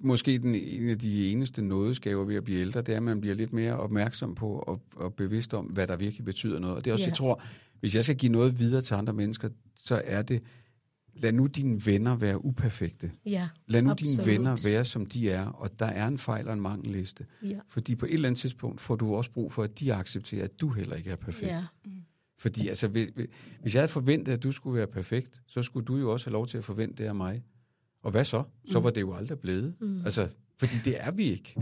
måske 0.00 0.38
den, 0.38 0.54
en 0.54 0.88
af 0.88 0.98
de 0.98 1.28
eneste 1.32 1.62
nådeskaver 1.62 2.24
ved 2.24 2.34
at 2.36 2.44
blive 2.44 2.60
ældre, 2.60 2.82
det 2.82 2.92
er, 2.92 2.96
at 2.96 3.02
man 3.02 3.20
bliver 3.20 3.34
lidt 3.36 3.52
mere 3.52 3.76
opmærksom 3.76 4.34
på 4.34 4.48
og, 4.52 4.82
og 4.96 5.14
bevidst 5.14 5.54
om, 5.54 5.64
hvad 5.66 5.86
der 5.86 5.96
virkelig 5.96 6.24
betyder 6.24 6.58
noget. 6.58 6.76
Og 6.76 6.84
det 6.84 6.90
er 6.90 6.94
også, 6.94 7.02
Ja. 7.04 7.08
jeg 7.08 7.16
tror, 7.16 7.42
hvis 7.80 7.94
jeg 7.94 8.04
skal 8.04 8.16
give 8.16 8.32
noget 8.32 8.58
videre 8.58 8.82
til 8.82 8.94
andre 8.94 9.12
mennesker, 9.12 9.48
så 9.74 10.02
er 10.04 10.22
det, 10.22 10.42
lad 11.14 11.32
nu 11.32 11.46
dine 11.46 11.80
venner 11.86 12.16
være 12.16 12.44
uperfekte. 12.44 13.10
Ja, 13.26 13.48
Lad 13.66 13.82
nu 13.82 13.90
absolut. 13.90 14.16
dine 14.24 14.32
venner 14.32 14.68
være, 14.70 14.84
som 14.84 15.06
de 15.06 15.30
er, 15.30 15.46
og 15.46 15.78
der 15.78 15.86
er 15.86 16.06
en 16.08 16.18
fejl 16.18 16.46
og 16.48 16.54
en 16.54 16.60
mangelliste. 16.60 17.26
Ja. 17.42 17.58
Fordi 17.68 17.94
på 17.94 18.06
et 18.06 18.14
eller 18.14 18.28
andet 18.28 18.40
tidspunkt 18.40 18.80
får 18.80 18.96
du 18.96 19.14
også 19.14 19.30
brug 19.30 19.52
for, 19.52 19.62
at 19.62 19.80
de 19.80 19.94
accepterer, 19.94 20.44
at 20.44 20.60
du 20.60 20.68
heller 20.68 20.96
ikke 20.96 21.10
er 21.10 21.16
perfekt. 21.16 21.50
Ja. 21.52 21.64
Fordi 22.38 22.68
altså, 22.68 22.88
hvis 22.88 23.08
hvis 23.62 23.74
jeg 23.74 23.80
havde 23.80 23.92
forventet, 23.92 24.32
at 24.32 24.42
du 24.42 24.52
skulle 24.52 24.76
være 24.78 24.86
perfekt, 24.86 25.42
så 25.46 25.62
skulle 25.62 25.86
du 25.86 25.96
jo 25.96 26.12
også 26.12 26.26
have 26.26 26.32
lov 26.32 26.46
til 26.46 26.58
at 26.58 26.64
forvente 26.64 27.02
det 27.02 27.08
af 27.08 27.14
mig. 27.14 27.42
Og 28.02 28.10
hvad 28.10 28.24
så? 28.24 28.42
Så 28.66 28.80
var 28.80 28.90
det 28.90 29.00
jo 29.00 29.14
aldrig 29.14 29.38
blevet. 29.38 29.74
Mm. 29.80 30.04
Altså, 30.04 30.28
fordi 30.58 30.74
det 30.84 30.94
er 31.00 31.10
vi 31.10 31.30
ikke. 31.30 31.54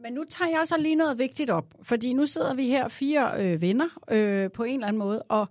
Men 0.00 0.12
nu 0.12 0.24
tager 0.30 0.48
jeg 0.50 0.58
altså 0.60 0.76
lige 0.76 0.94
noget 0.94 1.18
vigtigt 1.18 1.50
op, 1.50 1.74
fordi 1.82 2.12
nu 2.12 2.26
sidder 2.26 2.54
vi 2.54 2.66
her 2.66 2.88
fire 2.88 3.44
øh, 3.44 3.60
venner 3.60 3.88
øh, 4.10 4.50
på 4.50 4.62
en 4.64 4.74
eller 4.74 4.86
anden 4.86 4.98
måde, 4.98 5.22
og, 5.22 5.48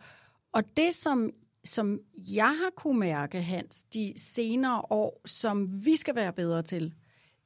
og 0.54 0.64
det, 0.78 0.94
som, 0.94 1.30
som 1.64 2.00
jeg 2.34 2.48
har 2.48 2.70
kunne 2.76 3.00
mærke, 3.00 3.42
Hans, 3.42 3.84
de 3.84 4.14
senere 4.16 4.82
år, 4.90 5.22
som 5.26 5.86
vi 5.86 5.96
skal 5.96 6.16
være 6.16 6.34
bedre 6.34 6.62
til, 6.62 6.94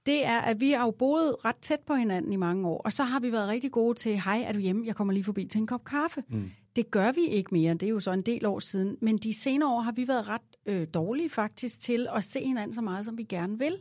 det 0.05 0.25
er, 0.25 0.39
at 0.39 0.59
vi 0.59 0.71
har 0.71 0.85
jo 0.85 0.91
boet 0.91 1.35
ret 1.45 1.55
tæt 1.55 1.79
på 1.79 1.95
hinanden 1.95 2.33
i 2.33 2.35
mange 2.35 2.67
år, 2.67 2.81
og 2.85 2.93
så 2.93 3.03
har 3.03 3.19
vi 3.19 3.31
været 3.31 3.47
rigtig 3.47 3.71
gode 3.71 3.95
til, 3.95 4.21
hej, 4.21 4.43
er 4.47 4.53
du 4.53 4.59
hjemme? 4.59 4.85
Jeg 4.85 4.95
kommer 4.95 5.13
lige 5.13 5.23
forbi 5.23 5.45
til 5.45 5.59
en 5.59 5.67
kop 5.67 5.83
kaffe. 5.83 6.23
Mm. 6.29 6.51
Det 6.77 6.91
gør 6.91 7.11
vi 7.11 7.21
ikke 7.21 7.49
mere, 7.53 7.73
det 7.73 7.83
er 7.83 7.89
jo 7.89 7.99
så 7.99 8.11
en 8.11 8.21
del 8.21 8.45
år 8.45 8.59
siden, 8.59 8.97
men 9.01 9.17
de 9.17 9.33
senere 9.33 9.69
år 9.69 9.81
har 9.81 9.91
vi 9.91 10.07
været 10.07 10.27
ret 10.27 10.41
øh, 10.65 10.87
dårlige 10.93 11.29
faktisk 11.29 11.79
til 11.79 12.07
at 12.15 12.23
se 12.23 12.45
hinanden 12.45 12.73
så 12.73 12.81
meget, 12.81 13.05
som 13.05 13.17
vi 13.17 13.23
gerne 13.23 13.59
vil. 13.59 13.77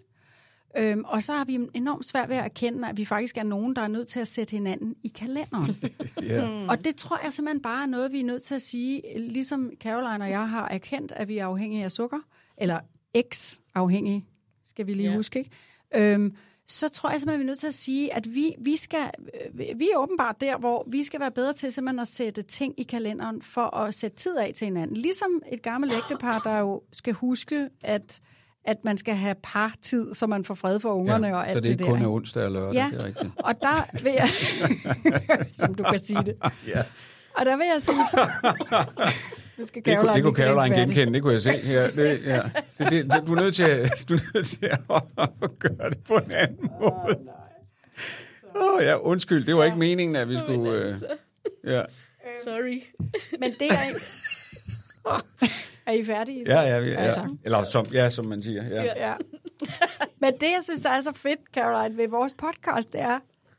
Øhm, 0.79 1.05
og 1.05 1.23
så 1.23 1.33
har 1.33 1.45
vi 1.45 1.59
enormt 1.75 2.07
svært 2.07 2.29
ved 2.29 2.37
at 2.37 2.45
erkende, 2.45 2.89
at 2.89 2.97
vi 2.97 3.05
faktisk 3.05 3.37
er 3.37 3.43
nogen, 3.43 3.77
der 3.77 3.83
er 3.83 3.89
nødt 3.89 4.09
til 4.09 4.21
at 4.21 4.29
sætte 4.29 4.51
hinanden 4.51 4.95
i 5.03 5.09
kalenderen. 5.09 5.77
Ja. 6.23 6.63
mm. 6.63 6.69
Og 6.69 6.85
det 6.85 6.97
tror 6.97 7.21
jeg 7.25 7.33
simpelthen 7.33 7.63
bare 7.63 7.83
er 7.83 7.87
noget, 7.87 8.13
vi 8.13 8.21
er 8.21 8.25
nødt 8.25 8.43
til 8.43 8.55
at 8.55 8.63
sige, 8.63 9.03
ligesom 9.19 9.71
Caroline 9.81 10.25
og 10.25 10.31
jeg 10.31 10.51
har 10.51 10.69
erkendt, 10.69 11.13
at 11.13 11.29
vi 11.29 11.39
er 11.39 11.47
afhængige 11.47 11.85
af 11.85 11.91
sukker, 11.91 12.19
eller 12.57 12.81
X-afhængige, 13.33 14.27
skal 14.65 14.87
vi 14.87 14.95
lige 14.95 15.11
ja. 15.11 15.17
huske, 15.17 15.39
ikke? 15.39 15.51
Øhm, 15.95 16.37
så 16.69 16.89
tror 16.89 17.11
jeg 17.11 17.21
simpelthen, 17.21 17.41
vi 17.41 17.45
er 17.45 17.47
nødt 17.47 17.59
til 17.59 17.67
at 17.67 17.75
sige, 17.75 18.15
at 18.15 18.35
vi, 18.35 18.55
vi, 18.59 18.77
skal, 18.77 19.11
øh, 19.55 19.79
vi 19.79 19.89
er 19.95 19.99
åbenbart 19.99 20.41
der, 20.41 20.59
hvor 20.59 20.85
vi 20.91 21.05
skal 21.05 21.21
være 21.21 21.31
bedre 21.31 21.53
til 21.53 21.73
simpelthen 21.73 21.99
at 22.01 22.09
sætte 22.09 22.43
ting 22.43 22.75
i 22.79 22.83
kalenderen 22.83 23.43
for 23.43 23.77
at 23.77 23.95
sætte 23.95 24.17
tid 24.17 24.37
af 24.37 24.53
til 24.57 24.65
hinanden. 24.65 24.97
Ligesom 24.97 25.43
et 25.53 25.63
gammelt 25.63 25.93
ægtepar, 25.93 26.39
der 26.39 26.59
jo 26.59 26.83
skal 26.93 27.13
huske, 27.13 27.69
at, 27.83 28.21
at 28.65 28.77
man 28.85 28.99
skal 28.99 29.15
have 29.15 29.35
partid, 29.43 30.15
så 30.15 30.27
man 30.27 30.45
får 30.45 30.55
fred 30.55 30.81
for 30.81 30.93
ungerne 30.93 31.37
og 31.37 31.49
alt 31.49 31.57
så 31.57 31.61
det 31.61 31.69
ikke 31.69 31.85
der. 31.85 31.91
kun 31.91 32.03
er 32.03 32.09
onsdag 32.09 32.45
og 32.45 32.51
lørdag, 32.53 32.75
Ja, 32.75 32.89
det 32.93 33.01
er 33.01 33.05
rigtigt. 33.05 33.33
og 33.37 33.63
der 33.63 34.03
vil 34.03 34.13
jeg, 34.13 34.29
som 35.61 35.75
du 35.75 35.83
kan 35.83 35.99
sige 35.99 36.23
det, 36.23 36.37
Ja. 36.67 36.83
og 37.37 37.47
der 37.47 37.57
vil 37.57 37.67
jeg 37.75 37.83
sige, 37.83 37.97
nu 39.59 39.67
skal 39.67 39.85
Det, 39.85 39.99
kunne, 39.99 40.15
det 40.15 40.23
kunne 40.23 40.37
Caroline 40.37 40.77
genkende, 40.77 41.13
det 41.15 41.23
kunne 41.23 41.33
jeg 41.33 41.41
se. 41.41 41.51
Ja, 41.65 41.87
det, 41.91 42.25
ja. 42.27 42.43
Det, 42.79 42.91
det, 42.91 43.05
det, 43.13 43.23
du, 43.27 43.33
er 43.35 43.41
nødt 43.41 43.55
til, 43.55 43.63
at- 43.63 44.05
du 44.09 44.15
er 44.15 44.19
nødt 44.35 44.47
til 44.47 44.67
at, 44.67 44.81
at 45.43 45.59
gøre 45.59 45.91
det 45.91 45.99
på 46.09 46.15
en 46.15 46.31
anden 46.33 46.71
måde. 46.81 47.19
Åh 48.57 48.75
oh, 48.75 48.83
ja, 48.83 48.97
undskyld, 48.97 49.45
det 49.47 49.57
var 49.57 49.65
ikke 49.65 49.77
meningen, 49.79 50.17
at 50.17 50.29
vi 50.29 50.39
skulle... 50.39 50.73
Øh, 50.85 50.91
ja. 51.65 51.83
Sorry. 52.45 52.83
Men 53.41 53.53
det 53.59 53.69
er 53.71 53.99
er 55.87 55.93
I 55.93 56.05
færdige? 56.05 56.45
Ja, 56.47 56.61
ja, 56.61 56.79
ja, 56.79 56.95
Altså. 56.97 57.21
ja. 57.21 57.27
Eller 57.45 57.65
som, 57.65 57.87
ja, 57.93 58.11
som 58.11 58.27
man 58.27 58.43
siger. 58.43 58.65
Ja. 58.69 58.83
Ja. 58.83 59.15
Men 60.21 60.33
det, 60.33 60.43
jeg 60.43 60.61
synes, 60.63 60.81
der 60.81 60.91
er 60.91 61.03
så 61.03 61.13
fedt, 61.15 61.41
Caroline, 61.55 61.97
ved 61.97 62.09
vores 62.09 62.35
podcast, 62.35 62.93
det 62.93 63.01
er, 63.01 63.19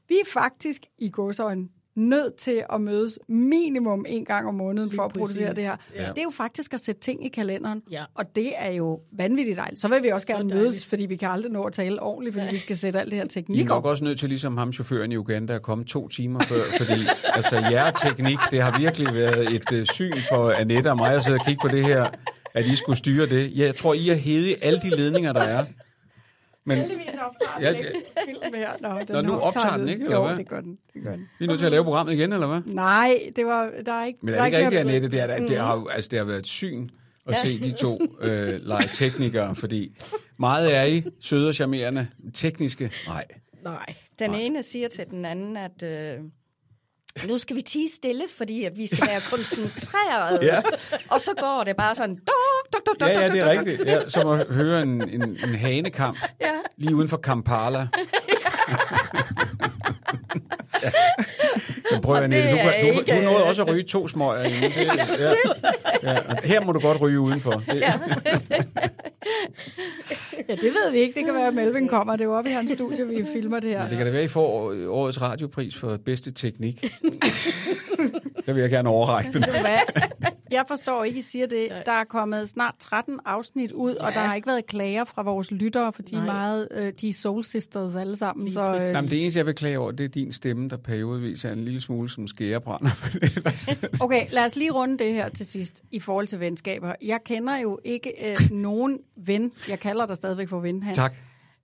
vi 0.09 0.15
er 0.15 0.25
faktisk 0.33 0.81
i 0.97 1.09
godsøjne 1.09 1.67
nødt 1.97 2.35
til 2.35 2.63
at 2.73 2.81
mødes 2.81 3.19
minimum 3.27 4.05
en 4.09 4.25
gang 4.25 4.47
om 4.47 4.53
måneden 4.55 4.91
for 4.91 5.03
at 5.03 5.11
producere 5.11 5.47
præcis. 5.47 5.55
det 5.55 5.63
her. 5.63 5.75
Ja. 5.95 6.09
Det 6.09 6.17
er 6.17 6.23
jo 6.23 6.29
faktisk 6.29 6.73
at 6.73 6.79
sætte 6.79 7.01
ting 7.01 7.25
i 7.25 7.29
kalenderen, 7.29 7.81
Ja. 7.91 8.03
og 8.15 8.35
det 8.35 8.51
er 8.57 8.71
jo 8.71 8.99
vanvittigt 9.11 9.57
dejligt. 9.57 9.79
Så 9.79 9.87
vil 9.87 10.03
vi 10.03 10.09
også 10.09 10.27
gerne 10.27 10.39
dejligt. 10.49 10.55
mødes, 10.63 10.85
fordi 10.85 11.05
vi 11.05 11.15
kan 11.15 11.29
aldrig 11.29 11.51
nå 11.51 11.63
at 11.63 11.73
tale 11.73 12.01
ordentligt, 12.01 12.35
fordi 12.35 12.47
vi 12.51 12.57
skal 12.57 12.77
sætte 12.77 12.99
alt 12.99 13.11
det 13.11 13.17
her 13.17 13.23
I 13.23 13.25
er 13.25 13.29
teknik 13.29 13.65
nok 13.65 13.77
op. 13.77 13.85
også 13.85 14.03
nødt 14.03 14.19
til, 14.19 14.29
ligesom 14.29 14.57
ham 14.57 14.73
chaufføren 14.73 15.11
i 15.11 15.17
Uganda, 15.17 15.53
at 15.53 15.61
komme 15.61 15.85
to 15.85 16.07
timer 16.07 16.39
før, 16.39 16.61
fordi 16.77 16.93
altså, 17.23 17.55
jeres 17.71 18.01
teknik, 18.01 18.37
det 18.51 18.61
har 18.61 18.79
virkelig 18.79 19.07
været 19.13 19.53
et 19.55 19.73
øh, 19.73 19.85
syn 19.85 20.13
for 20.29 20.51
Annette 20.51 20.87
og 20.91 20.97
mig 20.97 21.11
at 21.13 21.23
sidde 21.23 21.37
og 21.39 21.45
kigge 21.45 21.61
på 21.61 21.67
det 21.67 21.85
her, 21.85 22.09
at 22.53 22.65
I 22.65 22.75
skulle 22.75 22.97
styre 22.97 23.25
det. 23.25 23.51
Jeg 23.55 23.75
tror, 23.75 23.93
I 23.93 24.07
har 24.07 24.15
hævet 24.15 24.55
alle 24.61 24.79
de 24.81 24.89
ledninger, 24.89 25.33
der 25.33 25.41
er. 25.41 25.65
Men 26.67 26.77
Heldigvis 26.77 27.05
optager 27.05 27.61
Ja, 27.61 27.69
den 27.69 27.77
ikke 27.77 27.91
film 28.25 28.53
her. 28.55 28.69
Nå, 28.81 28.99
den 28.99 29.05
Nå, 29.09 29.21
nu 29.21 29.39
optager 29.39 29.77
den 29.77 29.89
ikke, 29.89 30.03
eller 30.03 30.17
Jo, 30.17 30.27
hvad? 30.27 30.37
det 30.37 30.47
gør 30.49 30.61
den. 30.61 30.77
Det 30.93 31.03
gør 31.03 31.11
den. 31.11 31.29
vi 31.39 31.45
er 31.45 31.49
nødt 31.49 31.59
til 31.59 31.65
at 31.65 31.71
lave 31.71 31.83
programmet 31.83 32.13
igen, 32.13 32.33
eller 32.33 32.47
hvad? 32.47 32.61
Nej, 32.65 33.19
det 33.35 33.45
var, 33.45 33.69
der 33.85 33.93
er 33.93 34.05
ikke... 34.05 34.19
Men 34.21 34.33
der 34.33 34.39
er 34.39 34.43
det 34.43 34.47
ikke 34.51 34.57
rigtigt. 34.65 34.79
Annette? 34.79 35.07
Det, 35.11 35.19
er, 35.19 35.27
da- 35.27 35.39
det, 35.39 35.57
har, 35.57 35.75
jo- 35.75 35.87
altså, 35.87 36.09
det 36.09 36.19
har 36.19 36.25
været 36.25 36.39
et 36.39 36.47
syn 36.47 36.89
at 37.27 37.39
se 37.39 37.59
de 37.59 37.71
to 37.71 37.99
øh, 38.21 38.59
lege 38.61 38.89
teknikere, 38.93 39.55
fordi 39.55 39.97
meget 40.39 40.75
er 40.77 40.83
I 40.83 41.03
søde 41.21 41.47
og 41.47 41.55
charmerende. 41.55 42.07
Tekniske? 42.33 42.91
Nej. 43.07 43.25
Nej. 43.63 43.85
Den 44.19 44.35
ene 44.35 44.63
siger 44.63 44.87
til 44.87 45.05
den 45.09 45.25
anden, 45.25 45.57
at 45.57 45.83
øh, 45.83 46.19
nu 47.27 47.37
skal 47.37 47.55
vi 47.55 47.61
tige 47.61 47.89
stille, 47.95 48.23
fordi 48.37 48.63
at 48.63 48.77
vi 48.77 48.87
skal 48.87 49.07
være 49.07 49.21
koncentreret. 49.29 50.39
Ja. 50.41 50.61
Og 51.09 51.21
så 51.21 51.31
går 51.39 51.63
det 51.63 51.75
bare 51.77 51.95
sådan... 51.95 52.15
Duk, 52.15 52.25
duk, 52.73 52.85
duk, 52.85 52.99
duk, 52.99 53.09
Ja, 53.09 53.19
ja, 53.21 53.27
det 53.27 53.39
er 53.39 53.49
rigtigt. 53.49 53.85
Ja, 53.85 54.09
som 54.09 54.27
at 54.27 54.47
høre 54.49 54.81
en, 54.81 55.09
en, 55.09 55.21
en 55.43 55.55
hanekamp 55.55 56.17
Ja. 56.41 56.51
lige 56.77 56.95
uden 56.95 57.09
for 57.09 57.17
Kampala. 57.17 57.87
Men 61.91 62.01
prøv 62.01 62.15
at 62.15 62.31
det 62.31 62.43
du, 62.51 62.57
er 62.57 62.81
du, 62.81 62.87
du, 62.87 62.99
ikke- 62.99 63.15
du 63.15 63.21
nåede 63.21 63.43
også 63.43 63.61
at 63.63 63.67
ryge 63.69 63.83
to 63.83 64.07
smøger. 64.07 64.43
Det, 64.43 64.51
ja, 64.75 66.11
ja, 66.11 66.17
og 66.29 66.37
her 66.43 66.61
må 66.61 66.71
du 66.71 66.79
godt 66.79 67.01
ryge 67.01 67.19
udenfor. 67.19 67.51
Det, 67.51 67.75
ja. 67.79 67.93
Ja, 70.49 70.55
det 70.55 70.63
ved 70.63 70.91
vi 70.91 70.97
ikke. 70.97 71.13
Det 71.19 71.25
kan 71.25 71.33
være, 71.33 71.47
at 71.47 71.53
Melvin 71.53 71.87
kommer. 71.87 72.13
Det 72.13 72.21
er 72.21 72.25
jo 72.25 72.37
oppe 72.37 72.49
i 72.49 72.53
hans 72.53 72.71
studie, 72.71 73.07
vi 73.07 73.25
filmer 73.33 73.59
det 73.59 73.69
her. 73.69 73.89
Det 73.89 73.97
kan 73.97 74.05
da 74.05 74.11
være, 74.11 74.23
I 74.23 74.27
får 74.27 74.75
årets 74.87 75.21
radiopris 75.21 75.75
for 75.77 75.97
bedste 76.05 76.31
teknik. 76.33 76.83
Så 78.45 78.53
vil 78.53 78.61
jeg 78.61 78.69
gerne 78.69 78.89
overrække 78.89 79.33
den. 79.33 79.43
Jeg 80.51 80.65
forstår 80.67 81.03
ikke, 81.03 81.19
I 81.19 81.21
siger 81.21 81.47
det. 81.47 81.69
Der 81.85 81.91
er 81.91 82.03
kommet 82.03 82.49
snart 82.49 82.75
13 82.79 83.19
afsnit 83.25 83.71
ud, 83.71 83.95
og 83.95 84.13
der 84.13 84.19
har 84.19 84.35
ikke 84.35 84.47
været 84.47 84.65
klager 84.65 85.03
fra 85.05 85.21
vores 85.21 85.51
lyttere, 85.51 85.93
for 85.93 86.01
de 86.01 86.15
er 86.15 86.19
Nej. 86.19 86.25
meget, 86.25 86.67
øh, 86.71 86.93
de 87.01 87.09
er 87.09 87.13
soul 87.13 87.43
sisters 87.43 87.95
alle 87.95 88.15
sammen. 88.15 88.51
Så, 88.51 88.73
øh, 88.73 88.81
Jamen, 88.81 89.09
det 89.09 89.21
eneste, 89.21 89.37
jeg 89.37 89.45
vil 89.45 89.55
klage 89.55 89.79
over, 89.79 89.91
det 89.91 90.03
er 90.03 90.07
din 90.07 90.31
stemme, 90.31 90.69
der 90.69 90.77
periodevis 90.77 91.45
er 91.45 91.51
en 91.51 91.63
lille 91.65 91.81
smule 91.81 92.09
som 92.09 92.27
skærebrænder. 92.27 92.89
Okay, 94.03 94.25
lad 94.31 94.45
os 94.45 94.55
lige 94.55 94.71
runde 94.71 94.97
det 94.97 95.13
her 95.13 95.29
til 95.29 95.45
sidst 95.45 95.83
i 95.91 95.99
forhold 95.99 96.27
til 96.27 96.39
venskaber. 96.39 96.93
Jeg 97.01 97.19
kender 97.25 97.57
jo 97.57 97.79
ikke 97.83 98.31
øh, 98.31 98.37
nogen 98.51 98.99
ven, 99.17 99.51
jeg 99.69 99.79
kalder 99.79 100.05
dig 100.05 100.15
stadigvæk 100.15 100.49
for 100.49 100.59
ven, 100.59 100.83
Hans, 100.83 100.97
Tak. 100.97 101.11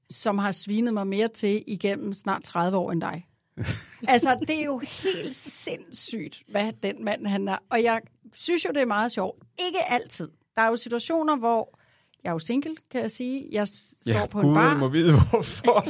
som 0.09 0.37
har 0.37 0.51
svinet 0.51 0.93
mig 0.93 1.07
mere 1.07 1.27
til 1.27 1.63
igennem 1.67 2.13
snart 2.13 2.43
30 2.43 2.77
år 2.77 2.91
end 2.91 3.01
dig. 3.01 3.25
altså, 4.07 4.37
det 4.47 4.59
er 4.59 4.63
jo 4.65 4.77
helt 4.77 5.35
sindssygt, 5.35 6.43
hvad 6.51 6.71
den 6.83 7.05
mand 7.05 7.27
han 7.27 7.47
er. 7.47 7.57
Og 7.69 7.83
jeg 7.83 8.01
synes 8.35 8.65
jo, 8.65 8.69
det 8.73 8.81
er 8.81 8.85
meget 8.85 9.11
sjovt. 9.11 9.43
Ikke 9.59 9.79
altid. 9.91 10.29
Der 10.55 10.61
er 10.61 10.67
jo 10.67 10.75
situationer, 10.75 11.35
hvor 11.35 11.77
jeg 12.23 12.29
er 12.29 12.33
jo 12.33 12.39
single, 12.39 12.75
kan 12.91 13.01
jeg 13.01 13.11
sige. 13.11 13.47
Jeg 13.51 13.67
står 13.67 14.11
Ja, 14.11 14.25
på 14.25 14.39
en 14.39 14.45
Gud 14.47 14.55
bar. 14.55 14.73
må 14.75 14.87
vide, 14.87 15.13
hvorfor. 15.29 15.79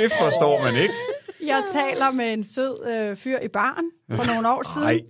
det 0.00 0.12
forstår 0.20 0.62
man 0.64 0.74
ikke. 0.82 0.94
Jeg 1.46 1.62
taler 1.72 2.10
med 2.10 2.32
en 2.32 2.44
sød 2.44 2.86
øh, 2.88 3.16
fyr 3.16 3.38
i 3.38 3.48
baren 3.48 3.90
for 4.10 4.34
nogle 4.34 4.48
år 4.50 4.62
siden. 4.74 4.86
Nej. 4.86 5.00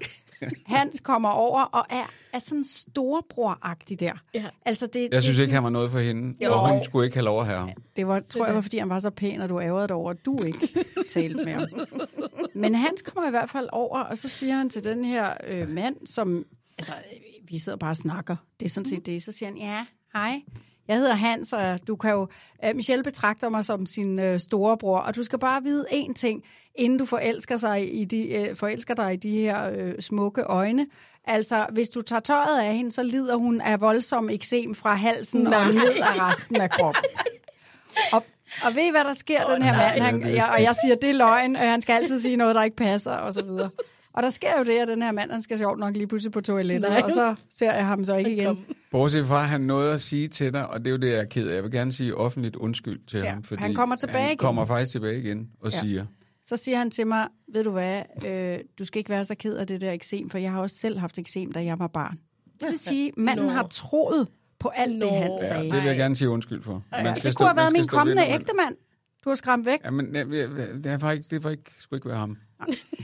Hans 0.66 1.00
kommer 1.00 1.28
over 1.28 1.62
og 1.62 1.86
er, 1.90 2.10
er 2.32 2.38
sådan 2.38 2.64
storebror-agtig 2.64 4.00
der. 4.00 4.12
Ja. 4.34 4.44
Altså 4.64 4.86
det, 4.86 5.08
Jeg 5.12 5.22
synes 5.22 5.36
det, 5.36 5.42
ikke, 5.42 5.54
han 5.54 5.62
var 5.64 5.70
noget 5.70 5.90
for 5.90 5.98
hende, 6.00 6.44
Jo. 6.44 6.52
og 6.52 6.70
hun 6.70 6.84
skulle 6.84 7.06
ikke 7.06 7.16
have 7.16 7.24
lov 7.24 7.40
at 7.40 7.46
have 7.46 7.58
ham. 7.58 7.70
Det 7.96 8.06
var, 8.06 8.20
tror 8.20 8.46
jeg 8.46 8.54
var, 8.54 8.60
fordi 8.60 8.78
han 8.78 8.88
var 8.88 8.98
så 8.98 9.10
pæn, 9.10 9.40
og 9.40 9.48
du 9.48 9.60
ærgerede 9.60 9.88
dig 9.88 9.96
over, 9.96 10.10
at 10.10 10.24
du 10.24 10.42
ikke 10.42 10.68
talte 11.10 11.44
med 11.44 11.52
ham. 11.52 11.68
Men 12.54 12.74
Hans 12.74 13.02
kommer 13.02 13.28
i 13.28 13.30
hvert 13.30 13.50
fald 13.50 13.68
over, 13.72 13.98
og 14.00 14.18
så 14.18 14.28
siger 14.28 14.54
han 14.54 14.70
til 14.70 14.84
den 14.84 15.04
her 15.04 15.34
øh, 15.46 15.68
mand, 15.68 15.96
som... 16.06 16.44
Altså, 16.78 16.92
vi 17.48 17.58
sidder 17.58 17.78
bare 17.78 17.90
og 17.90 17.96
snakker. 17.96 18.36
Det 18.60 18.66
er 18.66 18.70
sådan 18.70 18.88
set 18.88 19.06
det. 19.06 19.22
Så 19.22 19.32
siger 19.32 19.48
han, 19.48 19.58
ja, 19.58 19.84
hej. 20.12 20.40
Jeg 20.88 20.96
hedder 20.96 21.14
Hans, 21.14 21.52
og 21.52 21.86
du 21.86 21.96
kan 21.96 22.10
jo... 22.10 22.28
Øh, 22.64 22.76
Michelle 22.76 23.02
betragter 23.02 23.48
mig 23.48 23.64
som 23.64 23.86
sin 23.86 24.18
øh, 24.18 24.40
storebror, 24.40 24.98
og 24.98 25.16
du 25.16 25.22
skal 25.22 25.38
bare 25.38 25.62
vide 25.62 25.86
én 25.90 26.12
ting, 26.12 26.44
inden 26.74 26.98
du 26.98 27.04
forelsker, 27.04 27.56
sig 27.56 27.94
i 27.94 28.04
de, 28.04 28.28
øh, 28.28 28.56
forelsker 28.56 28.94
dig 28.94 29.12
i 29.12 29.16
de 29.16 29.38
her 29.38 29.70
øh, 29.70 29.94
smukke 30.00 30.42
øjne. 30.42 30.86
Altså, 31.24 31.66
hvis 31.72 31.88
du 31.88 32.00
tager 32.02 32.20
tøjet 32.20 32.60
af 32.60 32.74
hende, 32.74 32.92
så 32.92 33.02
lider 33.02 33.36
hun 33.36 33.60
af 33.60 33.80
voldsom 33.80 34.30
eksem 34.30 34.74
fra 34.74 34.94
halsen 34.94 35.40
Nej. 35.40 35.58
og 35.58 35.74
ned 35.74 35.92
af 36.02 36.28
resten 36.28 36.56
af 36.56 36.70
kroppen. 36.70 37.04
Og, 38.12 38.24
og 38.62 38.74
ved 38.74 38.82
I, 38.82 38.90
hvad 38.90 39.04
der 39.04 39.14
sker, 39.14 39.44
oh, 39.46 39.54
den 39.54 39.62
her 39.62 39.76
mand? 39.76 40.02
Han, 40.02 40.34
jeg, 40.34 40.48
og 40.52 40.62
jeg 40.62 40.74
siger, 40.84 40.94
det 40.94 41.10
er 41.10 41.14
løgn, 41.14 41.56
og 41.56 41.62
han 41.62 41.82
skal 41.82 41.92
altid 41.92 42.20
sige 42.20 42.36
noget, 42.36 42.54
der 42.54 42.62
ikke 42.62 42.76
passer, 42.76 43.12
og 43.12 43.34
så 43.34 43.44
videre. 43.44 43.70
Og 44.16 44.22
der 44.22 44.30
sker 44.30 44.58
jo 44.58 44.64
det, 44.64 44.78
at 44.78 44.88
den 44.88 45.02
her 45.02 45.12
mand, 45.12 45.30
han 45.30 45.42
skal 45.42 45.58
sjovt 45.58 45.78
nok 45.78 45.94
lige 45.96 46.06
pludselig 46.06 46.32
på 46.32 46.40
toilettet, 46.40 46.90
Nej. 46.90 47.00
og 47.04 47.12
så 47.12 47.34
ser 47.50 47.72
jeg 47.72 47.86
ham 47.86 48.04
så 48.04 48.14
ikke 48.16 48.32
igen. 48.36 48.64
Bortset 48.90 49.26
fra, 49.26 49.42
at 49.42 49.48
han 49.48 49.60
nåede 49.60 49.92
at 49.92 50.00
sige 50.00 50.28
til 50.28 50.52
dig, 50.52 50.66
og 50.70 50.78
det 50.78 50.86
er 50.86 50.90
jo 50.90 50.96
det, 50.96 51.08
jeg 51.10 51.18
er 51.18 51.24
ked 51.24 51.48
af. 51.48 51.54
Jeg 51.54 51.62
vil 51.62 51.70
gerne 51.72 51.92
sige 51.92 52.14
offentligt 52.14 52.56
undskyld 52.56 53.00
til 53.06 53.20
Ja, 53.20 53.30
ham. 53.30 53.42
Fordi 53.42 53.62
han 53.62 53.74
kommer 53.74 53.96
tilbage 53.96 54.18
han 54.22 54.28
igen. 54.30 54.38
kommer 54.38 54.64
faktisk 54.64 54.92
tilbage 54.92 55.18
igen 55.18 55.48
og 55.60 55.72
Ja. 55.72 55.78
siger, 55.80 56.06
Så 56.44 56.56
siger 56.56 56.78
han 56.78 56.90
til 56.90 57.06
mig, 57.06 57.26
ved 57.52 57.64
du 57.64 57.70
hvad, 57.70 58.02
øh, 58.26 58.58
du 58.78 58.84
skal 58.84 58.98
ikke 58.98 59.10
være 59.10 59.24
så 59.24 59.34
ked 59.34 59.54
af 59.56 59.66
det 59.66 59.80
der 59.80 59.92
eksem, 59.92 60.30
for 60.30 60.38
jeg 60.38 60.52
har 60.52 60.60
også 60.60 60.76
selv 60.76 60.98
haft 60.98 61.18
eksem, 61.18 61.52
da 61.52 61.64
jeg 61.64 61.78
var 61.78 61.86
barn. 61.86 62.18
Det 62.60 62.68
vil 62.68 62.78
sige, 62.78 63.12
manden 63.16 63.46
Nå. 63.46 63.52
har 63.52 63.66
troet 63.66 64.28
på 64.58 64.68
alt 64.68 64.92
det, 64.92 65.00
Nå. 65.00 65.08
han 65.08 65.30
Ja, 65.40 65.48
sagde. 65.48 65.64
det 65.70 65.72
vil 65.74 65.84
jeg 65.86 65.96
gerne 65.96 66.16
sige 66.16 66.28
undskyld 66.28 66.62
for. 66.62 66.72
Man 66.92 67.06
Ja, 67.06 67.14
skal 67.14 67.22
det 67.24 67.32
stå- 67.32 67.36
kunne 67.38 67.46
have 67.48 67.54
man 67.54 67.62
været 67.62 67.72
min 67.72 67.84
stå 67.84 67.96
kommende 67.96 68.22
ægtemand. 68.28 68.74
Du 69.24 69.30
har 69.30 69.34
skræmt 69.34 69.66
væk. 69.66 69.78
Ja, 69.84 69.90
men 69.90 70.14
det, 70.14 70.26
det, 70.84 71.02
var 71.02 71.12
ikke, 71.12 71.24
det 71.30 71.44
var 71.44 71.50
ikke, 71.50 71.70
skulle 71.78 71.98
ikke 71.98 72.08
være 72.08 72.18
ham. 72.18 72.36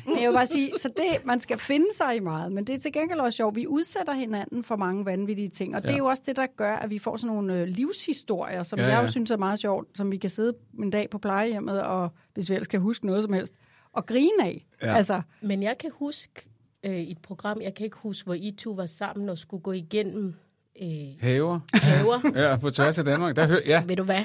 Men 0.07 0.21
jeg 0.23 0.29
vil 0.31 0.35
bare 0.37 0.47
sige, 0.47 0.73
så 0.79 0.89
det, 0.97 1.27
man 1.27 1.41
skal 1.41 1.59
finde 1.59 1.87
sig 1.95 2.17
i 2.17 2.21
meget, 2.21 2.53
men 2.53 2.65
det 2.65 2.75
er 2.75 2.79
til 2.79 2.93
gengæld 2.93 3.19
også 3.21 3.37
sjovt. 3.37 3.57
Vi 3.57 3.67
udsætter 3.67 4.13
hinanden 4.13 4.65
for 4.65 4.77
mange 4.77 5.05
vanvittige 5.05 5.49
ting, 5.49 5.77
og 5.77 5.83
det 5.83 5.89
Ja. 5.89 5.93
er 5.95 5.99
jo 5.99 6.07
også 6.07 6.23
det, 6.27 6.37
der 6.37 6.47
gør, 6.57 6.77
at 6.77 6.91
vi 6.91 6.99
får 6.99 7.17
sådan 7.17 7.35
nogle 7.37 7.61
øh, 7.61 7.67
livshistorier, 7.69 8.63
som 8.63 8.79
Ja, 8.79 8.85
ja, 8.87 8.95
jeg 8.97 9.03
jo 9.03 9.11
synes 9.11 9.31
er 9.31 9.37
meget 9.37 9.59
sjovt, 9.59 9.89
som 9.97 10.11
vi 10.11 10.17
kan 10.17 10.31
sidde 10.31 10.55
en 10.79 10.91
dag 10.91 11.11
på 11.11 11.19
plejehjemmet, 11.19 11.83
og 11.83 12.11
hvis 12.35 12.51
vi 12.51 12.55
ellers 12.55 12.69
kan 12.69 12.81
huske 12.81 13.07
noget 13.07 13.23
som 13.23 13.33
helst, 13.33 13.55
og 13.93 14.07
grine 14.07 14.45
af. 14.45 14.67
Ja. 14.83 14.95
Altså, 14.97 15.23
Men 15.41 15.63
jeg 15.63 15.79
kan 15.79 15.91
huske 15.95 16.51
øh, 16.85 16.99
et 17.01 17.19
program, 17.23 17.61
jeg 17.61 17.75
kan 17.75 17.85
ikke 17.85 17.97
huske, 17.97 18.25
hvor 18.25 18.35
I 18.35 18.55
to 18.59 18.71
var 18.71 18.87
sammen 18.87 19.29
og 19.29 19.39
skulle 19.39 19.63
gå 19.63 19.73
igennem 19.73 20.35
øh, 20.83 20.89
Haver. 21.21 21.61
haver. 21.75 22.21
Ja, 22.49 22.57
på 22.57 22.71
tværs 22.71 22.99
af 22.99 23.05
Danmark. 23.05 23.37
Der 23.37 23.47
hør, 23.47 23.59
ja. 23.69 23.85
Ved 23.87 23.97
du 23.97 24.03
hvad? 24.03 24.25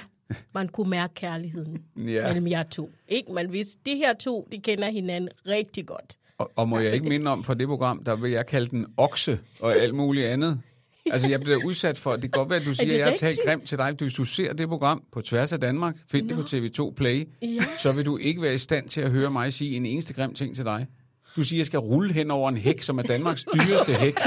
Man 0.54 0.68
kunne 0.68 0.90
mærke 0.90 1.14
kærligheden 1.14 1.82
Ja. 1.98 2.28
mellem 2.28 2.48
jer 2.48 2.64
to. 2.64 2.92
Ikke? 3.08 3.32
Man 3.32 3.52
vidste, 3.52 3.80
de 3.86 3.96
her 3.96 4.14
to, 4.14 4.48
de 4.52 4.58
kender 4.62 4.90
hinanden 4.92 5.30
rigtig 5.48 5.86
godt. 5.88 6.16
Og, 6.38 6.52
og 6.56 6.70
må 6.70 6.80
jeg 6.80 6.94
ikke 6.94 7.10
minde 7.10 7.32
om, 7.32 7.44
på 7.44 7.54
det 7.54 7.68
program, 7.68 8.04
der 8.04 8.16
vil 8.16 8.32
jeg 8.32 8.46
kalde 8.46 8.68
den 8.70 8.86
okse 8.98 9.40
og 9.60 9.76
alt 9.76 9.96
muligt 9.96 10.28
andet. 10.28 10.60
Altså, 11.12 11.30
jeg 11.30 11.42
bliver 11.42 11.66
udsat 11.66 11.98
for, 11.98 12.12
det 12.14 12.22
kan 12.22 12.30
godt 12.30 12.50
være, 12.50 12.60
at 12.60 12.66
du 12.66 12.74
siger, 12.74 12.94
at 12.94 13.00
jeg 13.00 13.08
har 13.08 13.16
talt 13.16 13.40
grimt 13.46 13.64
til 13.68 13.78
dig. 13.78 13.92
Hvis 14.00 14.14
du 14.14 14.26
ser 14.26 14.54
det 14.54 14.68
program 14.70 15.04
på 15.12 15.22
tværs 15.22 15.54
af 15.54 15.60
Danmark, 15.60 15.96
find 16.12 16.30
det 16.30 16.38
på 16.38 16.42
TV2 16.44 16.94
Play, 16.94 17.28
Ja. 17.42 17.48
så 17.78 17.92
vil 17.92 18.06
du 18.06 18.18
ikke 18.18 18.42
være 18.42 18.54
i 18.54 18.58
stand 18.58 18.90
til 18.90 19.02
at 19.02 19.12
høre 19.12 19.32
mig 19.32 19.54
sige 19.54 19.76
en 19.76 19.86
eneste 19.86 20.14
grim 20.14 20.34
ting 20.34 20.56
til 20.56 20.66
dig. 20.66 20.88
Du 21.36 21.44
siger, 21.44 21.58
at 21.58 21.60
jeg 21.60 21.66
skal 21.66 21.80
rulle 21.80 22.14
hen 22.14 22.32
over 22.32 22.50
en 22.50 22.58
hæk, 22.58 22.82
som 22.82 22.98
er 23.00 23.04
Danmarks 23.04 23.46
dyreste 23.54 23.94
hæk. 23.94 24.18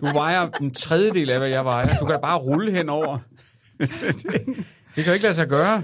Du 0.00 0.06
vejer 0.12 0.48
en 0.60 0.74
tredjedel 0.74 1.30
af, 1.30 1.38
hvad 1.38 1.48
jeg 1.48 1.64
vejer. 1.64 1.98
Du 1.98 2.06
kan 2.06 2.18
bare 2.22 2.38
rulle 2.38 2.72
hen 2.72 2.88
over. 2.88 3.18
det 4.96 5.04
kan 5.04 5.06
jo 5.06 5.12
ikke 5.12 5.22
lade 5.22 5.34
sig 5.34 5.48
gøre. 5.48 5.82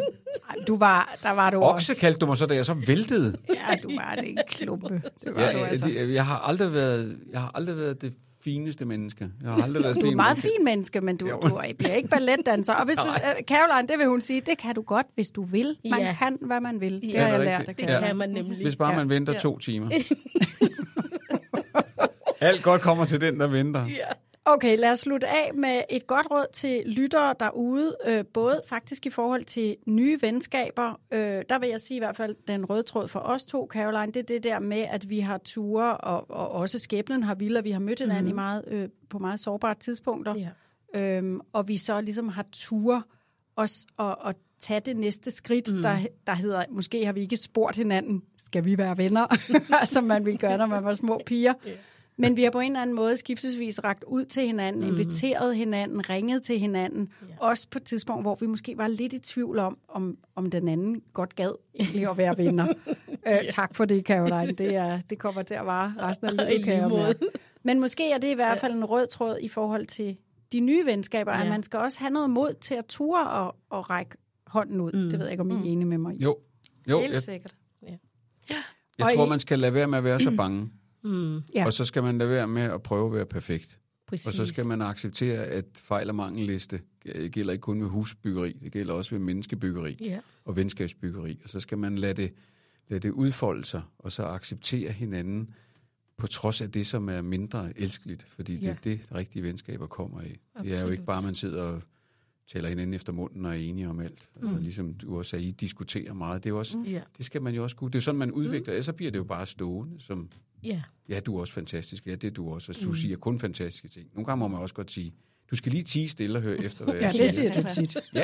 du 0.67 0.77
var, 0.77 1.17
der 1.23 1.31
var 1.31 1.51
du 1.51 1.57
Okse 1.63 1.93
også. 1.93 2.01
kaldte 2.01 2.19
du 2.19 2.27
mig 2.27 2.37
så, 2.37 2.47
da 2.47 2.55
jeg 2.55 2.67
så 2.67 2.75
væltede. 2.75 3.37
Ja, 3.49 3.55
du 3.83 3.91
var 3.97 4.15
det 4.21 4.31
en 4.31 4.39
klumpe. 4.49 5.03
Det 5.25 5.35
var 5.37 5.43
Ja, 5.43 5.53
du 5.59 5.65
altså. 5.65 5.89
jeg, 5.89 6.27
har 6.27 6.39
aldrig 6.39 6.75
været, 6.75 7.17
jeg 7.33 7.41
har 7.41 7.51
aldrig 7.55 7.77
været 7.77 8.03
det 8.03 8.13
fineste 8.45 8.85
menneske. 8.85 9.29
Jeg 9.43 9.51
har 9.53 9.63
aldrig 9.63 9.83
været 9.85 9.97
Du 10.03 10.11
er 10.11 10.15
meget 10.17 10.35
kan- 10.37 10.43
fin 10.43 10.65
menneske, 10.65 11.01
men 11.01 11.17
du, 11.17 11.29
Jo. 11.29 11.39
du 11.41 11.47
er- 11.55 11.73
bliver 11.79 11.95
ikke 11.95 12.09
balletdanser. 12.09 12.75
Og 12.75 12.85
hvis 12.87 12.97
du, 12.97 13.03
øh, 13.07 13.43
Caroline, 13.49 13.89
det 13.89 13.99
vil 13.99 14.07
hun 14.07 14.21
sige, 14.21 14.41
det 14.41 14.59
kan 14.59 14.75
du 14.75 14.83
godt, 14.83 15.07
hvis 15.15 15.31
du 15.31 15.43
vil. 15.43 15.77
Man 15.91 16.01
Ja. 16.01 16.17
kan, 16.19 16.39
hvad 16.41 16.61
man 16.61 16.81
vil. 16.81 16.93
Det 17.01 17.13
Ja, 17.15 17.21
har 17.21 17.27
jeg 17.29 17.37
er 17.41 17.45
lært 17.45 17.67
Det 17.67 17.75
Ja. 17.79 18.01
kan 18.07 18.17
man 18.17 18.31
nemlig. 18.31 18.63
Hvis 18.63 18.77
bare 18.77 18.91
Ja. 18.93 18.97
man 18.99 19.11
venter 19.11 19.39
to 19.39 19.59
timer. 19.59 19.91
Alt 22.41 22.63
godt 22.63 22.83
kommer 22.83 23.05
til 23.05 23.21
den, 23.21 23.41
der 23.41 23.47
venter. 23.47 23.87
Okay, 24.45 24.79
lad 24.79 24.91
os 24.91 25.01
slutte 25.01 25.29
af 25.29 25.51
med 25.55 25.83
et 25.91 26.07
godt 26.07 26.27
råd 26.31 26.47
til 26.53 26.83
lyttere 26.87 27.35
derude, 27.41 27.97
øh, 28.07 28.25
både 28.25 28.63
faktisk 28.69 29.07
i 29.07 29.11
forhold 29.11 29.45
til 29.45 29.77
nye 29.87 30.19
venskaber. 30.23 31.01
Øh, 31.13 31.45
der 31.49 31.59
vil 31.59 31.69
jeg 31.69 31.81
sige 31.81 31.97
i 31.97 32.01
hvert 32.01 32.17
fald, 32.17 32.37
den 32.49 32.65
røde 32.65 32.83
tråd 32.83 33.09
for 33.09 33.21
os 33.21 33.45
to, 33.45 33.69
Caroline, 33.71 34.13
det 34.13 34.17
er 34.17 34.23
det 34.23 34.45
der 34.45 34.59
med, 34.59 34.79
at 34.91 35.11
vi 35.11 35.21
har 35.21 35.39
ture, 35.39 35.97
og, 35.97 36.31
og 36.31 36.51
også 36.51 36.79
skæbnen 36.79 37.23
har 37.23 37.35
vildt, 37.35 37.65
vi 37.65 37.71
har 37.71 37.81
mødt 37.81 37.99
hinanden 37.99 38.25
mm. 38.25 38.31
i 38.31 38.33
meget, 38.33 38.65
øh, 38.67 38.89
på 39.11 39.19
meget 39.19 39.41
sårbare 39.41 39.75
tidspunkter. 39.75 40.35
Ja. 40.35 40.49
Øhm, 41.01 41.41
og 41.53 41.69
vi 41.69 41.77
så 41.77 42.01
ligesom 42.01 42.29
har 42.29 42.47
ture 42.53 43.03
os 43.57 43.87
og, 43.97 44.19
og 44.21 44.35
tage 44.61 44.81
det 44.81 44.97
næste 44.97 45.31
skridt, 45.31 45.75
mm. 45.75 45.83
der, 45.83 45.99
der 46.27 46.35
hedder, 46.35 46.65
måske 46.71 47.07
har 47.07 47.13
vi 47.13 47.21
ikke 47.21 47.37
spurgt 47.37 47.77
hinanden, 47.77 48.23
skal 48.39 48.65
vi 48.65 48.79
være 48.79 48.99
venner, 48.99 49.27
som 49.85 50.05
man 50.05 50.25
ville 50.25 50.39
gøre, 50.39 50.59
når 50.59 50.67
man 50.67 50.85
var 50.85 50.95
små 50.95 51.21
piger. 51.27 51.55
Men 52.21 52.37
vi 52.37 52.43
har 52.43 52.51
på 52.51 52.61
en 52.61 52.73
eller 52.73 52.83
anden 52.83 52.97
måde 52.97 53.17
skiftesvis 53.17 53.85
ragt 53.85 54.05
ud 54.05 54.25
til 54.25 54.43
hinanden, 54.47 54.83
mm. 54.83 54.89
inviteret 54.89 55.57
hinanden, 55.57 56.11
ringet 56.11 56.43
til 56.43 56.59
hinanden. 56.59 57.09
Ja. 57.29 57.35
Også 57.39 57.67
på 57.71 57.79
et 57.79 57.83
tidspunkt, 57.85 58.25
hvor 58.25 58.35
vi 58.41 58.47
måske 58.47 58.77
var 58.77 58.89
lidt 58.89 59.13
i 59.13 59.19
tvivl 59.19 59.59
om, 59.59 59.79
om, 59.89 60.17
om 60.37 60.51
den 60.51 60.69
anden 60.69 61.01
godt 61.13 61.37
gad 61.37 61.53
egentlig 61.75 62.11
at 62.11 62.17
være 62.19 62.39
venner. 62.39 62.67
øh, 63.29 63.39
tak 63.51 63.75
for 63.75 63.85
det, 63.85 64.05
Caroline. 64.07 64.53
Det, 64.53 64.75
er, 64.75 65.01
det 65.11 65.19
kommer 65.19 65.43
til 65.43 65.55
at 65.55 65.67
vare 65.67 65.95
resten 65.99 66.27
af 66.27 66.33
I 66.33 66.53
livet, 66.53 66.65
kan 66.65 66.75
jeg 66.79 66.89
mærke. 66.89 67.19
Men 67.63 67.81
måske 67.81 68.11
er 68.11 68.19
det 68.19 68.29
i 68.31 68.35
hvert 68.35 68.59
fald 68.59 68.73
en 68.73 68.85
rød 68.85 69.07
tråd 69.07 69.39
i 69.43 69.49
forhold 69.49 69.87
til 69.87 70.17
de 70.53 70.61
nye 70.61 70.87
venskaber, 70.87 71.33
ja. 71.33 71.39
at 71.41 71.45
Ja. 71.45 71.51
man 71.51 71.63
skal 71.63 71.79
også 71.79 71.99
have 72.01 72.11
noget 72.11 72.31
mod 72.31 72.55
til 72.61 72.75
at 72.75 72.85
ture 72.87 73.31
og, 73.31 73.57
og 73.71 73.91
række 73.91 74.11
hånden 74.47 74.81
ud. 74.81 74.93
Mm. 74.93 75.11
Det 75.11 75.13
ved 75.19 75.27
jeg 75.27 75.31
ikke, 75.33 75.41
om 75.41 75.51
I 75.51 75.55
er 75.55 75.59
enige 75.73 75.85
med 75.89 75.99
mig 75.99 76.15
i. 76.17 76.23
Jo, 76.23 76.37
jo 76.91 76.99
Helt 77.01 77.13
jeg, 77.13 77.23
sikkert. 77.23 77.55
jeg 77.83 77.99
Og 79.07 79.11
tror, 79.15 79.27
I- 79.27 79.29
man 79.29 79.39
skal 79.39 79.59
lade 79.59 79.75
være 79.75 79.87
med 79.87 79.99
at 79.99 80.05
være 80.05 80.21
så 80.21 80.31
bange. 80.43 80.71
Mm, 81.05 81.41
Ja. 81.55 81.67
Og 81.67 81.73
så 81.73 81.85
skal 81.85 82.03
man 82.03 82.19
lade 82.19 82.31
være 82.31 82.49
med 82.49 82.63
at 82.63 82.83
prøve 82.83 83.07
at 83.07 83.13
være 83.13 83.27
perfekt. 83.27 83.79
præcis. 84.07 84.27
Og 84.27 84.33
så 84.33 84.47
skal 84.47 84.67
man 84.67 84.83
acceptere, 84.83 85.45
at 85.45 85.65
fejl 85.75 86.09
og 86.09 86.15
mangelliste 86.15 86.81
gælder 87.33 87.53
ikke 87.53 87.63
kun 87.63 87.81
ved 87.83 87.89
husbyggeri, 87.89 88.53
det 88.53 88.73
gælder 88.73 88.95
også 88.95 89.11
ved 89.11 89.19
menneskebyggeri 89.19 89.97
Ja. 90.01 90.21
og 90.45 90.57
venskabsbyggeri. 90.57 91.41
Og 91.45 91.51
så 91.51 91.61
skal 91.61 91.79
man 91.79 91.97
lade 91.99 92.15
det, 92.23 92.33
lade 92.89 93.01
det 93.01 93.11
udfolde 93.11 93.65
sig, 93.65 93.83
og 93.99 94.13
så 94.13 94.25
acceptere 94.25 94.93
hinanden 94.93 95.51
på 96.17 96.27
trods 96.27 96.61
af 96.61 96.71
det, 96.71 96.87
som 96.87 97.09
er 97.09 97.23
mindre 97.23 97.73
elskeligt. 97.77 98.23
Fordi 98.29 98.55
det 98.57 98.63
Ja. 98.63 98.71
er 98.71 98.75
det, 98.85 99.01
rigtige 99.15 99.43
venskaber 99.43 99.87
kommer 99.87 100.21
af. 100.21 100.25
Det 100.25 100.39
er 100.55 100.65
jo 100.65 100.73
Absolut. 100.73 100.93
ikke 100.93 101.05
bare, 101.05 101.19
at 101.19 101.25
man 101.25 101.35
sidder 101.35 101.63
og 101.63 101.83
taler 102.53 102.69
hinanden 102.69 102.95
efter 102.95 103.13
munden 103.13 103.47
og 103.47 103.53
er 103.53 103.57
enige 103.59 103.89
om 103.89 104.01
alt. 104.01 104.29
Altså, 104.43 104.59
ligesom 104.59 104.95
du 104.95 105.19
også 105.19 105.31
sagde, 105.31 105.45
I 105.45 105.51
diskuterer 105.51 106.13
meget. 106.15 106.45
Det, 106.45 106.51
er 106.51 106.55
også, 106.55 106.79
Ja. 106.91 107.01
det 107.17 107.25
skal 107.27 107.43
man 107.43 107.55
jo 107.55 107.63
også 107.63 107.77
kunne. 107.77 107.91
Det 107.91 107.99
er 107.99 108.03
sådan, 108.03 108.19
man 108.19 108.31
udvikler. 108.33 108.73
Ellers 108.73 108.85
så 108.85 108.93
bliver 108.93 109.11
det 109.11 109.19
jo 109.19 109.25
bare 109.25 109.47
stående, 109.47 110.01
som, 110.01 110.29
Ja. 110.63 110.83
ja, 111.09 111.21
du 111.21 111.37
er 111.37 111.41
også 111.41 111.53
fantastisk. 111.53 112.07
Ja, 112.07 112.15
det 112.15 112.25
er 112.25 112.31
du 112.31 112.55
også. 112.55 112.73
Altså, 112.73 112.85
du 112.85 112.93
siger 112.95 113.17
kun 113.17 113.41
fantastiske 113.41 113.89
ting. 113.89 114.09
Nogle 114.15 114.27
gange 114.27 114.39
må 114.39 114.49
man 114.49 114.61
også 114.61 114.75
godt 114.75 114.91
sige, 114.91 115.15
du 115.51 115.57
skal 115.57 115.73
lige 115.73 115.85
tige 115.85 116.09
stille 116.09 116.39
og 116.39 116.43
høre 116.43 116.59
efter, 116.65 116.85
hvad 116.85 116.95
Ja, 116.95 117.01
jeg 117.05 117.13
det 117.13 117.31
siger. 117.31 117.53
siger 117.53 117.63
du 117.63 117.75
tit. 117.75 117.97
Ja, 118.15 118.23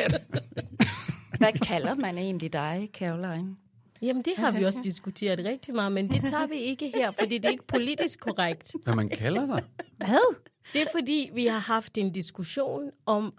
Hvad 1.39 1.53
kalder 1.67 1.95
man 1.95 2.19
egentlig 2.19 2.53
dig, 2.53 2.89
Caroline? 2.95 3.57
Jamen, 4.03 4.23
det 4.23 4.33
har 4.37 4.51
vi 4.51 4.65
også 4.65 4.81
diskuteret 4.85 5.39
rigtig 5.45 5.75
meget, 5.75 5.93
men 5.93 6.09
det 6.11 6.25
tager 6.31 6.47
vi 6.47 6.55
ikke 6.55 6.93
her, 6.95 7.11
fordi 7.11 7.39
det 7.39 7.45
er 7.45 7.51
ikke 7.51 7.67
politisk 7.67 8.21
korrekt. 8.21 8.73
hvad 8.85 8.95
man 8.95 9.09
kalder 9.09 9.47
dig. 9.47 9.65
Hvad? 9.97 10.37
Det 10.73 10.83
er 10.83 10.87
fordi, 10.93 11.31
vi 11.35 11.47
har 11.47 11.59
haft 11.59 11.99
en 11.99 12.13
diskussion 12.13 12.91
om, 13.07 13.35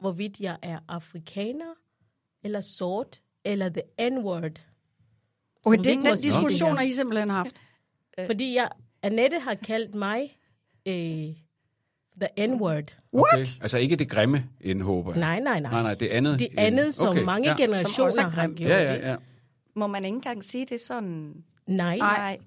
hvorvidt 0.00 0.40
jeg 0.40 0.56
er 0.62 0.78
afrikaner, 0.88 1.74
eller 2.44 2.60
sort, 2.60 3.20
eller 3.44 3.68
the 3.68 4.10
N-word. 4.10 4.66
Som 5.64 5.82
det, 5.82 5.96
må 5.96 6.04
den 6.04 6.16
sige 6.16 6.28
diskussion 6.30 6.70
det 6.70 6.78
har 6.78 6.84
I 6.84 6.92
simpelthen 6.92 7.30
haft. 7.30 7.56
Her. 8.18 8.26
Fordi 8.26 8.54
jeg, 8.54 8.68
Annette 9.02 9.38
har 9.38 9.54
kaldt 9.54 9.94
mig 9.94 10.36
øh, 10.88 10.94
the 12.20 12.46
N-word. 12.46 12.98
Okay. 13.12 13.46
Altså 13.60 13.78
ikke 13.78 13.96
det 13.96 14.08
grimme 14.10 14.44
end, 14.60 14.82
håber 14.82 15.12
jeg. 15.12 15.20
Nej, 15.20 15.40
nej, 15.40 15.60
nej. 15.60 15.70
Nej, 15.70 15.82
nej, 15.82 15.94
det 15.94 16.08
andet. 16.08 16.38
Det 16.38 16.48
end- 16.50 16.60
andet, 16.60 16.94
som 16.94 17.08
Okay, 17.08 17.22
mange 17.22 17.48
ja. 17.48 17.56
Som 17.56 17.64
generationer 17.64 18.06
også 18.06 18.20
er 18.20 18.24
har 18.30 18.48
gjort. 18.48 18.70
Ja, 18.70 18.82
ja, 18.82 19.10
ja. 19.10 19.16
Må 19.76 19.86
man 19.86 20.04
ikke 20.04 20.14
engang 20.14 20.44
sige 20.44 20.66
det 20.66 20.80
sådan? 20.80 21.34
Nej, 21.66 21.96
Nej. 21.96 22.38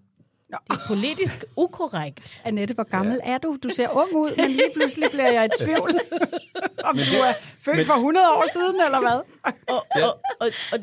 det 0.49 0.55
er 0.70 0.76
politisk 0.88 1.45
ukorrekt. 1.55 2.41
Annette, 2.45 2.74
hvor 2.74 2.84
gammel 2.84 3.20
ja. 3.26 3.34
er 3.34 3.38
du? 3.38 3.57
Du 3.63 3.70
ser 3.70 3.89
ung 3.89 4.13
ud, 4.16 4.36
men 4.38 4.51
lige 4.51 4.70
pludselig 4.74 5.09
bliver 5.11 5.32
jeg 5.32 5.45
i 5.45 5.63
tvivl. 5.63 5.91
om 6.89 6.95
du 6.95 7.18
er 7.30 7.34
født 7.59 7.86
for 7.88 7.93
100 7.93 8.28
år 8.28 8.45
siden, 8.53 8.76
eller 8.86 8.99
hvad? 8.99 9.22
og, 9.43 9.86
og, 10.01 10.18
og, 10.39 10.51
og, 10.72 10.80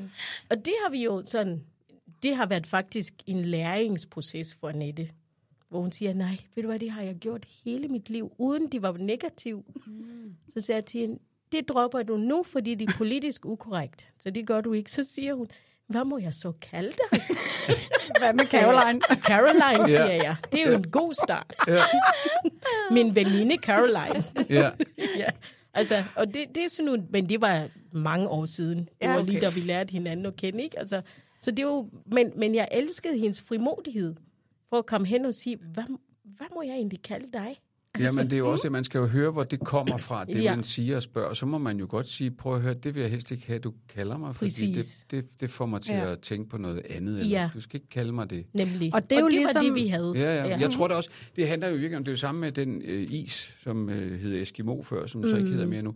og 0.51 0.57
det 0.57 0.73
har 0.85 0.91
vi 0.91 1.05
jo 1.05 1.23
sådan, 1.27 1.63
det 2.23 2.37
har 2.37 2.47
været 2.47 2.67
faktisk 2.67 3.15
en 3.27 3.45
læringsproces 3.45 4.55
for 4.55 4.69
Annette, 4.69 5.09
hvor 5.69 5.81
hun 5.81 5.93
siger, 5.93 6.15
nej, 6.15 6.37
ved 6.55 6.63
du 6.63 6.69
hvad, 6.69 6.79
det 6.79 6.91
har 6.91 7.03
jeg 7.03 7.15
gjort 7.15 7.47
hele 7.65 7.89
mit 7.89 8.11
liv, 8.11 8.33
uden 8.39 8.69
de 8.73 8.83
var 8.83 8.93
negativ. 8.93 9.65
Så 10.55 10.61
siger 10.61 10.77
jeg 10.77 10.85
til 10.85 11.01
hende, 11.01 11.19
det 11.53 11.69
dropper 11.69 12.03
du 12.03 12.17
nu, 12.17 12.43
fordi 12.43 12.75
det 12.75 12.89
er 12.89 12.93
politisk 12.97 13.47
ukorrekt. 13.47 14.13
Så 14.19 14.31
det 14.31 14.47
gør 14.47 14.61
du 14.61 14.73
ikke. 14.73 14.91
Så 14.91 15.05
siger 15.05 15.35
hun, 15.35 15.47
hvad 15.87 16.05
må 16.05 16.19
jeg 16.19 16.35
så 16.35 16.53
kalde 16.53 16.93
dig? 17.13 17.21
Hvad 18.21 18.33
med 18.35 18.45
Caroline? 18.47 19.01
Caroline, 19.01 19.87
siger 19.89 20.05
jeg. 20.13 20.37
Det 20.53 20.63
er 20.63 20.71
jo 20.71 20.77
en 20.77 20.91
god 20.91 21.15
start. 21.15 21.55
Min 22.91 23.15
veninde 23.15 23.57
Caroline. 23.57 24.25
ja. 24.51 24.71
ja. 25.23 25.29
Altså, 25.75 26.05
og 26.17 26.27
det, 26.35 26.45
det 26.55 26.65
er 26.65 26.69
sådan 26.69 26.85
nogle, 26.85 27.05
men 27.11 27.29
det 27.29 27.41
var 27.41 27.69
mange 27.93 28.29
år 28.29 28.45
siden. 28.45 28.79
Det 28.79 28.89
Ja, 29.03 29.09
var 29.13 29.21
okay. 29.21 29.27
lige 29.27 29.41
da 29.41 29.51
vi 29.51 29.61
lærte 29.61 29.93
hinanden 29.93 30.27
at 30.27 30.37
kende, 30.37 30.63
ikke? 30.63 30.79
Altså, 30.79 31.03
så 31.43 31.51
det 31.51 31.59
er 31.59 31.63
jo, 31.67 31.89
men, 32.07 32.33
men 32.37 32.55
jeg 32.55 32.69
elskede 32.73 33.19
hendes 33.19 33.41
frimodighed 33.41 34.15
for 34.69 34.79
at 34.79 34.87
komme 34.87 35.07
hen 35.07 35.25
og 35.25 35.35
sige, 35.35 35.57
hvad, 35.73 35.85
hvad 36.25 36.47
må 36.55 36.63
jeg 36.63 36.75
egentlig 36.75 37.03
kalde 37.03 37.27
dig? 37.33 37.57
Ja, 38.01 38.11
men 38.13 38.25
det 38.25 38.33
er 38.33 38.39
jo 38.39 38.51
også 38.53 38.63
det, 38.63 38.73
man 38.73 38.85
skal 38.85 38.99
jo 38.99 39.07
høre, 39.07 39.31
hvor 39.31 39.45
det 39.45 39.61
kommer 39.61 39.97
fra, 39.97 40.25
det 40.25 40.43
Ja. 40.43 40.55
man 40.55 40.65
siger 40.65 40.97
og 40.97 41.03
spørger. 41.03 41.35
Så 41.35 41.47
må 41.47 41.59
man 41.59 41.79
jo 41.79 41.87
godt 41.89 42.09
sige, 42.09 42.31
prøv 42.31 42.55
at 42.55 42.61
høre, 42.63 42.75
det 42.75 42.95
vil 42.95 43.01
jeg 43.01 43.11
helst 43.11 43.31
ikke 43.31 43.47
have, 43.47 43.59
du 43.59 43.73
kalder 43.89 44.17
mig, 44.19 44.37
fordi 44.37 44.51
det, 44.67 44.75
Præcis. 44.75 45.07
det, 45.11 45.41
det 45.41 45.51
får 45.51 45.67
mig 45.67 45.81
til 45.83 45.95
Ja. 45.95 46.13
at 46.13 46.21
tænke 46.21 46.49
på 46.51 46.59
noget 46.59 46.83
andet. 46.91 47.19
Eller, 47.21 47.31
Ja. 47.41 47.51
Du 47.55 47.61
skal 47.61 47.77
ikke 47.81 47.89
kalde 47.89 48.13
mig 48.13 48.31
det. 48.31 48.47
Nemlig. 48.59 48.95
Og 48.95 49.03
det 49.03 49.13
er 49.13 49.21
jo 49.21 49.25
og 49.25 49.31
det 49.31 49.39
ligesom- 49.39 49.63
var 49.63 49.75
det, 49.75 49.83
vi 49.83 49.87
havde. 49.89 50.13
Ja, 50.17 50.35
ja. 50.49 50.59
Jeg 50.59 50.71
tror 50.71 50.89
det 50.89 50.97
også, 50.97 51.11
det 51.37 51.49
handler 51.49 51.69
jo 51.69 51.75
virkelig 51.75 51.97
om, 51.97 52.05
det 52.05 52.11
er 52.11 52.13
jo 52.13 52.19
samme 52.19 52.41
med 52.41 52.53
den 52.53 52.83
øh, 52.85 53.07
is, 53.11 53.57
som 53.63 53.89
øh, 53.91 54.21
hed 54.21 54.43
Eskimo 54.43 54.83
før, 54.83 55.07
som 55.07 55.29
så 55.29 55.37
ikke 55.37 55.49
hedder 55.51 55.67
mere 55.67 55.83
nu. 55.83 55.95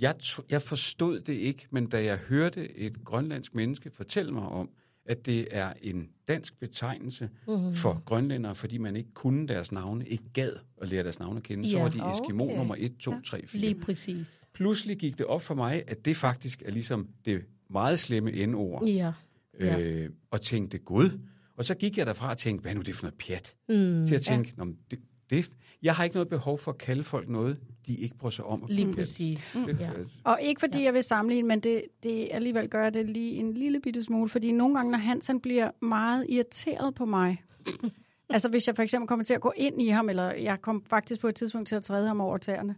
Jeg, 0.00 0.14
tro, 0.20 0.42
jeg 0.50 0.62
forstod 0.62 1.20
det 1.20 1.32
ikke, 1.32 1.66
men 1.70 1.86
da 1.86 2.04
jeg 2.04 2.16
hørte 2.16 2.76
et 2.78 3.04
grønlandsk 3.04 3.54
menneske 3.54 3.90
fortælle 3.90 4.32
mig 4.32 4.42
om, 4.42 4.70
at 5.06 5.26
det 5.26 5.48
er 5.50 5.72
en 5.82 6.08
dansk 6.28 6.60
betegnelse 6.60 7.30
mm. 7.48 7.74
for 7.74 8.02
grønlændere, 8.06 8.54
fordi 8.54 8.78
man 8.78 8.96
ikke 8.96 9.10
kunne 9.14 9.48
deres 9.48 9.72
navne, 9.72 10.06
ikke 10.06 10.24
gad 10.34 10.52
at 10.82 10.88
lære 10.88 11.02
deres 11.02 11.18
navne 11.18 11.36
at 11.36 11.42
kende, 11.42 11.70
så 11.70 11.76
Ja. 11.76 11.82
var 11.82 11.88
de 11.88 11.98
Eskimo 12.12 12.44
Okay. 12.44 12.56
nummer 12.56 12.74
1, 12.78 12.96
2, 12.96 13.20
3, 13.24 13.46
4. 13.46 13.60
Lige 13.60 13.74
præcis. 13.74 14.48
Pludselig 14.54 14.96
gik 14.96 15.18
det 15.18 15.26
op 15.26 15.42
for 15.42 15.54
mig, 15.54 15.82
at 15.86 16.04
det 16.04 16.16
faktisk 16.16 16.62
er 16.66 16.70
ligesom 16.70 17.08
det 17.24 17.44
meget 17.70 17.98
slemme 17.98 18.46
N-ord, 18.46 18.88
Ja. 18.88 19.12
ja. 19.60 19.78
øh, 19.80 20.10
og 20.30 20.40
tænkte, 20.40 20.78
gud. 20.78 21.18
Og 21.56 21.64
så 21.64 21.74
gik 21.74 21.98
jeg 21.98 22.06
derfra 22.06 22.30
og 22.30 22.38
tænkte, 22.38 22.62
hvad 22.62 22.72
er 22.72 22.76
nu 22.76 22.82
det 22.82 22.94
for 22.94 23.02
noget 23.02 23.18
pjat? 23.18 23.54
Mm, 23.68 24.06
så 24.06 24.14
jeg 24.14 24.20
tænkte, 24.22 24.52
ja. 24.58 24.64
det, 24.90 24.98
det, 25.30 25.50
jeg 25.82 25.94
har 25.94 26.04
ikke 26.04 26.16
noget 26.16 26.28
behov 26.28 26.58
for 26.58 26.70
at 26.72 26.78
kalde 26.78 27.04
folk 27.04 27.28
noget, 27.28 27.58
de 27.86 27.94
ikke 27.94 28.16
bryder 28.16 28.30
sig 28.30 28.44
om. 28.44 28.64
At 28.64 28.70
Lige 28.70 28.92
præcis. 28.92 29.56
Det, 29.66 29.80
Ja. 29.80 29.88
Og 30.24 30.38
ikke 30.42 30.60
fordi 30.60 30.84
jeg 30.84 30.94
vil 30.94 31.02
sammenligne, 31.02 31.48
men 31.48 31.60
det, 31.60 31.82
det 32.02 32.28
alligevel 32.30 32.68
gør 32.68 32.90
det 32.90 33.10
lige 33.10 33.32
en 33.34 33.54
lille 33.54 33.80
bitte 33.80 34.02
smule, 34.02 34.28
fordi 34.28 34.52
nogle 34.52 34.74
gange, 34.74 34.92
når 34.92 34.98
Hans 34.98 35.26
han 35.26 35.40
bliver 35.40 35.70
meget 35.82 36.26
irriteret 36.28 36.94
på 36.94 37.04
mig, 37.04 37.42
altså 38.30 38.48
hvis 38.48 38.66
jeg 38.66 38.76
for 38.76 38.82
eksempel 38.82 39.08
kommer 39.08 39.24
til 39.24 39.34
at 39.34 39.40
gå 39.40 39.52
ind 39.56 39.82
i 39.82 39.88
ham, 39.88 40.08
eller 40.08 40.32
jeg 40.34 40.62
kom 40.62 40.84
faktisk 40.90 41.20
på 41.20 41.28
et 41.28 41.34
tidspunkt 41.34 41.68
til 41.68 41.76
at 41.76 41.84
træde 41.84 42.06
ham 42.06 42.20
over 42.20 42.38
tæerne, 42.38 42.74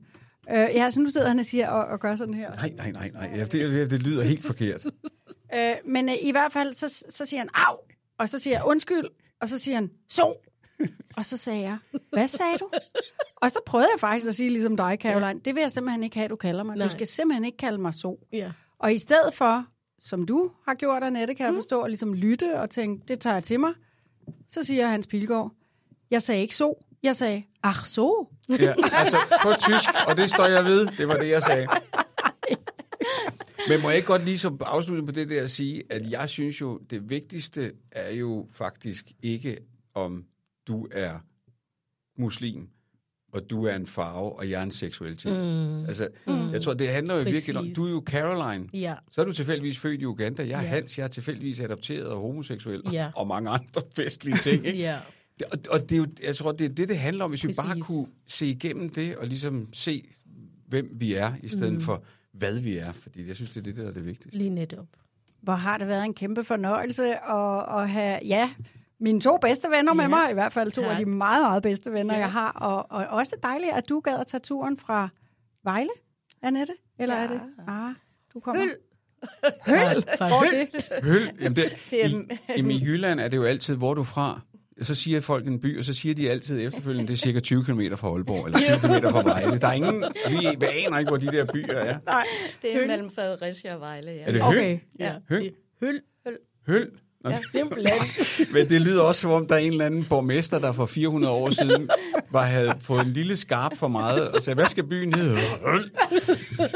øh, 0.51 0.57
ja, 0.57 0.91
så 0.91 1.01
nu 1.01 1.11
sidder 1.11 1.29
han 1.29 1.39
og 1.39 1.45
siger 1.45 1.69
og, 1.69 1.85
og 1.85 2.01
gør 2.01 2.17
sådan 2.17 2.35
her. 2.35 2.55
Nej, 2.55 2.73
nej, 2.77 2.91
nej, 2.91 3.11
nej. 3.15 3.33
Ja, 3.37 3.45
det, 3.45 3.91
det 3.91 4.03
lyder 4.03 4.23
helt 4.23 4.45
forkert. 4.45 4.87
Øh, 5.55 5.75
men 5.85 6.09
øh, 6.09 6.15
i 6.23 6.31
hvert 6.31 6.53
fald, 6.53 6.73
så, 6.73 7.05
så 7.09 7.25
siger 7.27 7.41
han, 7.41 7.49
au, 7.55 7.77
og 8.19 8.29
så 8.29 8.39
siger 8.39 8.57
jeg, 8.57 8.63
undskyld, 8.67 9.05
og 9.41 9.49
så 9.49 9.59
siger 9.59 9.75
han, 9.75 9.91
så. 10.09 10.35
Og 11.17 11.27
så 11.27 11.37
sagde 11.37 11.61
jeg, 11.61 11.79
hvad 12.13 12.29
sagde 12.29 12.59
du? 12.59 12.69
Og 13.37 13.51
så 13.51 13.59
prøvede 13.67 13.89
jeg 13.95 14.01
faktisk 14.01 14.27
at 14.29 14.35
sige 14.35 14.51
ligesom 14.51 14.77
dig, 14.77 14.99
Caroline, 15.01 15.41
det 15.41 15.55
vil 15.55 15.61
jeg 15.61 15.73
simpelthen 15.73 16.03
ikke 16.03 16.17
have, 16.17 16.29
du 16.29 16.37
kalder 16.37 16.63
mig. 16.63 16.77
Nej. 16.77 16.87
Du 16.87 16.93
skal 16.93 17.07
simpelthen 17.07 17.45
ikke 17.45 17.59
kalde 17.59 17.79
mig 17.79 17.95
så. 17.95 18.17
Ja. 18.33 18.53
Og 18.79 18.95
i 18.95 18.99
stedet 18.99 19.35
for, 19.35 19.67
som 19.99 20.27
du 20.27 20.51
har 20.67 20.75
gjort, 20.75 21.03
Annette, 21.03 21.35
kan 21.35 21.47
jeg 21.47 21.55
forstå, 21.55 21.83
at 21.83 21.91
ligesom 21.91 22.15
lytte 22.15 22.61
og 22.61 22.71
tænke, 22.71 23.05
det 23.09 23.21
tager 23.21 23.35
jeg 23.35 23.45
til 23.45 23.61
mig, 23.61 23.73
så 24.49 24.63
siger 24.63 24.87
Hans 24.87 25.07
Pilgaard, 25.07 25.53
jeg 26.11 26.23
sagde 26.23 26.41
ikke 26.41 26.57
så, 26.57 26.85
jeg 27.03 27.17
sagde, 27.17 27.43
ach 27.63 27.87
så. 27.87 28.27
Ja, 28.49 28.75
altså 28.93 29.17
på 29.43 29.53
tysk, 29.61 29.91
og 30.09 30.17
det 30.17 30.31
står 30.31 30.47
jeg 30.47 30.65
ved. 30.65 30.87
Det 30.87 31.09
var 31.09 31.17
det, 31.17 31.29
jeg 31.29 31.43
sagde. 31.43 31.67
Men 33.69 33.83
må 33.83 33.89
jeg 33.89 33.97
ikke 33.97 34.07
godt 34.07 34.25
lige 34.25 34.39
så 34.39 34.57
afslutte 34.61 35.05
på 35.05 35.13
det 35.13 35.29
der 35.29 35.43
at 35.43 35.51
sige, 35.51 35.83
at 35.91 36.11
jeg 36.11 36.29
synes 36.29 36.61
jo, 36.61 36.79
det 36.91 37.11
vigtigste 37.11 37.73
er 37.93 38.11
jo 38.11 38.47
faktisk 38.53 39.05
ikke, 39.23 39.59
om 39.95 40.25
du 40.67 40.89
er 40.93 41.11
muslim, 42.19 42.69
og 43.33 43.51
du 43.51 43.65
er 43.67 43.75
en 43.77 43.87
farve, 43.87 44.39
og 44.39 44.51
jeg 44.51 44.59
er 44.59 44.63
en 44.63 44.71
seksualitet. 44.71 45.33
Mm. 45.47 45.85
Altså, 45.85 46.09
mm. 46.27 46.53
jeg 46.53 46.63
tror, 46.63 46.75
det 46.75 46.89
handler 46.89 47.15
jo 47.15 47.23
virkelig 47.23 47.57
om, 47.57 47.63
Præcis. 47.65 47.77
du 47.77 47.87
er 47.87 47.91
jo 47.91 48.03
Caroline, 48.07 48.69
Ja. 48.73 48.95
så 49.11 49.21
er 49.21 49.25
du 49.25 49.33
tilfældigvis 49.33 49.79
født 49.79 50.01
i 50.01 50.05
Uganda, 50.07 50.43
jeg 50.49 50.59
er 50.59 50.63
Ja. 50.63 50.69
Hans, 50.69 50.99
jeg 50.99 51.05
er 51.05 51.09
tilfældigvis 51.09 51.61
adopteret 51.61 52.07
og 52.07 52.21
homoseksuel, 52.21 52.83
Ja. 52.93 53.11
og 53.17 53.27
mange 53.27 53.51
andre 53.51 53.83
festlige 53.97 54.39
ting. 54.39 54.67
Ikke? 54.67 54.79
Ja. 54.79 54.99
Det- 55.39 55.47
Og, 55.53 55.59
og 55.71 55.81
det 55.81 55.93
er 55.93 55.97
jo, 55.97 56.07
jeg 56.23 56.37
tror, 56.37 56.53
det 56.53 56.65
er 56.65 56.69
det, 56.75 56.89
det 56.89 56.99
handler 56.99 57.25
om, 57.25 57.31
hvis 57.31 57.45
vi 57.47 57.53
bare 57.57 57.67
Præcis. 57.69 57.87
kunne 57.87 58.07
se 58.27 58.47
igennem 58.47 58.89
det, 58.89 59.17
og 59.17 59.27
ligesom 59.27 59.69
se, 59.73 60.05
hvem 60.69 60.89
vi 60.95 61.15
er, 61.15 61.33
i 61.43 61.49
stedet 61.49 61.73
mm. 61.73 61.81
for, 61.81 62.05
hvad 62.33 62.61
vi 62.61 62.77
er. 62.77 62.93
Fordi 62.93 63.29
jeg 63.29 63.37
synes, 63.37 63.51
det 63.51 63.57
er 63.61 63.63
det, 63.65 63.77
der 63.77 63.89
er 63.89 63.93
det 63.93 64.07
vigtigste. 64.07 64.39
Lige 64.39 64.51
netop. 64.51 64.87
Hvor 65.41 65.53
har 65.53 65.79
det 65.79 65.89
været 65.89 66.05
en 66.05 66.15
kæmpe 66.15 66.45
fornøjelse 66.45 67.05
at, 67.31 67.81
at 67.83 67.91
have, 67.91 68.19
ja, 68.25 68.51
mine 69.01 69.21
to 69.21 69.37
bedste 69.37 69.69
venner 69.69 69.91
ja. 69.91 69.95
med 69.95 70.05
Ja. 70.05 70.09
mig, 70.09 70.31
i 70.31 70.35
hvert 70.35 70.53
fald 70.53 70.71
to 70.73 70.83
Tak. 70.83 70.91
af 70.91 70.97
de 70.97 71.05
meget, 71.05 71.43
meget 71.43 71.63
bedste 71.63 71.93
venner, 71.93 72.15
ja. 72.15 72.19
Ja. 72.21 72.25
jeg 72.27 72.33
har. 72.33 72.51
Og, 72.53 72.87
og 72.91 73.07
også 73.07 73.37
dejligt, 73.43 73.73
at 73.73 73.89
du 73.89 74.01
gad 74.01 74.19
at 74.21 74.27
tage 74.27 74.41
turen 74.41 74.79
fra 74.79 75.09
Vejle, 75.65 75.91
Annette? 76.43 76.73
Eller 76.99 77.17
Ja. 77.17 77.23
er 77.23 77.29
det? 77.29 77.41
Ah, 77.69 77.95
du 78.35 78.41
kommer. 78.41 78.63
Høl. 78.63 78.75
Høl. 79.67 80.05
Hvor 80.17 80.27
er 80.27 80.51
Høl. 80.51 80.69
det? 80.73 81.05
Høl, 81.05 81.31
jamen 81.41 81.57
det, 81.57 81.73
Det 81.91 82.05
er- 82.05 82.09
i, 82.09 82.27
jamen 82.57 82.71
i 82.71 82.85
Jylland 82.85 83.21
er 83.21 83.29
det 83.29 83.37
jo 83.37 83.45
altid, 83.45 83.75
hvor 83.77 83.91
er 83.91 83.95
du 83.95 84.05
fra? 84.05 84.41
Så 84.83 84.95
siger 84.95 85.21
folk 85.21 85.47
en 85.47 85.61
by, 85.61 85.79
og 85.79 85.85
så 85.85 85.95
siger 85.95 86.15
de 86.15 86.31
altid 86.31 86.67
efterfølgende, 86.67 87.09
det 87.09 87.13
er 87.13 87.17
cirka 87.19 87.41
20 87.41 87.65
km 87.65 87.81
fra 87.97 88.09
Aalborg, 88.09 88.47
eller 88.47 88.59
20 88.59 88.79
km 89.01 89.07
fra 89.11 89.23
Vejle. 89.23 89.59
Der 89.59 89.69
er 89.69 89.73
ingen, 89.73 90.05
vi, 90.31 90.47
aner 90.87 90.99
ikke, 90.99 91.09
hvor 91.11 91.17
de 91.17 91.27
der 91.27 91.45
byer 91.53 91.73
er. 91.75 91.99
Nej. 92.07 92.25
Det 92.63 92.83
er 92.83 92.87
mellem 92.87 93.11
Fredericia 93.11 93.75
og 93.75 93.81
Vejle, 93.81 94.11
ja. 94.11 94.23
Er 94.27 94.33
det 94.33 94.43
Høl? 94.43 94.59
Okay. 94.59 94.79
Ja. 94.99 95.15
Høl? 95.29 95.53
Høl. 95.81 96.01
Høl? 96.67 96.91
Nå, 97.25 97.31
Simpelthen. 97.53 98.01
Men 98.55 98.69
det 98.69 98.81
lyder 98.81 99.03
også, 99.03 99.21
som 99.21 99.31
om 99.31 99.47
der 99.47 99.55
er 99.55 99.59
en 99.59 99.73
eller 99.73 99.87
anden 99.87 100.05
borgmester, 100.05 100.59
der 100.59 100.73
for 100.73 100.87
400 100.87 101.35
år 101.35 101.51
siden 101.51 101.91
var, 102.31 102.43
havde 102.43 102.73
fået 102.81 103.07
en 103.07 103.13
lille 103.13 103.37
skarp 103.37 103.77
for 103.77 103.89
meget, 103.89 104.29
og 104.29 104.43
sagde, 104.43 104.55
hvad 104.55 104.65
skal 104.69 104.85
byen 104.87 105.15
hedde? 105.15 105.39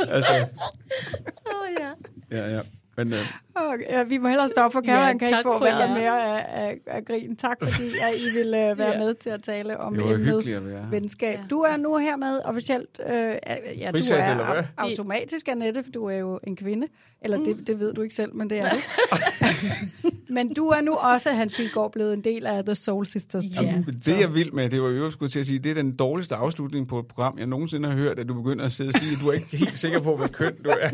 Altså, 0.09 0.33
Åh, 0.33 1.63
oh, 1.63 1.69
ja. 1.81 2.39
ja, 2.39 2.55
ja. 2.55 2.61
Men, 2.97 3.13
øh, 3.13 3.19
Okay, 3.55 3.85
ja, 3.91 4.03
vi 4.03 4.19
må 4.19 4.29
hellere 4.29 4.49
stoppe, 4.49 4.73
for 4.73 4.81
Caroline 4.83 5.01
Ja, 5.01 5.07
ja, 5.13 5.19
kan 5.19 5.29
ikke 5.39 5.51
få 5.59 5.65
jer. 5.67 5.99
mere 5.99 6.25
af, 6.39 6.67
af, 6.67 6.77
af 6.87 7.05
grin. 7.05 7.37
Tak 7.37 7.57
fordi 7.63 7.89
at 7.89 8.15
I 8.21 8.39
vil 8.39 8.47
uh, 8.47 8.79
være 8.79 8.91
Ja. 8.93 8.99
med 8.99 9.15
til 9.15 9.31
at 9.31 9.43
tale 9.43 9.81
om 9.81 9.95
det 9.95 10.11
emnet 10.13 10.87
venskab. 10.91 11.39
Du 11.51 11.61
er 11.61 11.77
nu 11.77 11.97
hermed 11.99 12.41
officielt, 12.45 13.01
øh, 13.09 13.15
ja, 13.15 13.87
du 13.87 13.91
Frisat, 13.91 14.19
er 14.21 14.35
hvad? 14.35 14.63
au- 14.63 14.65
automatisk, 14.79 15.49
Annette, 15.49 15.85
for 15.85 15.91
du 15.91 16.05
er 16.07 16.17
jo 16.17 16.41
en 16.47 16.57
kvinde. 16.57 16.87
Eller 17.23 17.37
det, 17.45 17.67
det 17.67 17.81
ved 17.81 17.95
du 17.95 18.03
ikke 18.03 18.15
selv, 18.15 18.35
men 18.35 18.51
det 18.51 18.59
er 18.59 18.71
du. 18.71 18.77
Men 20.31 20.55
du 20.55 20.69
er 20.69 20.81
nu 20.81 20.95
også, 20.95 21.31
Hans 21.33 21.55
Pilgaard, 21.55 21.93
blevet 21.93 22.15
en 22.15 22.25
del 22.25 22.47
af 22.47 22.65
The 22.65 22.75
Soul 22.75 23.07
Sisters 23.07 23.45
Ja. 23.63 23.75
Det 24.05 24.21
jeg 24.21 24.35
vil 24.35 24.55
med, 24.55 24.71
det 24.71 24.83
var 24.83 24.89
jo 24.89 25.11
skulle 25.11 25.31
til 25.31 25.41
at 25.41 25.47
sige, 25.47 25.59
det 25.59 25.71
er 25.71 25.75
den 25.75 25.93
dårligste 25.97 26.35
afslutning 26.35 26.89
på 26.89 26.99
et 26.99 27.07
program, 27.07 27.39
jeg 27.39 27.47
nogensinde 27.47 27.89
har 27.89 27.97
hørt, 27.97 28.19
at 28.19 28.29
du 28.29 28.35
begynder 28.35 28.65
at 28.65 28.73
sidde 28.73 28.89
og 28.89 28.95
sige, 28.95 29.13
at 29.13 29.19
du 29.21 29.29
er 29.29 29.33
ikke 29.33 29.57
helt 29.57 29.79
sikker 29.79 30.01
på, 30.01 30.17
hvad 30.17 30.29
køn 30.29 30.55
du 30.65 30.71
er. 30.71 30.91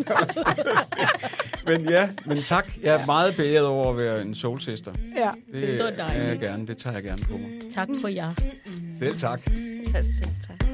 men 1.71 1.89
ja, 1.89 2.09
men 2.27 2.43
tak. 2.43 2.69
Jeg 2.83 3.01
er 3.03 3.07
meget 3.07 3.37
beæret 3.37 3.67
over 3.67 3.91
at 3.91 3.97
være 3.97 4.23
en 4.23 4.35
soul 4.35 4.61
sister. 4.61 4.93
Ja. 5.17 5.31
Det 5.59 5.69
Så 5.69 5.85
er 5.85 5.89
jeg 5.89 5.99
dejligt. 5.99 6.41
gerne. 6.41 6.67
Det 6.67 6.77
tager 6.77 6.95
jeg 6.95 7.03
gerne 7.03 7.23
på 7.23 7.33
mig. 7.37 7.51
Tak 7.71 7.89
for 8.01 8.09
jer. 8.09 8.31
Selv 8.99 9.17
tak. 9.17 9.41
Selv 9.93 10.05
tak. 10.49 10.74